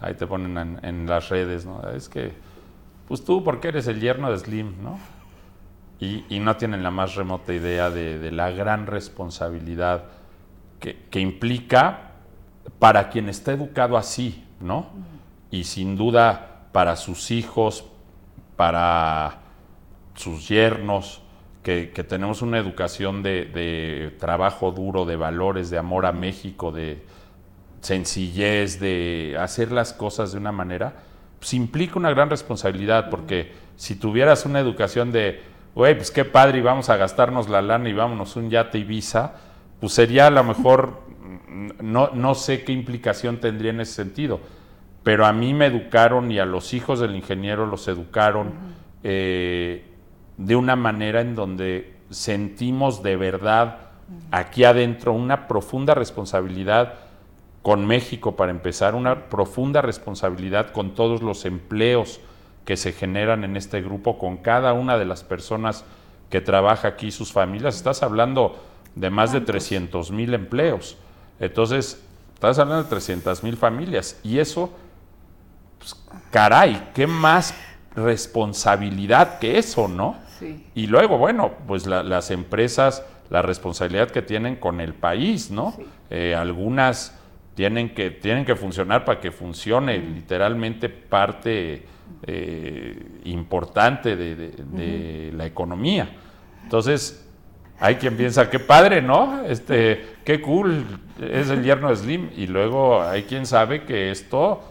ahí 0.00 0.14
te 0.14 0.26
ponen 0.26 0.56
en, 0.56 0.84
en 0.84 1.06
las 1.06 1.28
redes, 1.28 1.66
¿no? 1.66 1.82
Es 1.90 2.08
que, 2.08 2.32
pues 3.08 3.24
tú, 3.24 3.42
porque 3.42 3.68
eres 3.68 3.86
el 3.88 4.00
yerno 4.00 4.30
de 4.30 4.38
Slim, 4.38 4.82
¿no? 4.82 4.98
Y, 5.98 6.24
y 6.30 6.38
no 6.38 6.56
tienen 6.56 6.82
la 6.82 6.90
más 6.90 7.16
remota 7.16 7.52
idea 7.52 7.90
de, 7.90 8.18
de 8.18 8.30
la 8.30 8.50
gran 8.50 8.86
responsabilidad 8.86 10.04
que, 10.78 10.96
que 11.10 11.20
implica 11.20 12.12
para 12.78 13.10
quien 13.10 13.28
está 13.28 13.52
educado 13.52 13.98
así, 13.98 14.44
¿no? 14.60 14.86
Y 15.50 15.64
sin 15.64 15.96
duda 15.96 16.66
para 16.72 16.96
sus 16.96 17.30
hijos, 17.30 17.84
para 18.56 19.38
sus 20.14 20.48
yernos, 20.48 21.22
que, 21.62 21.86
tenemos 22.08 22.42
una 22.42 22.58
educación 22.58 23.22
de, 23.22 24.14
trabajo 24.18 24.72
duro, 24.72 25.04
de 25.04 25.16
valores, 25.16 25.70
de 25.70 25.78
amor 25.78 26.06
a 26.06 26.12
México, 26.12 26.72
de 26.72 27.02
sencillez, 27.80 28.80
de 28.80 29.36
hacer 29.38 29.72
las 29.72 29.92
cosas 29.92 30.32
de 30.32 30.38
una 30.38 30.52
manera, 30.52 30.94
pues 31.38 31.54
implica 31.54 31.98
una 31.98 32.10
gran 32.10 32.30
responsabilidad, 32.30 33.10
porque 33.10 33.52
si 33.76 33.94
tuvieras 33.94 34.44
una 34.46 34.60
educación 34.60 35.12
de, 35.12 35.42
güey, 35.74 35.96
pues 35.96 36.10
qué 36.10 36.24
padre, 36.24 36.58
y 36.58 36.62
vamos 36.62 36.90
a 36.90 36.96
gastarnos 36.96 37.48
la 37.48 37.62
lana 37.62 37.88
y 37.88 37.92
vámonos 37.92 38.36
un 38.36 38.50
yate 38.50 38.78
Ibiza, 38.78 39.34
pues 39.80 39.92
sería 39.92 40.26
a 40.26 40.30
lo 40.30 40.44
mejor, 40.44 41.00
no, 41.80 42.10
no 42.12 42.34
sé 42.34 42.64
qué 42.64 42.72
implicación 42.72 43.38
tendría 43.38 43.70
en 43.70 43.80
ese 43.80 43.92
sentido, 43.92 44.40
pero 45.02 45.26
a 45.26 45.32
mí 45.32 45.54
me 45.54 45.66
educaron 45.66 46.30
y 46.30 46.38
a 46.38 46.44
los 46.44 46.74
hijos 46.74 47.00
del 47.00 47.16
ingeniero 47.16 47.66
los 47.66 47.88
educaron 47.88 48.52
eh, 49.02 49.84
de 50.36 50.56
una 50.56 50.76
manera 50.76 51.20
en 51.20 51.34
donde 51.34 51.96
sentimos 52.10 53.02
de 53.02 53.16
verdad 53.16 53.78
aquí 54.30 54.64
adentro 54.64 55.12
una 55.12 55.46
profunda 55.48 55.94
responsabilidad 55.94 56.94
con 57.62 57.86
México 57.86 58.36
para 58.36 58.50
empezar, 58.50 58.94
una 58.94 59.28
profunda 59.28 59.82
responsabilidad 59.82 60.72
con 60.72 60.94
todos 60.94 61.22
los 61.22 61.44
empleos 61.44 62.20
que 62.64 62.76
se 62.76 62.92
generan 62.92 63.44
en 63.44 63.56
este 63.56 63.82
grupo, 63.82 64.18
con 64.18 64.38
cada 64.38 64.72
una 64.72 64.96
de 64.96 65.04
las 65.04 65.24
personas 65.24 65.84
que 66.30 66.40
trabaja 66.40 66.88
aquí, 66.88 67.10
sus 67.10 67.32
familias. 67.32 67.76
Estás 67.76 68.02
hablando 68.02 68.56
de 68.94 69.10
más 69.10 69.32
de 69.32 69.40
300 69.40 70.10
mil 70.10 70.32
empleos. 70.32 70.96
Entonces, 71.38 72.02
estás 72.34 72.58
hablando 72.58 72.84
de 72.84 72.90
300 72.90 73.42
mil 73.42 73.56
familias. 73.56 74.20
Y 74.22 74.38
eso, 74.38 74.70
pues, 75.80 75.96
caray, 76.30 76.90
¿qué 76.94 77.06
más 77.08 77.54
responsabilidad 77.96 79.38
que 79.38 79.58
eso, 79.58 79.88
no? 79.88 80.16
Sí. 80.38 80.64
Y 80.74 80.86
luego, 80.86 81.18
bueno, 81.18 81.50
pues 81.66 81.86
la- 81.86 82.02
las 82.02 82.30
empresas, 82.30 83.04
la 83.30 83.42
responsabilidad 83.42 84.10
que 84.10 84.22
tienen 84.22 84.56
con 84.56 84.80
el 84.80 84.94
país, 84.94 85.50
¿no? 85.50 85.72
Sí. 85.76 85.84
Eh, 86.10 86.34
algunas 86.34 87.16
tienen 87.54 87.94
que, 87.94 88.10
tienen 88.10 88.44
que 88.44 88.54
funcionar 88.56 89.04
para 89.04 89.20
que 89.20 89.30
funcione 89.32 89.98
literalmente 89.98 90.88
parte 90.88 91.86
eh, 92.26 93.20
importante 93.24 94.16
de, 94.16 94.34
de- 94.34 94.52
de 94.64 95.32
la 95.36 95.46
economía. 95.46 96.08
Entonces, 96.64 97.24
hay 97.78 97.94
quien 97.96 98.16
piensa, 98.16 98.50
qué 98.50 98.58
padre, 98.58 99.00
¿no? 99.00 99.44
Este, 99.44 100.16
qué 100.24 100.40
cool, 100.40 100.84
es 101.20 101.48
el 101.50 101.62
yerno 101.62 101.94
Slim. 101.94 102.30
Y 102.36 102.46
luego 102.46 103.00
hay 103.02 103.22
quien 103.24 103.46
sabe 103.46 103.84
que 103.84 104.10
esto 104.10 104.69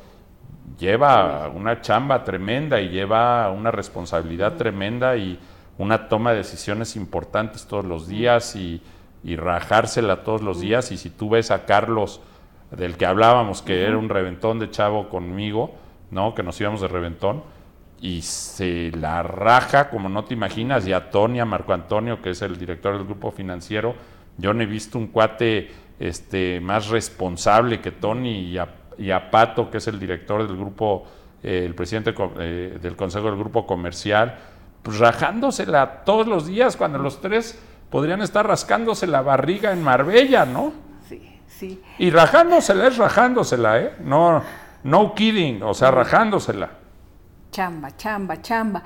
lleva 0.77 1.49
una 1.49 1.81
chamba 1.81 2.23
tremenda 2.23 2.81
y 2.81 2.89
lleva 2.89 3.49
una 3.51 3.71
responsabilidad 3.71 4.55
tremenda 4.55 5.15
y 5.17 5.39
una 5.77 6.09
toma 6.09 6.31
de 6.31 6.37
decisiones 6.37 6.95
importantes 6.95 7.65
todos 7.65 7.85
los 7.85 8.07
días 8.07 8.55
y, 8.55 8.81
y 9.23 9.35
rajársela 9.35 10.23
todos 10.23 10.41
los 10.41 10.59
días. 10.59 10.91
Y 10.91 10.97
si 10.97 11.09
tú 11.09 11.29
ves 11.29 11.51
a 11.51 11.65
Carlos, 11.65 12.21
del 12.71 12.97
que 12.97 13.05
hablábamos, 13.05 13.61
que 13.61 13.83
era 13.83 13.97
un 13.97 14.09
reventón 14.09 14.59
de 14.59 14.69
chavo 14.69 15.09
conmigo, 15.09 15.75
¿no? 16.11 16.35
Que 16.35 16.43
nos 16.43 16.59
íbamos 16.61 16.81
de 16.81 16.87
reventón, 16.87 17.43
y 18.01 18.21
se 18.21 18.91
la 18.91 19.23
raja 19.23 19.89
como 19.89 20.07
no 20.09 20.23
te 20.23 20.33
imaginas, 20.33 20.87
y 20.87 20.93
a 20.93 21.09
Tony, 21.09 21.39
a 21.39 21.45
Marco 21.45 21.73
Antonio, 21.73 22.21
que 22.21 22.31
es 22.31 22.41
el 22.41 22.57
director 22.57 22.95
del 22.95 23.05
grupo 23.05 23.31
financiero, 23.31 23.95
yo 24.37 24.53
no 24.53 24.61
he 24.61 24.65
visto 24.65 24.97
un 24.97 25.07
cuate 25.07 25.71
este, 25.99 26.61
más 26.61 26.87
responsable 26.89 27.81
que 27.81 27.91
Tony 27.91 28.39
y 28.39 28.57
a, 28.57 28.69
y 28.99 29.11
a 29.11 29.31
Pato, 29.31 29.71
que 29.71 29.77
es 29.77 29.87
el 29.87 29.99
director 29.99 30.45
del 30.45 30.55
grupo 30.57 31.05
eh, 31.41 31.63
el 31.65 31.73
presidente 31.73 32.13
eh, 32.39 32.77
del 32.81 32.95
Consejo 32.97 33.27
del 33.27 33.37
Grupo 33.37 33.65
Comercial, 33.65 34.35
pues 34.83 34.99
rajándosela 34.99 36.03
todos 36.05 36.27
los 36.27 36.45
días, 36.47 36.75
cuando 36.77 36.97
los 36.99 37.21
tres 37.21 37.57
podrían 37.89 38.21
estar 38.21 38.45
rascándose 38.45 39.07
la 39.07 39.21
barriga 39.21 39.71
en 39.71 39.81
Marbella, 39.81 40.45
¿no? 40.45 40.73
Sí, 41.07 41.39
sí. 41.47 41.81
Y 41.97 42.09
rajándosela 42.09 42.87
es 42.87 42.97
rajándosela, 42.97 43.79
¿eh? 43.79 43.93
No, 44.01 44.43
no 44.83 45.15
kidding, 45.15 45.63
o 45.63 45.73
sea, 45.73 45.91
rajándosela. 45.91 46.69
Chamba, 47.51 47.95
chamba, 47.97 48.41
chamba. 48.41 48.83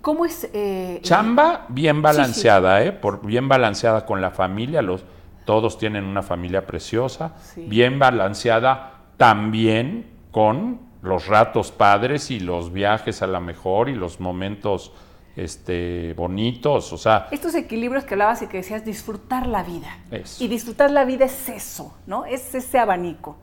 ¿Cómo 0.00 0.24
es? 0.26 0.48
eh, 0.52 0.98
Chamba 1.02 1.66
bien 1.68 1.96
Sí, 1.96 1.98
sí. 1.98 2.02
balanceada, 2.02 2.82
¿eh? 2.82 2.92
Por, 2.92 3.24
bien 3.24 3.48
balanceada 3.48 4.04
con 4.04 4.20
la 4.20 4.30
familia, 4.30 4.82
los, 4.82 5.04
todos 5.44 5.78
tienen 5.78 6.04
una 6.04 6.22
familia 6.22 6.66
preciosa, 6.66 7.32
Sí. 7.40 7.64
bien 7.68 7.98
balanceada 7.98 8.91
también 9.22 10.04
con 10.32 10.80
los 11.00 11.28
ratos 11.28 11.70
padres 11.70 12.32
y 12.32 12.40
los 12.40 12.72
viajes 12.72 13.22
a 13.22 13.28
la 13.28 13.38
mejor 13.38 13.88
y 13.88 13.94
los 13.94 14.18
momentos 14.18 14.92
este, 15.36 16.12
bonitos, 16.14 16.92
o 16.92 16.98
sea, 16.98 17.28
Estos 17.30 17.54
equilibrios 17.54 18.02
que 18.02 18.14
hablabas 18.14 18.42
y 18.42 18.48
que 18.48 18.56
decías 18.56 18.84
disfrutar 18.84 19.46
la 19.46 19.62
vida. 19.62 19.96
Eso. 20.10 20.42
Y 20.42 20.48
disfrutar 20.48 20.90
la 20.90 21.04
vida 21.04 21.26
es 21.26 21.48
eso, 21.48 21.96
¿no? 22.04 22.24
Es 22.24 22.52
ese 22.52 22.80
abanico. 22.80 23.36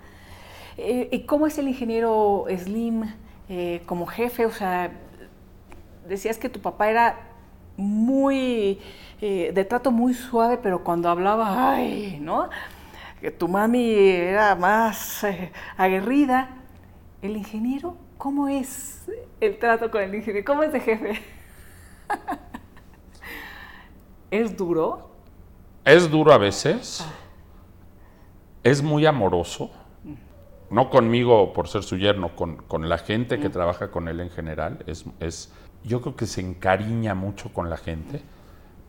Eh, 0.76 1.08
¿Y 1.14 1.20
cómo 1.20 1.48
es 1.48 1.58
el 1.58 1.70
ingeniero 1.70 2.44
Slim 2.54 3.06
eh, 3.48 3.82
como 3.86 4.06
jefe? 4.06 4.46
O 4.46 4.52
sea, 4.52 4.92
decías 6.10 6.38
que 6.38 6.50
tu 6.50 6.60
papá 6.60 6.90
era 6.90 7.22
muy, 7.78 8.82
eh, 9.22 9.54
de 9.56 9.64
trato 9.64 9.92
muy 9.92 10.14
suave, 10.14 10.60
pero 10.62 10.84
cuando 10.84 11.08
hablaba, 11.08 11.74
ay, 11.74 12.20
¿no? 12.20 12.50
Que 13.22 13.32
tu 13.32 13.48
mami 13.48 13.94
era 13.94 14.56
más 14.56 15.24
eh, 15.24 15.52
aguerrida. 15.78 16.50
¿El 17.22 17.36
ingeniero? 17.36 17.98
¿Cómo 18.18 18.48
es 18.48 19.10
el 19.40 19.58
trato 19.60 19.92
con 19.92 20.02
el 20.02 20.16
ingeniero? 20.16 20.46
¿Cómo 20.46 20.64
es 20.64 20.72
de 20.72 20.80
jefe? 20.80 21.22
¿Es 24.32 24.56
duro? 24.56 25.10
es 25.86 26.10
duro 26.10 26.32
a 26.32 26.38
veces, 26.38 27.04
es 28.64 28.84
muy 28.84 29.08
amoroso, 29.08 29.72
no 30.70 30.92
conmigo 30.92 31.52
por 31.54 31.68
ser 31.68 31.82
su 31.82 31.98
yerno, 31.98 32.36
con, 32.36 32.58
con 32.58 32.90
la 32.90 33.00
gente 33.00 33.40
que 33.40 33.50
trabaja 33.50 33.90
con 33.90 34.08
él 34.08 34.20
en 34.20 34.30
general, 34.30 34.84
es, 34.86 35.06
es, 35.20 35.52
yo 35.84 36.02
creo 36.02 36.16
que 36.16 36.28
se 36.28 36.42
encariña 36.42 37.16
mucho 37.16 37.52
con 37.52 37.72
la 37.72 37.78
gente, 37.78 38.22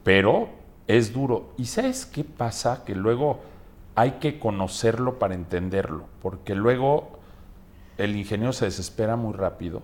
pero 0.04 0.50
es 0.86 1.12
duro. 1.12 1.54
¿Y 1.56 1.66
sabes 1.66 2.04
qué 2.04 2.22
pasa? 2.22 2.84
Que 2.84 2.94
luego 2.94 3.40
hay 3.94 4.12
que 4.12 4.38
conocerlo 4.38 5.18
para 5.18 5.34
entenderlo, 5.34 6.04
porque 6.22 6.54
luego 6.54 7.18
el 7.98 8.16
ingeniero 8.16 8.52
se 8.52 8.64
desespera 8.66 9.16
muy 9.16 9.34
rápido 9.34 9.82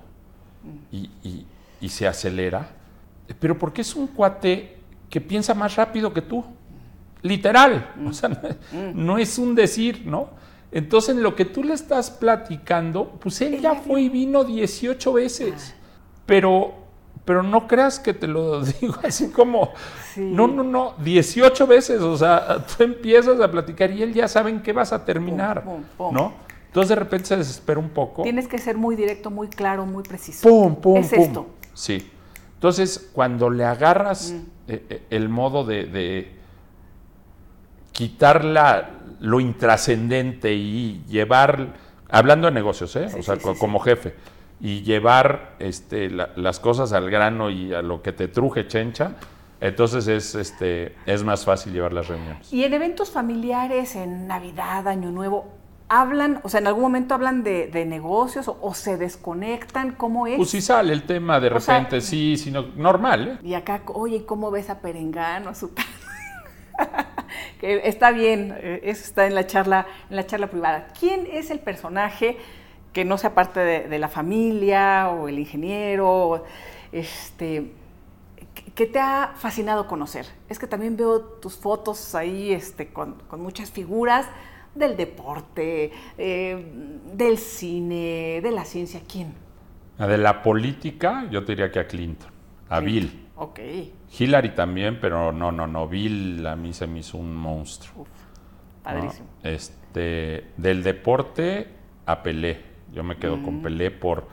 y, 0.93 1.11
y- 1.23 1.47
y 1.81 1.89
se 1.91 2.07
acelera, 2.09 2.69
pero 3.39 3.59
porque 3.59 3.83
es 3.83 3.95
un 3.95 4.07
cuate 4.07 4.77
que 5.11 5.21
piensa 5.21 5.53
más 5.55 5.77
rápido 5.77 6.13
que 6.15 6.23
tú, 6.23 6.45
literal, 7.23 7.93
o 8.07 8.13
sea, 8.13 8.31
no, 8.31 8.41
no 8.95 9.19
es 9.19 9.39
un 9.39 9.55
decir, 9.55 10.03
¿no? 10.07 10.31
Entonces, 10.73 11.15
en 11.15 11.23
lo 11.23 11.35
que 11.37 11.45
tú 11.45 11.63
le 11.63 11.75
estás 11.75 12.11
platicando, 12.11 13.11
pues 13.21 13.41
él 13.41 13.61
ya 13.61 13.75
fue 13.77 14.03
y 14.03 14.09
vino. 14.09 14.43
18 14.45 15.13
veces, 15.13 15.75
pero, 16.27 16.75
pero 17.27 17.43
no 17.43 17.67
creas 17.69 18.01
que 18.01 18.15
te 18.15 18.27
lo 18.27 18.61
digo 18.81 18.95
así 19.05 19.29
como, 19.31 19.73
Sí. 20.15 20.23
no, 20.23 20.47
no, 20.49 20.63
no, 20.63 20.95
18 21.05 21.67
veces, 21.67 22.01
o 22.01 22.17
sea, 22.17 22.65
tú 22.65 22.85
empiezas 22.85 23.39
a 23.39 23.51
platicar 23.51 23.91
y 23.91 24.03
él 24.03 24.15
ya 24.15 24.27
sabe 24.29 24.49
en 24.49 24.63
qué 24.63 24.73
vas 24.73 24.95
a 24.95 25.05
terminar, 25.05 25.63
Pum, 25.63 25.75
pum, 25.75 25.85
pum. 26.09 26.15
¿no? 26.15 26.33
Entonces, 26.69 26.89
de 26.91 26.95
repente 26.97 27.27
se 27.27 27.37
desespera 27.37 27.79
un 27.81 27.91
poco. 27.91 28.23
Tienes 28.23 28.49
que 28.49 28.57
ser 28.59 28.77
muy 28.79 28.97
directo, 28.97 29.31
muy 29.31 29.49
claro, 29.49 29.85
muy 29.87 30.03
preciso. 30.03 30.49
¡Pum, 30.49 30.77
pum, 30.77 30.97
Es 30.99 31.13
esto. 31.13 31.47
Sí. 31.75 32.11
Entonces, 32.55 33.11
cuando 33.13 33.51
le 33.51 33.65
agarras 33.65 34.33
Mm. 34.33 34.37
eh, 34.69 34.87
eh, 34.91 35.03
el 35.11 35.29
modo 35.29 35.65
de, 35.65 35.85
de 35.87 36.33
quitar 37.93 38.45
la- 38.45 38.91
lo 39.21 39.41
intrascendente 39.41 40.53
y 40.55 41.03
llevar, 41.09 41.75
hablando 42.11 42.47
de 42.47 42.53
negocios, 42.53 42.95
¿eh? 42.97 43.09
Sí, 43.09 43.19
o 43.21 43.23
sea, 43.23 43.37
sí, 43.37 43.43
como 43.59 43.79
jefe, 43.81 44.15
y 44.61 44.83
llevar 44.83 45.55
este, 45.59 46.09
la- 46.11 46.31
las 46.37 46.61
cosas 46.61 46.93
al 46.93 47.11
grano 47.11 47.51
y 47.51 47.75
a 47.75 47.83
lo 47.83 48.03
que 48.03 48.13
te 48.13 48.29
truje 48.29 48.67
chencha, 48.67 49.13
entonces 49.61 50.07
es, 50.09 50.35
este, 50.35 50.95
es 51.07 51.25
más 51.25 51.45
fácil 51.45 51.73
llevar 51.73 51.93
las 51.93 52.09
reuniones. 52.09 52.53
Y 52.53 52.65
en 52.65 52.73
eventos 52.75 53.11
familiares, 53.11 53.97
en 53.97 54.27
Navidad, 54.27 54.87
Año 54.89 55.11
Nuevo, 55.11 55.47
¿hablan, 55.89 56.41
o 56.43 56.49
sea, 56.49 56.61
en 56.61 56.67
algún 56.67 56.83
momento 56.83 57.15
hablan 57.15 57.43
de, 57.43 57.69
de 57.69 57.85
negocios 57.87 58.49
o, 58.49 58.59
o 58.61 58.75
se 58.75 58.97
desconectan? 58.97 59.93
¿Cómo 59.93 60.27
es? 60.27 60.37
Pues 60.37 60.51
si 60.51 60.61
sale 60.61 60.93
el 60.93 61.05
tema 61.05 61.39
de 61.41 61.49
O 61.49 61.61
sea, 61.61 61.75
repente, 61.79 62.01
sí, 62.01 62.37
sino 62.37 62.63
normal, 62.77 63.39
¿eh? 63.43 63.47
Y 63.47 63.55
acá, 63.55 63.83
oye, 63.95 64.25
¿cómo 64.27 64.51
ves 64.51 64.69
a 64.71 64.81
Perengano, 64.81 65.51
a 65.51 65.55
su 65.55 65.73
que 67.61 67.89
está 67.89 68.11
bien, 68.11 68.55
eh, 68.59 68.81
eso 68.85 69.05
está 69.05 69.27
en 69.27 69.35
la 69.35 69.47
charla, 69.47 69.87
en 70.11 70.17
la 70.17 70.27
charla 70.27 70.49
privada. 70.49 70.89
¿Quién 70.99 71.27
es 71.31 71.51
el 71.51 71.59
personaje 71.61 72.37
que 72.97 73.05
no 73.05 73.19
sea 73.19 73.35
parte 73.35 73.61
de, 73.61 73.89
de 73.91 73.99
la 73.99 74.09
familia 74.09 75.11
o 75.11 75.29
el 75.29 75.39
ingeniero, 75.39 76.45
este, 76.93 77.73
que 78.75 78.87
te 78.87 78.99
ha 78.99 79.35
fascinado 79.37 79.87
conocer? 79.87 80.25
Es 80.49 80.59
que 80.59 80.67
también 80.67 80.97
veo 80.97 81.21
tus 81.21 81.57
fotos 81.59 82.15
ahí, 82.15 82.55
este, 82.55 82.95
con, 82.95 83.17
con 83.29 83.43
muchas 83.43 83.71
figuras 83.71 84.27
del 84.75 84.97
deporte, 84.97 85.93
eh, 86.17 86.73
del 87.13 87.37
cine, 87.37 88.41
de 88.43 88.51
la 88.51 88.65
ciencia. 88.65 89.03
¿Quién? 89.07 89.35
La 89.99 90.07
de 90.07 90.17
la 90.17 90.43
política, 90.43 91.29
yo 91.31 91.45
te 91.45 91.53
diría 91.53 91.71
que 91.71 91.81
a 91.81 91.87
Clinton, 91.87 92.31
a 92.71 92.81
Bill. 92.81 93.29
Ok. 93.37 93.61
Hillary 94.19 94.55
también, 94.55 95.01
pero 95.03 95.33
no, 95.33 95.53
no, 95.53 95.67
no. 95.67 95.87
Bill 95.87 96.47
a 96.47 96.57
mí 96.57 96.73
se 96.73 96.87
me 96.87 97.01
hizo 97.01 97.19
un 97.19 97.37
monstruo. 97.37 98.05
Uf, 98.05 98.09
¿no? 98.09 98.83
padrísimo. 98.83 99.29
Este, 99.43 100.47
del 100.57 100.83
deporte 100.83 101.69
a 102.07 102.23
Pelé. 102.23 102.76
Yo 102.93 103.03
me 103.05 103.17
quedo 103.17 103.37
Mm. 103.37 103.45
con 103.45 103.63
Pelé 103.63 103.91
por 103.91 104.27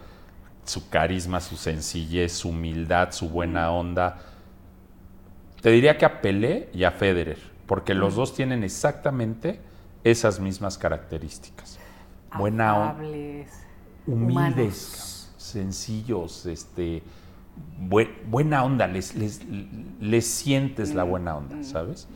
su 0.65 0.89
carisma, 0.89 1.39
su 1.41 1.57
sencillez, 1.57 2.31
su 2.33 2.49
humildad, 2.49 3.11
su 3.11 3.29
buena 3.29 3.69
Mm. 3.69 3.73
onda. 3.73 4.19
Te 5.61 5.69
diría 5.71 5.97
que 5.97 6.05
a 6.05 6.21
Pelé 6.21 6.69
y 6.73 6.83
a 6.83 6.91
Federer, 6.91 7.37
porque 7.65 7.93
Mm. 7.93 7.97
los 7.97 8.15
dos 8.15 8.33
tienen 8.35 8.63
exactamente 8.63 9.59
esas 10.03 10.39
mismas 10.39 10.77
características. 10.77 11.79
Buena 12.37 12.75
onda 12.75 12.93
humildes, 12.99 13.63
humanos. 14.05 15.33
sencillos, 15.37 16.45
este, 16.45 17.03
bue- 17.79 18.11
buena 18.25 18.63
onda, 18.63 18.87
les, 18.87 19.15
les, 19.15 19.41
les 20.01 20.25
sientes 20.27 20.93
la 20.93 21.03
buena 21.03 21.35
onda, 21.37 21.63
¿sabes? 21.63 22.07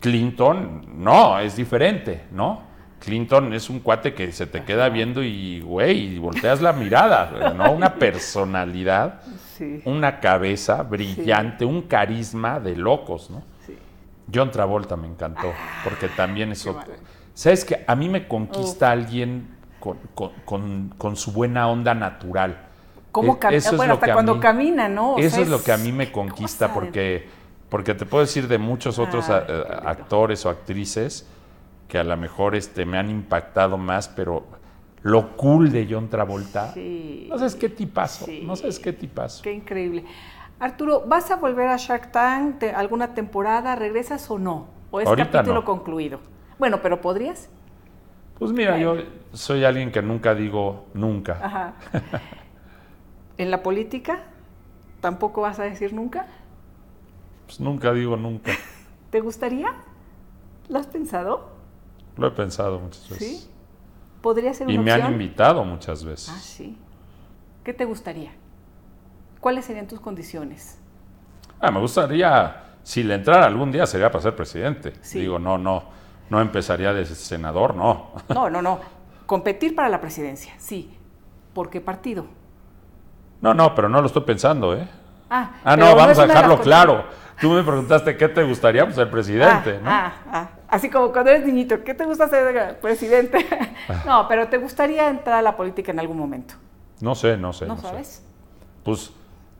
Clinton, 0.00 0.86
no, 1.02 1.38
es 1.38 1.56
diferente, 1.56 2.24
¿no? 2.32 2.62
Clinton 3.00 3.52
es 3.54 3.68
un 3.70 3.80
cuate 3.80 4.14
que 4.14 4.30
se 4.30 4.46
te 4.46 4.62
queda 4.64 4.88
viendo 4.90 5.22
y, 5.22 5.60
güey, 5.62 6.14
y 6.14 6.18
volteas 6.18 6.60
la 6.60 6.72
mirada, 6.72 7.52
¿no? 7.56 7.72
Una 7.72 7.94
personalidad, 7.94 9.20
Sí, 9.56 9.82
una 9.84 10.20
cabeza 10.20 10.82
brillante, 10.82 11.64
un 11.64 11.82
carisma 11.82 12.60
de 12.60 12.76
locos, 12.76 13.28
¿no? 13.30 13.42
sí. 13.66 13.76
John 14.32 14.50
Travolta 14.50 14.96
me 14.96 15.06
encantó, 15.08 15.52
porque 15.84 16.08
también 16.08 16.52
es 16.52 16.62
qué 16.62 16.70
otro. 16.70 16.82
maravilla. 16.82 17.08
¿Sabes 17.34 17.64
que 17.64 17.84
A 17.86 17.94
mí 17.96 18.08
me 18.08 18.26
conquista 18.28 18.90
alguien 18.90 19.48
con, 19.80 19.98
con- 20.14 20.32
con- 20.44 20.94
con 20.96 21.16
su 21.16 21.32
buena 21.32 21.68
onda 21.68 21.94
natural. 21.94 22.58
¿Cómo 23.12 23.34
E- 23.34 23.38
camina? 23.38 23.58
eso 23.58 23.70
es 23.70 23.76
Bueno, 23.76 23.94
lo 23.94 24.00
hasta 24.00 24.12
cuando 24.12 24.34
mí- 24.34 24.40
camina, 24.40 24.88
¿no? 24.88 25.14
O 25.14 25.18
Eso 25.18 25.36
sea, 25.36 25.44
es 25.44 25.48
lo 25.50 25.62
que 25.62 25.72
a 25.72 25.76
mí 25.78 25.90
me 25.90 26.12
conquista, 26.12 26.72
porque, 26.72 27.28
porque 27.68 27.94
te 27.94 28.06
puedo 28.06 28.22
decir 28.24 28.46
de 28.46 28.58
muchos 28.58 28.98
otros 28.98 29.28
Ay, 29.28 29.36
a- 29.36 29.46
qué 29.46 29.52
a- 29.52 29.56
lindo. 29.56 29.88
actores 29.88 30.46
o 30.46 30.50
actrices 30.50 31.26
que 31.90 31.98
a 31.98 32.04
lo 32.04 32.16
mejor 32.16 32.54
este, 32.54 32.86
me 32.86 32.96
han 32.96 33.10
impactado 33.10 33.76
más, 33.76 34.08
pero 34.08 34.44
lo 35.02 35.36
cool 35.36 35.70
de 35.72 35.86
John 35.90 36.08
Travolta, 36.08 36.72
Sí. 36.72 37.26
no 37.28 37.36
sabes 37.36 37.56
qué 37.56 37.68
tipazo, 37.68 38.24
Sí. 38.26 38.42
no 38.46 38.54
sabes 38.56 38.78
qué 38.78 38.92
tipazo. 38.92 39.42
Qué 39.42 39.52
increíble. 39.52 40.04
Arturo, 40.60 41.02
¿vas 41.06 41.30
a 41.30 41.36
volver 41.36 41.68
a 41.68 41.76
Shark 41.76 42.12
Tank 42.12 42.62
alguna 42.74 43.12
temporada? 43.14 43.74
¿Regresas 43.76 44.30
o 44.30 44.38
no? 44.38 44.68
¿O 44.90 45.00
es 45.00 45.08
Ahorita 45.08 45.30
capítulo 45.30 45.60
no. 45.60 45.64
concluido? 45.64 46.20
Bueno, 46.58 46.80
pero 46.80 47.00
podrías. 47.00 47.48
Pues 48.38 48.52
mira, 48.52 48.78
yo 48.78 48.96
soy 49.32 49.64
alguien 49.64 49.90
que 49.90 50.00
nunca 50.00 50.34
digo 50.34 50.86
nunca. 50.94 51.38
Ajá. 51.42 51.74
¿En 53.36 53.50
la 53.50 53.62
política? 53.62 54.20
¿Tampoco 55.00 55.40
vas 55.40 55.58
a 55.58 55.64
decir 55.64 55.92
nunca? 55.92 56.26
Pues 57.46 57.58
nunca 57.60 57.92
digo 57.92 58.16
nunca. 58.16 58.52
¿Te 59.10 59.20
gustaría? 59.20 59.74
¿Lo 60.68 60.78
has 60.78 60.86
pensado? 60.86 61.58
Lo 62.20 62.28
he 62.28 62.30
pensado 62.32 62.78
muchas 62.78 63.08
veces. 63.08 63.40
¿Sí? 63.40 63.50
¿Podría 64.20 64.52
ser 64.52 64.66
una 64.66 64.74
Y 64.74 64.78
me 64.78 64.92
han 64.92 65.10
invitado 65.10 65.64
muchas 65.64 66.04
veces. 66.04 66.28
Ah, 66.28 66.38
sí. 66.38 66.76
¿Qué 67.64 67.72
te 67.72 67.86
gustaría? 67.86 68.32
¿Cuáles 69.40 69.64
serían 69.64 69.86
tus 69.88 70.00
condiciones? 70.00 70.78
Ah, 71.58 71.70
me 71.70 71.80
gustaría, 71.80 72.64
si 72.82 73.02
le 73.02 73.14
entrara 73.14 73.46
algún 73.46 73.72
día, 73.72 73.86
sería 73.86 74.10
para 74.10 74.22
ser 74.22 74.36
presidente. 74.36 74.92
Sí. 75.00 75.20
Digo, 75.20 75.38
no, 75.38 75.56
no, 75.56 75.84
no 76.28 76.40
empezaría 76.42 76.92
de 76.92 77.06
senador, 77.06 77.74
no. 77.74 78.10
No, 78.28 78.50
no, 78.50 78.60
no. 78.60 78.80
Competir 79.24 79.74
para 79.74 79.88
la 79.88 80.00
presidencia, 80.00 80.52
sí. 80.58 80.94
¿Por 81.54 81.70
qué 81.70 81.80
partido? 81.80 82.26
No, 83.40 83.54
no, 83.54 83.74
pero 83.74 83.88
no 83.88 84.00
lo 84.00 84.06
estoy 84.06 84.22
pensando, 84.22 84.76
¿eh? 84.76 84.86
Ah, 85.30 85.52
Ah, 85.64 85.76
no, 85.76 85.94
vamos 85.96 86.18
a 86.18 86.26
dejarlo 86.26 86.60
claro. 86.60 87.04
Tú 87.40 87.48
me 87.50 87.62
preguntaste 87.62 88.16
qué 88.18 88.28
te 88.28 88.42
gustaría, 88.42 88.84
pues 88.86 89.08
presidente, 89.08 89.80
Ah, 89.82 89.82
¿no? 89.82 89.90
ah, 89.90 90.12
ah. 90.32 90.48
Así 90.70 90.88
como 90.88 91.10
cuando 91.12 91.30
eres 91.32 91.44
niñito, 91.44 91.82
¿qué 91.82 91.94
te 91.94 92.04
gusta 92.06 92.28
ser 92.28 92.78
presidente? 92.80 93.44
Ah. 93.88 94.02
no, 94.06 94.28
pero 94.28 94.48
¿te 94.48 94.58
gustaría 94.58 95.08
entrar 95.08 95.36
a 95.38 95.42
la 95.42 95.56
política 95.56 95.90
en 95.92 95.98
algún 95.98 96.16
momento? 96.18 96.54
No 97.00 97.14
sé, 97.14 97.36
no 97.36 97.52
sé. 97.52 97.66
¿No 97.66 97.76
sé. 97.76 97.82
sabes? 97.82 98.22
Pues 98.84 99.10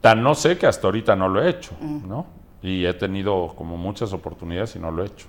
tan 0.00 0.22
no 0.22 0.34
sé 0.34 0.56
que 0.56 0.66
hasta 0.66 0.86
ahorita 0.86 1.16
no 1.16 1.28
lo 1.28 1.42
he 1.42 1.50
hecho, 1.50 1.72
Mm. 1.80 2.08
¿no? 2.08 2.26
Y 2.62 2.84
he 2.84 2.94
tenido 2.94 3.54
como 3.56 3.76
muchas 3.76 4.12
oportunidades 4.12 4.76
y 4.76 4.78
no 4.78 4.90
lo 4.90 5.02
he 5.02 5.06
hecho. 5.06 5.26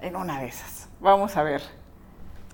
En 0.00 0.16
una 0.16 0.40
de 0.40 0.46
esas. 0.46 0.88
Vamos 1.00 1.36
a 1.36 1.42
ver. 1.42 1.62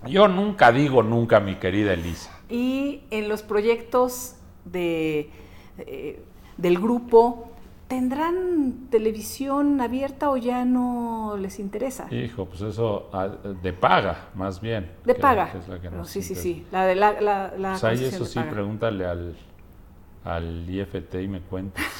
Yo 0.06 0.28
nunca 0.28 0.70
digo 0.72 1.02
nunca, 1.02 1.40
mi 1.40 1.54
querida 1.56 1.92
Elisa. 1.94 2.30
Y 2.48 3.02
en 3.10 3.28
los 3.28 3.42
proyectos 3.42 4.34
de, 4.64 5.30
eh, 5.78 6.22
del 6.56 6.78
grupo, 6.78 7.50
¿tendrán 7.88 8.88
televisión 8.90 9.80
abierta 9.80 10.30
o 10.30 10.36
ya 10.36 10.64
no 10.64 11.36
les 11.38 11.58
interesa? 11.58 12.06
Hijo, 12.12 12.44
pues 12.46 12.60
eso 12.60 13.08
ah, 13.12 13.28
de 13.28 13.72
paga, 13.72 14.28
más 14.34 14.60
bien. 14.60 14.90
De 15.04 15.14
que- 15.14 15.20
paga. 15.20 15.50
que 15.52 15.58
es 15.58 15.68
la 15.68 15.76
que 15.76 15.88
Pero 15.88 15.96
nos 15.96 16.10
sí, 16.10 16.22
sí, 16.22 16.34
interesa. 16.34 16.42
sí. 16.42 16.66
La 16.70 16.84
de 16.86 16.94
la, 16.94 17.20
la, 17.20 17.52
la 17.56 17.70
Pues 17.72 17.84
ahí 17.84 18.04
eso 18.04 18.24
sí, 18.24 18.38
paga. 18.38 18.50
pregúntale 18.50 19.06
al, 19.06 19.36
al 20.24 20.70
IFT 20.70 21.14
y 21.22 21.28
me 21.28 21.40
cuentas. 21.40 21.84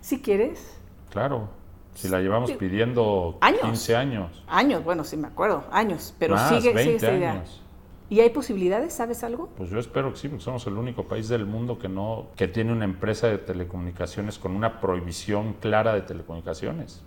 Si 0.00 0.20
quieres. 0.20 0.78
Claro, 1.10 1.48
si 1.94 2.08
la 2.08 2.20
llevamos 2.20 2.52
pidiendo 2.52 3.38
Años. 3.40 3.60
15 3.62 3.96
años. 3.96 4.44
Años, 4.46 4.84
bueno, 4.84 5.02
sí 5.02 5.16
me 5.16 5.26
acuerdo, 5.26 5.64
años. 5.72 6.14
Pero 6.18 6.36
más, 6.36 6.48
sigue, 6.48 6.60
sigue 6.60 6.74
20 6.74 6.96
esa 7.06 7.16
idea. 7.16 7.32
años. 7.32 7.62
¿Y 8.08 8.20
hay 8.20 8.30
posibilidades? 8.30 8.92
¿Sabes 8.92 9.24
algo? 9.24 9.48
Pues 9.56 9.70
yo 9.70 9.78
espero 9.78 10.12
que 10.12 10.18
sí, 10.18 10.28
porque 10.28 10.44
somos 10.44 10.66
el 10.66 10.74
único 10.74 11.04
país 11.04 11.28
del 11.28 11.44
mundo 11.44 11.78
que 11.78 11.88
no 11.88 12.28
que 12.36 12.46
tiene 12.46 12.72
una 12.72 12.84
empresa 12.84 13.26
de 13.26 13.38
telecomunicaciones 13.38 14.38
con 14.38 14.52
una 14.52 14.80
prohibición 14.80 15.54
clara 15.54 15.92
de 15.92 16.02
telecomunicaciones. 16.02 17.02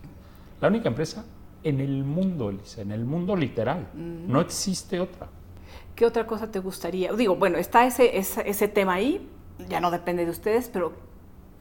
La 0.60 0.68
única 0.68 0.90
empresa 0.90 1.24
en 1.64 1.80
el 1.80 2.04
mundo, 2.04 2.50
Elisa, 2.50 2.82
en 2.82 2.92
el 2.92 3.06
mundo 3.06 3.36
literal. 3.36 3.88
Mm. 3.94 4.30
No 4.32 4.42
existe 4.42 5.00
otra. 5.00 5.28
¿Qué 5.96 6.06
otra 6.06 6.26
cosa 6.28 6.52
te 6.52 6.60
gustaría? 6.60 7.14
Digo, 7.14 7.36
bueno, 7.36 7.58
está 7.58 7.86
ese, 7.86 8.18
ese, 8.18 8.50
ese 8.50 8.68
tema 8.68 8.94
ahí, 8.94 9.28
ya 9.68 9.80
no 9.82 9.92
depende 9.92 10.26
de 10.26 10.32
ustedes, 10.32 10.70
pero 10.70 10.94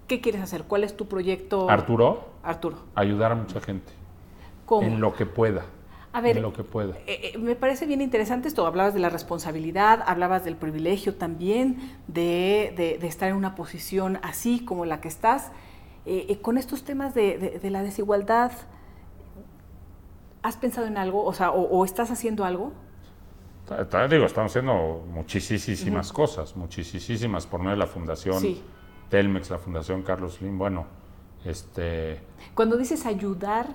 ¿qué 0.06 0.20
quieres 0.20 0.40
hacer? 0.42 0.64
¿Cuál 0.64 0.84
es 0.84 0.96
tu 0.96 1.06
proyecto? 1.06 1.68
Arturo, 1.68 2.28
Arturo, 2.42 2.78
ayudar 2.94 3.32
a 3.32 3.34
mucha 3.34 3.60
gente 3.60 3.92
¿cómo? 4.66 4.86
en 4.86 5.00
lo 5.00 5.14
que 5.14 5.26
pueda. 5.26 5.64
A 6.18 6.20
ver, 6.20 6.36
en 6.36 6.42
lo 6.42 6.52
que 6.52 6.64
pueda. 6.64 6.94
Eh, 7.06 7.32
eh, 7.34 7.38
me 7.38 7.54
parece 7.56 7.86
bien 7.86 8.00
interesante 8.02 8.48
esto. 8.48 8.66
Hablabas 8.66 8.94
de 8.94 9.00
la 9.00 9.08
responsabilidad, 9.08 10.02
hablabas 10.06 10.44
del 10.44 10.56
privilegio 10.56 11.14
también 11.14 11.96
de, 12.06 12.72
de- 12.76 12.98
de 12.98 13.06
estar 13.06 13.28
en 13.30 13.36
una 13.36 13.54
posición 13.54 14.18
así 14.22 14.64
como 14.64 14.84
la 14.84 15.00
que 15.00 15.08
estás. 15.08 15.50
Eh, 16.06 16.38
con 16.42 16.58
estos 16.58 16.84
temas 16.84 17.14
de, 17.14 17.58
de- 17.62 17.70
la 17.70 17.82
desigualdad, 17.82 18.52
¿has 20.42 20.56
pensado 20.56 20.86
en 20.86 20.96
algo? 20.96 21.24
O 21.24 21.32
sea, 21.32 21.50
o, 21.50 21.62
o 21.62 21.84
estás 21.84 22.10
haciendo 22.10 22.44
algo? 22.44 22.72
Digo, 24.08 24.24
estamos 24.24 24.50
haciendo 24.52 25.04
muchísimas 25.12 26.10
cosas, 26.12 26.56
muchísimas, 26.56 27.46
por 27.46 27.60
medio 27.60 27.72
de 27.72 27.76
la 27.76 27.86
Fundación 27.86 28.40
Sí. 28.40 28.62
Telmex, 29.10 29.50
la 29.50 29.58
Fundación 29.58 30.02
Carlos 30.02 30.34
Slim, 30.36 30.56
bueno, 30.58 30.86
este, 31.44 32.18
Cuando 32.54 32.76
dices 32.78 33.04
ayudar, 33.04 33.66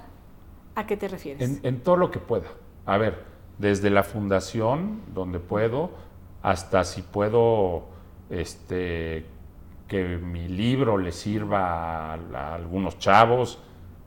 ¿a 0.76 0.86
qué 0.86 0.98
te 0.98 1.08
refieres? 1.08 1.64
en, 1.64 1.82
todo 1.82 1.98
lo 1.98 2.12
que 2.12 2.20
pueda. 2.20 2.48
A 2.86 2.98
ver, 2.98 3.24
desde 3.58 3.90
la 3.90 4.04
fundación, 4.04 5.02
donde 5.14 5.40
puedo, 5.40 5.92
hasta 6.42 6.84
si 6.84 7.02
puedo, 7.02 7.86
este, 8.30 9.26
que 9.88 10.18
mi 10.18 10.48
libro 10.48 10.98
le 10.98 11.12
sirva 11.12 12.14
a, 12.14 12.20
a 12.34 12.56
algunos 12.56 13.00
chavos, 13.00 13.60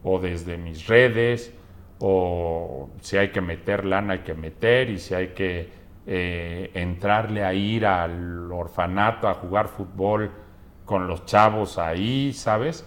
o 0.02 0.18
desde 0.18 0.56
mis 0.56 0.86
redes, 0.86 1.52
o 1.98 2.90
si 3.00 3.16
hay 3.16 3.30
que 3.30 3.40
meter 3.40 3.84
lana, 3.84 4.14
hay 4.14 4.18
que 4.20 4.34
meter, 4.34 4.90
y 4.90 4.98
si 4.98 5.14
hay 5.14 5.28
que 5.28 5.70
eh, 6.06 6.70
entrarle 6.74 7.42
a 7.42 7.52
ir 7.52 7.84
al 7.84 8.52
orfanato 8.52 9.28
a 9.28 9.34
jugar 9.34 9.66
fútbol 9.66 10.30
con 10.84 11.08
los 11.08 11.24
chavos 11.24 11.78
ahí, 11.78 12.32
¿sabes? 12.32 12.86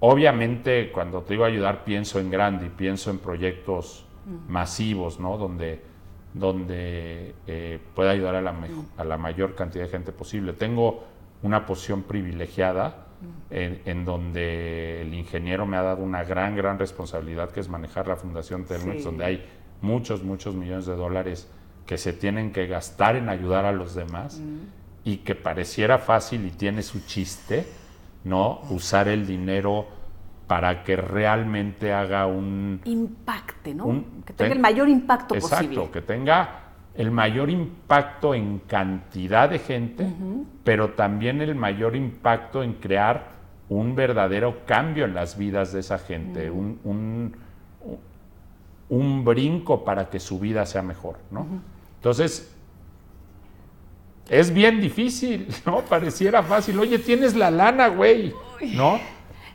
Obviamente, 0.00 0.90
cuando 0.92 1.22
te 1.22 1.34
digo 1.34 1.44
ayudar, 1.44 1.84
pienso 1.84 2.20
en 2.20 2.30
grande 2.30 2.66
y 2.66 2.70
pienso 2.70 3.10
en 3.10 3.18
proyectos 3.18 4.04
masivos, 4.48 5.18
¿no? 5.20 5.38
Donde, 5.38 5.80
donde 6.34 7.34
eh, 7.46 7.78
pueda 7.94 8.10
ayudar 8.10 8.34
a 8.34 8.42
la, 8.42 8.52
me- 8.52 8.68
a 8.96 9.04
la 9.04 9.16
mayor 9.16 9.54
cantidad 9.54 9.84
de 9.84 9.90
gente 9.90 10.12
posible. 10.12 10.52
Tengo 10.52 11.04
una 11.42 11.64
posición 11.64 12.02
privilegiada 12.02 13.06
en, 13.50 13.80
en 13.86 14.04
donde 14.04 15.00
el 15.02 15.14
ingeniero 15.14 15.64
me 15.64 15.76
ha 15.76 15.82
dado 15.82 16.02
una 16.02 16.24
gran, 16.24 16.54
gran 16.56 16.78
responsabilidad, 16.78 17.50
que 17.50 17.60
es 17.60 17.68
manejar 17.68 18.06
la 18.08 18.16
Fundación 18.16 18.64
Telmex, 18.64 18.98
Sí. 18.98 19.04
donde 19.04 19.24
hay 19.24 19.46
muchos, 19.80 20.22
muchos 20.22 20.54
millones 20.54 20.86
de 20.86 20.96
dólares 20.96 21.50
que 21.86 21.96
se 21.98 22.12
tienen 22.12 22.52
que 22.52 22.66
gastar 22.66 23.16
en 23.16 23.28
ayudar 23.28 23.64
a 23.64 23.72
los 23.72 23.94
demás 23.94 24.42
y 25.04 25.18
que 25.18 25.34
pareciera 25.34 25.98
fácil 25.98 26.44
y 26.46 26.50
tiene 26.50 26.82
su 26.82 27.00
chiste, 27.06 27.64
¿no? 28.26 28.60
Usar 28.70 29.06
el 29.08 29.24
dinero 29.26 29.86
para 30.48 30.82
que 30.82 30.96
realmente 30.96 31.92
haga 31.92 32.26
un... 32.26 32.80
Impacte, 32.84 33.72
¿no? 33.74 33.86
Un- 33.86 34.22
que 34.26 34.32
tenga 34.32 34.48
ten- 34.50 34.52
el 34.56 34.58
mayor 34.62 34.88
impacto 34.88 35.34
Exacto, 35.36 35.66
posible. 35.66 35.90
que 35.92 36.02
tenga 36.02 36.48
el 36.94 37.10
mayor 37.12 37.50
impacto 37.50 38.34
en 38.34 38.58
cantidad 38.66 39.48
de 39.48 39.58
gente, 39.60 40.06
pero 40.64 40.90
también 40.90 41.40
el 41.40 41.54
mayor 41.54 41.94
impacto 41.94 42.62
en 42.62 42.74
crear 42.74 43.28
un 43.68 43.94
verdadero 43.94 44.64
cambio 44.66 45.04
en 45.04 45.14
las 45.14 45.36
vidas 45.38 45.72
de 45.72 45.80
esa 45.80 45.98
gente, 45.98 46.50
un, 46.50 46.80
un- 46.84 47.36
un 48.88 49.24
brinco 49.24 49.84
para 49.84 50.08
que 50.08 50.18
su 50.20 50.38
vida 50.38 50.64
sea 50.66 50.82
mejor, 50.82 51.18
¿no? 51.30 51.46
Entonces, 51.96 52.55
es 54.28 54.52
bien 54.52 54.80
difícil, 54.80 55.48
¿no? 55.66 55.82
Pareciera 55.82 56.42
fácil. 56.42 56.78
Oye, 56.78 56.98
tienes 56.98 57.34
la 57.34 57.50
lana, 57.50 57.88
güey, 57.88 58.34
¿no? 58.74 58.98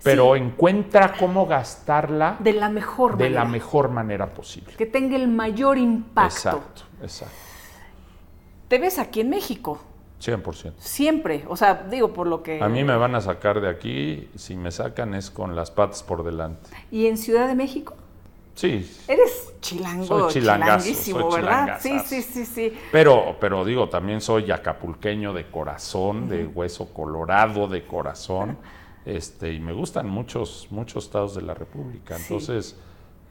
Pero 0.04 0.36
encuentra 0.36 1.14
cómo 1.14 1.46
gastarla 1.46 2.38
De 2.40 2.54
la 2.54 2.70
mejor 2.70 3.18
de 3.18 3.26
manera. 3.26 3.44
la 3.44 3.50
mejor 3.50 3.90
manera 3.90 4.34
posible. 4.34 4.74
Que 4.76 4.88
tenga 4.88 5.16
el 5.16 5.28
mayor 5.28 5.78
impacto. 5.78 6.36
Exacto, 6.50 6.82
exacto. 7.04 7.36
Te 8.68 8.80
ves 8.80 8.98
aquí 8.98 9.20
en 9.22 9.30
México, 9.30 9.80
100%. 10.20 10.74
siempre. 10.78 11.44
O 11.48 11.56
sea, 11.56 11.86
digo, 11.90 12.14
por 12.14 12.26
lo 12.26 12.42
que... 12.42 12.64
A 12.64 12.70
mí 12.70 12.84
me 12.84 12.96
van 12.96 13.14
a 13.14 13.22
sacar 13.22 13.62
de 13.62 13.70
aquí, 13.70 14.30
si 14.36 14.56
me 14.56 14.72
sacan 14.72 15.14
es 15.14 15.30
con 15.30 15.56
las 15.56 15.70
patas 15.70 16.02
por 16.02 16.24
delante. 16.24 16.70
¿Y 16.90 17.06
en 17.06 17.18
Ciudad 17.18 17.48
de 17.48 17.54
México? 17.56 17.96
Sí, 18.54 18.90
Eres 19.08 19.54
chilango, 19.62 20.06
Soy 20.06 20.34
chilanguísimo, 20.34 21.32
soy 21.32 21.42
¿verdad? 21.42 21.80
Sí, 21.82 22.00
sí, 22.06 22.22
sí, 22.22 22.46
sí. 22.46 22.74
pero, 22.92 23.38
pero 23.40 23.64
digo, 23.64 23.88
también 23.90 24.20
soy 24.22 24.52
acapulqueño 24.52 25.34
de 25.34 25.46
corazón, 25.50 26.28
de 26.28 26.46
hueso 26.46 26.94
colorado 26.94 27.68
de 27.68 27.86
corazón, 27.86 28.58
este, 29.06 29.54
y 29.54 29.60
me 29.60 29.74
gustan 29.74 30.08
muchos, 30.10 30.68
muchos 30.70 31.06
estados 31.06 31.34
de 31.36 31.42
la 31.44 31.54
República. 31.54 32.18
Sí. 32.18 32.24
Entonces, 32.34 32.76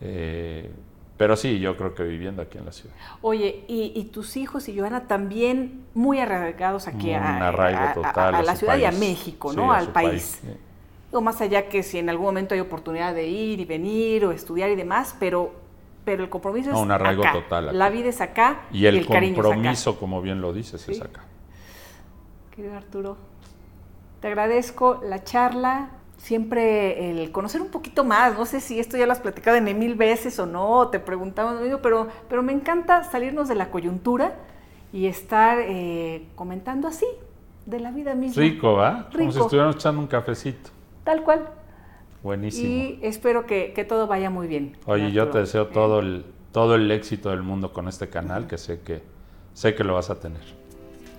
eh, 0.00 0.70
pero 1.16 1.36
sí, 1.36 1.60
yo 1.60 1.76
creo 1.76 1.94
que 1.94 2.02
viviendo 2.02 2.40
aquí 2.40 2.56
en 2.56 2.64
la 2.64 2.72
ciudad. 2.72 2.94
Oye, 3.20 3.64
y, 3.68 3.92
y 3.94 4.04
tus 4.06 4.38
hijos 4.38 4.68
y 4.70 4.78
Joana 4.78 5.06
también 5.06 5.84
muy 5.94 6.18
arraigados 6.18 6.88
aquí 6.88 7.12
a, 7.12 7.48
arraigo 7.48 8.04
a- 8.04 8.08
a- 8.08 8.28
a 8.38 8.42
la 8.42 8.56
ciudad 8.56 8.78
y 8.78 8.84
a 8.84 8.88
país. 8.88 9.00
México, 9.00 9.52
¿no? 9.52 9.70
Al 9.72 9.84
su 9.86 9.92
país. 9.92 10.40
Digo, 11.10 11.20
más 11.22 11.40
allá 11.40 11.68
que 11.68 11.82
si 11.82 11.98
en 11.98 12.08
algún 12.08 12.26
momento 12.26 12.54
hay 12.54 12.60
oportunidad 12.60 13.14
de 13.14 13.26
ir 13.26 13.58
y 13.60 13.64
venir 13.64 14.24
o 14.24 14.30
estudiar 14.32 14.70
y 14.70 14.76
demás, 14.76 15.16
pero, 15.18 15.52
pero 16.04 16.22
el 16.22 16.30
compromiso 16.30 16.70
No, 16.70 16.76
es 16.76 16.82
un 16.82 16.92
arraigo 16.92 17.22
acá. 17.22 17.32
total 17.32 17.68
acá. 17.68 17.76
La 17.76 17.90
vida 17.90 18.08
es 18.08 18.20
acá 18.20 18.62
Y 18.72 18.86
el, 18.86 19.00
acá. 19.00 19.20
compromiso, 19.20 19.98
como 19.98 20.22
bien 20.22 20.40
lo 20.40 20.52
dices, 20.52 20.88
es 20.88 21.00
acá. 21.00 21.24
Querido 22.54 22.76
Arturo, 22.76 23.16
te 24.20 24.28
agradezco 24.28 25.00
la 25.02 25.24
charla, 25.24 25.90
siempre 26.16 27.10
el 27.10 27.32
conocer 27.32 27.60
un 27.60 27.70
poquito 27.70 28.04
más. 28.04 28.38
No 28.38 28.46
sé 28.46 28.60
si 28.60 28.78
esto 28.78 28.96
ya 28.96 29.06
lo 29.06 29.12
has 29.12 29.20
platicado 29.20 29.56
en 29.56 29.78
mil 29.78 29.96
veces 29.96 30.38
o 30.38 30.46
no, 30.46 30.88
te 30.88 31.00
preguntamos 31.00 31.60
pero, 31.82 32.08
pero 32.28 32.42
me 32.42 32.52
encanta 32.52 33.02
salirnos 33.02 33.48
de 33.48 33.56
la 33.56 33.70
coyuntura 33.70 34.36
y 34.92 35.06
estar 35.06 35.58
eh, 35.60 36.26
comentando 36.36 36.86
así, 36.86 37.06
de 37.66 37.80
la 37.80 37.90
vida 37.90 38.14
misma. 38.14 38.42
Rico, 38.42 38.74
¿va? 38.74 39.08
Como 39.12 39.32
si 39.32 39.38
estuviéramos 39.40 39.76
echando 39.76 40.00
un 40.00 40.06
cafecito 40.06 40.70
tal 41.04 41.22
cual. 41.22 41.48
Buenísimo. 42.22 42.68
Y 42.68 42.98
espero 43.02 43.46
que, 43.46 43.72
que 43.74 43.84
todo 43.84 44.06
vaya 44.06 44.30
muy 44.30 44.46
bien. 44.46 44.76
Oye, 44.86 45.10
yo 45.12 45.28
te 45.28 45.38
deseo 45.38 45.68
todo 45.68 46.00
eh. 46.00 46.04
el, 46.04 46.24
todo 46.52 46.74
el 46.74 46.90
éxito 46.90 47.30
del 47.30 47.42
mundo 47.42 47.72
con 47.72 47.88
este 47.88 48.08
canal, 48.08 48.46
que 48.46 48.58
sé 48.58 48.80
que, 48.80 49.02
sé 49.54 49.74
que 49.74 49.84
lo 49.84 49.94
vas 49.94 50.10
a 50.10 50.20
tener. 50.20 50.42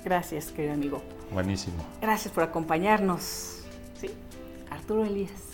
Gracias, 0.04 0.52
querido 0.52 0.74
amigo. 0.74 1.02
Buenísimo. 1.32 1.84
Gracias 2.02 2.34
por 2.34 2.44
acompañarnos. 2.44 3.64
Sí, 3.96 4.10
Arturo 4.70 5.06
Elías. 5.06 5.52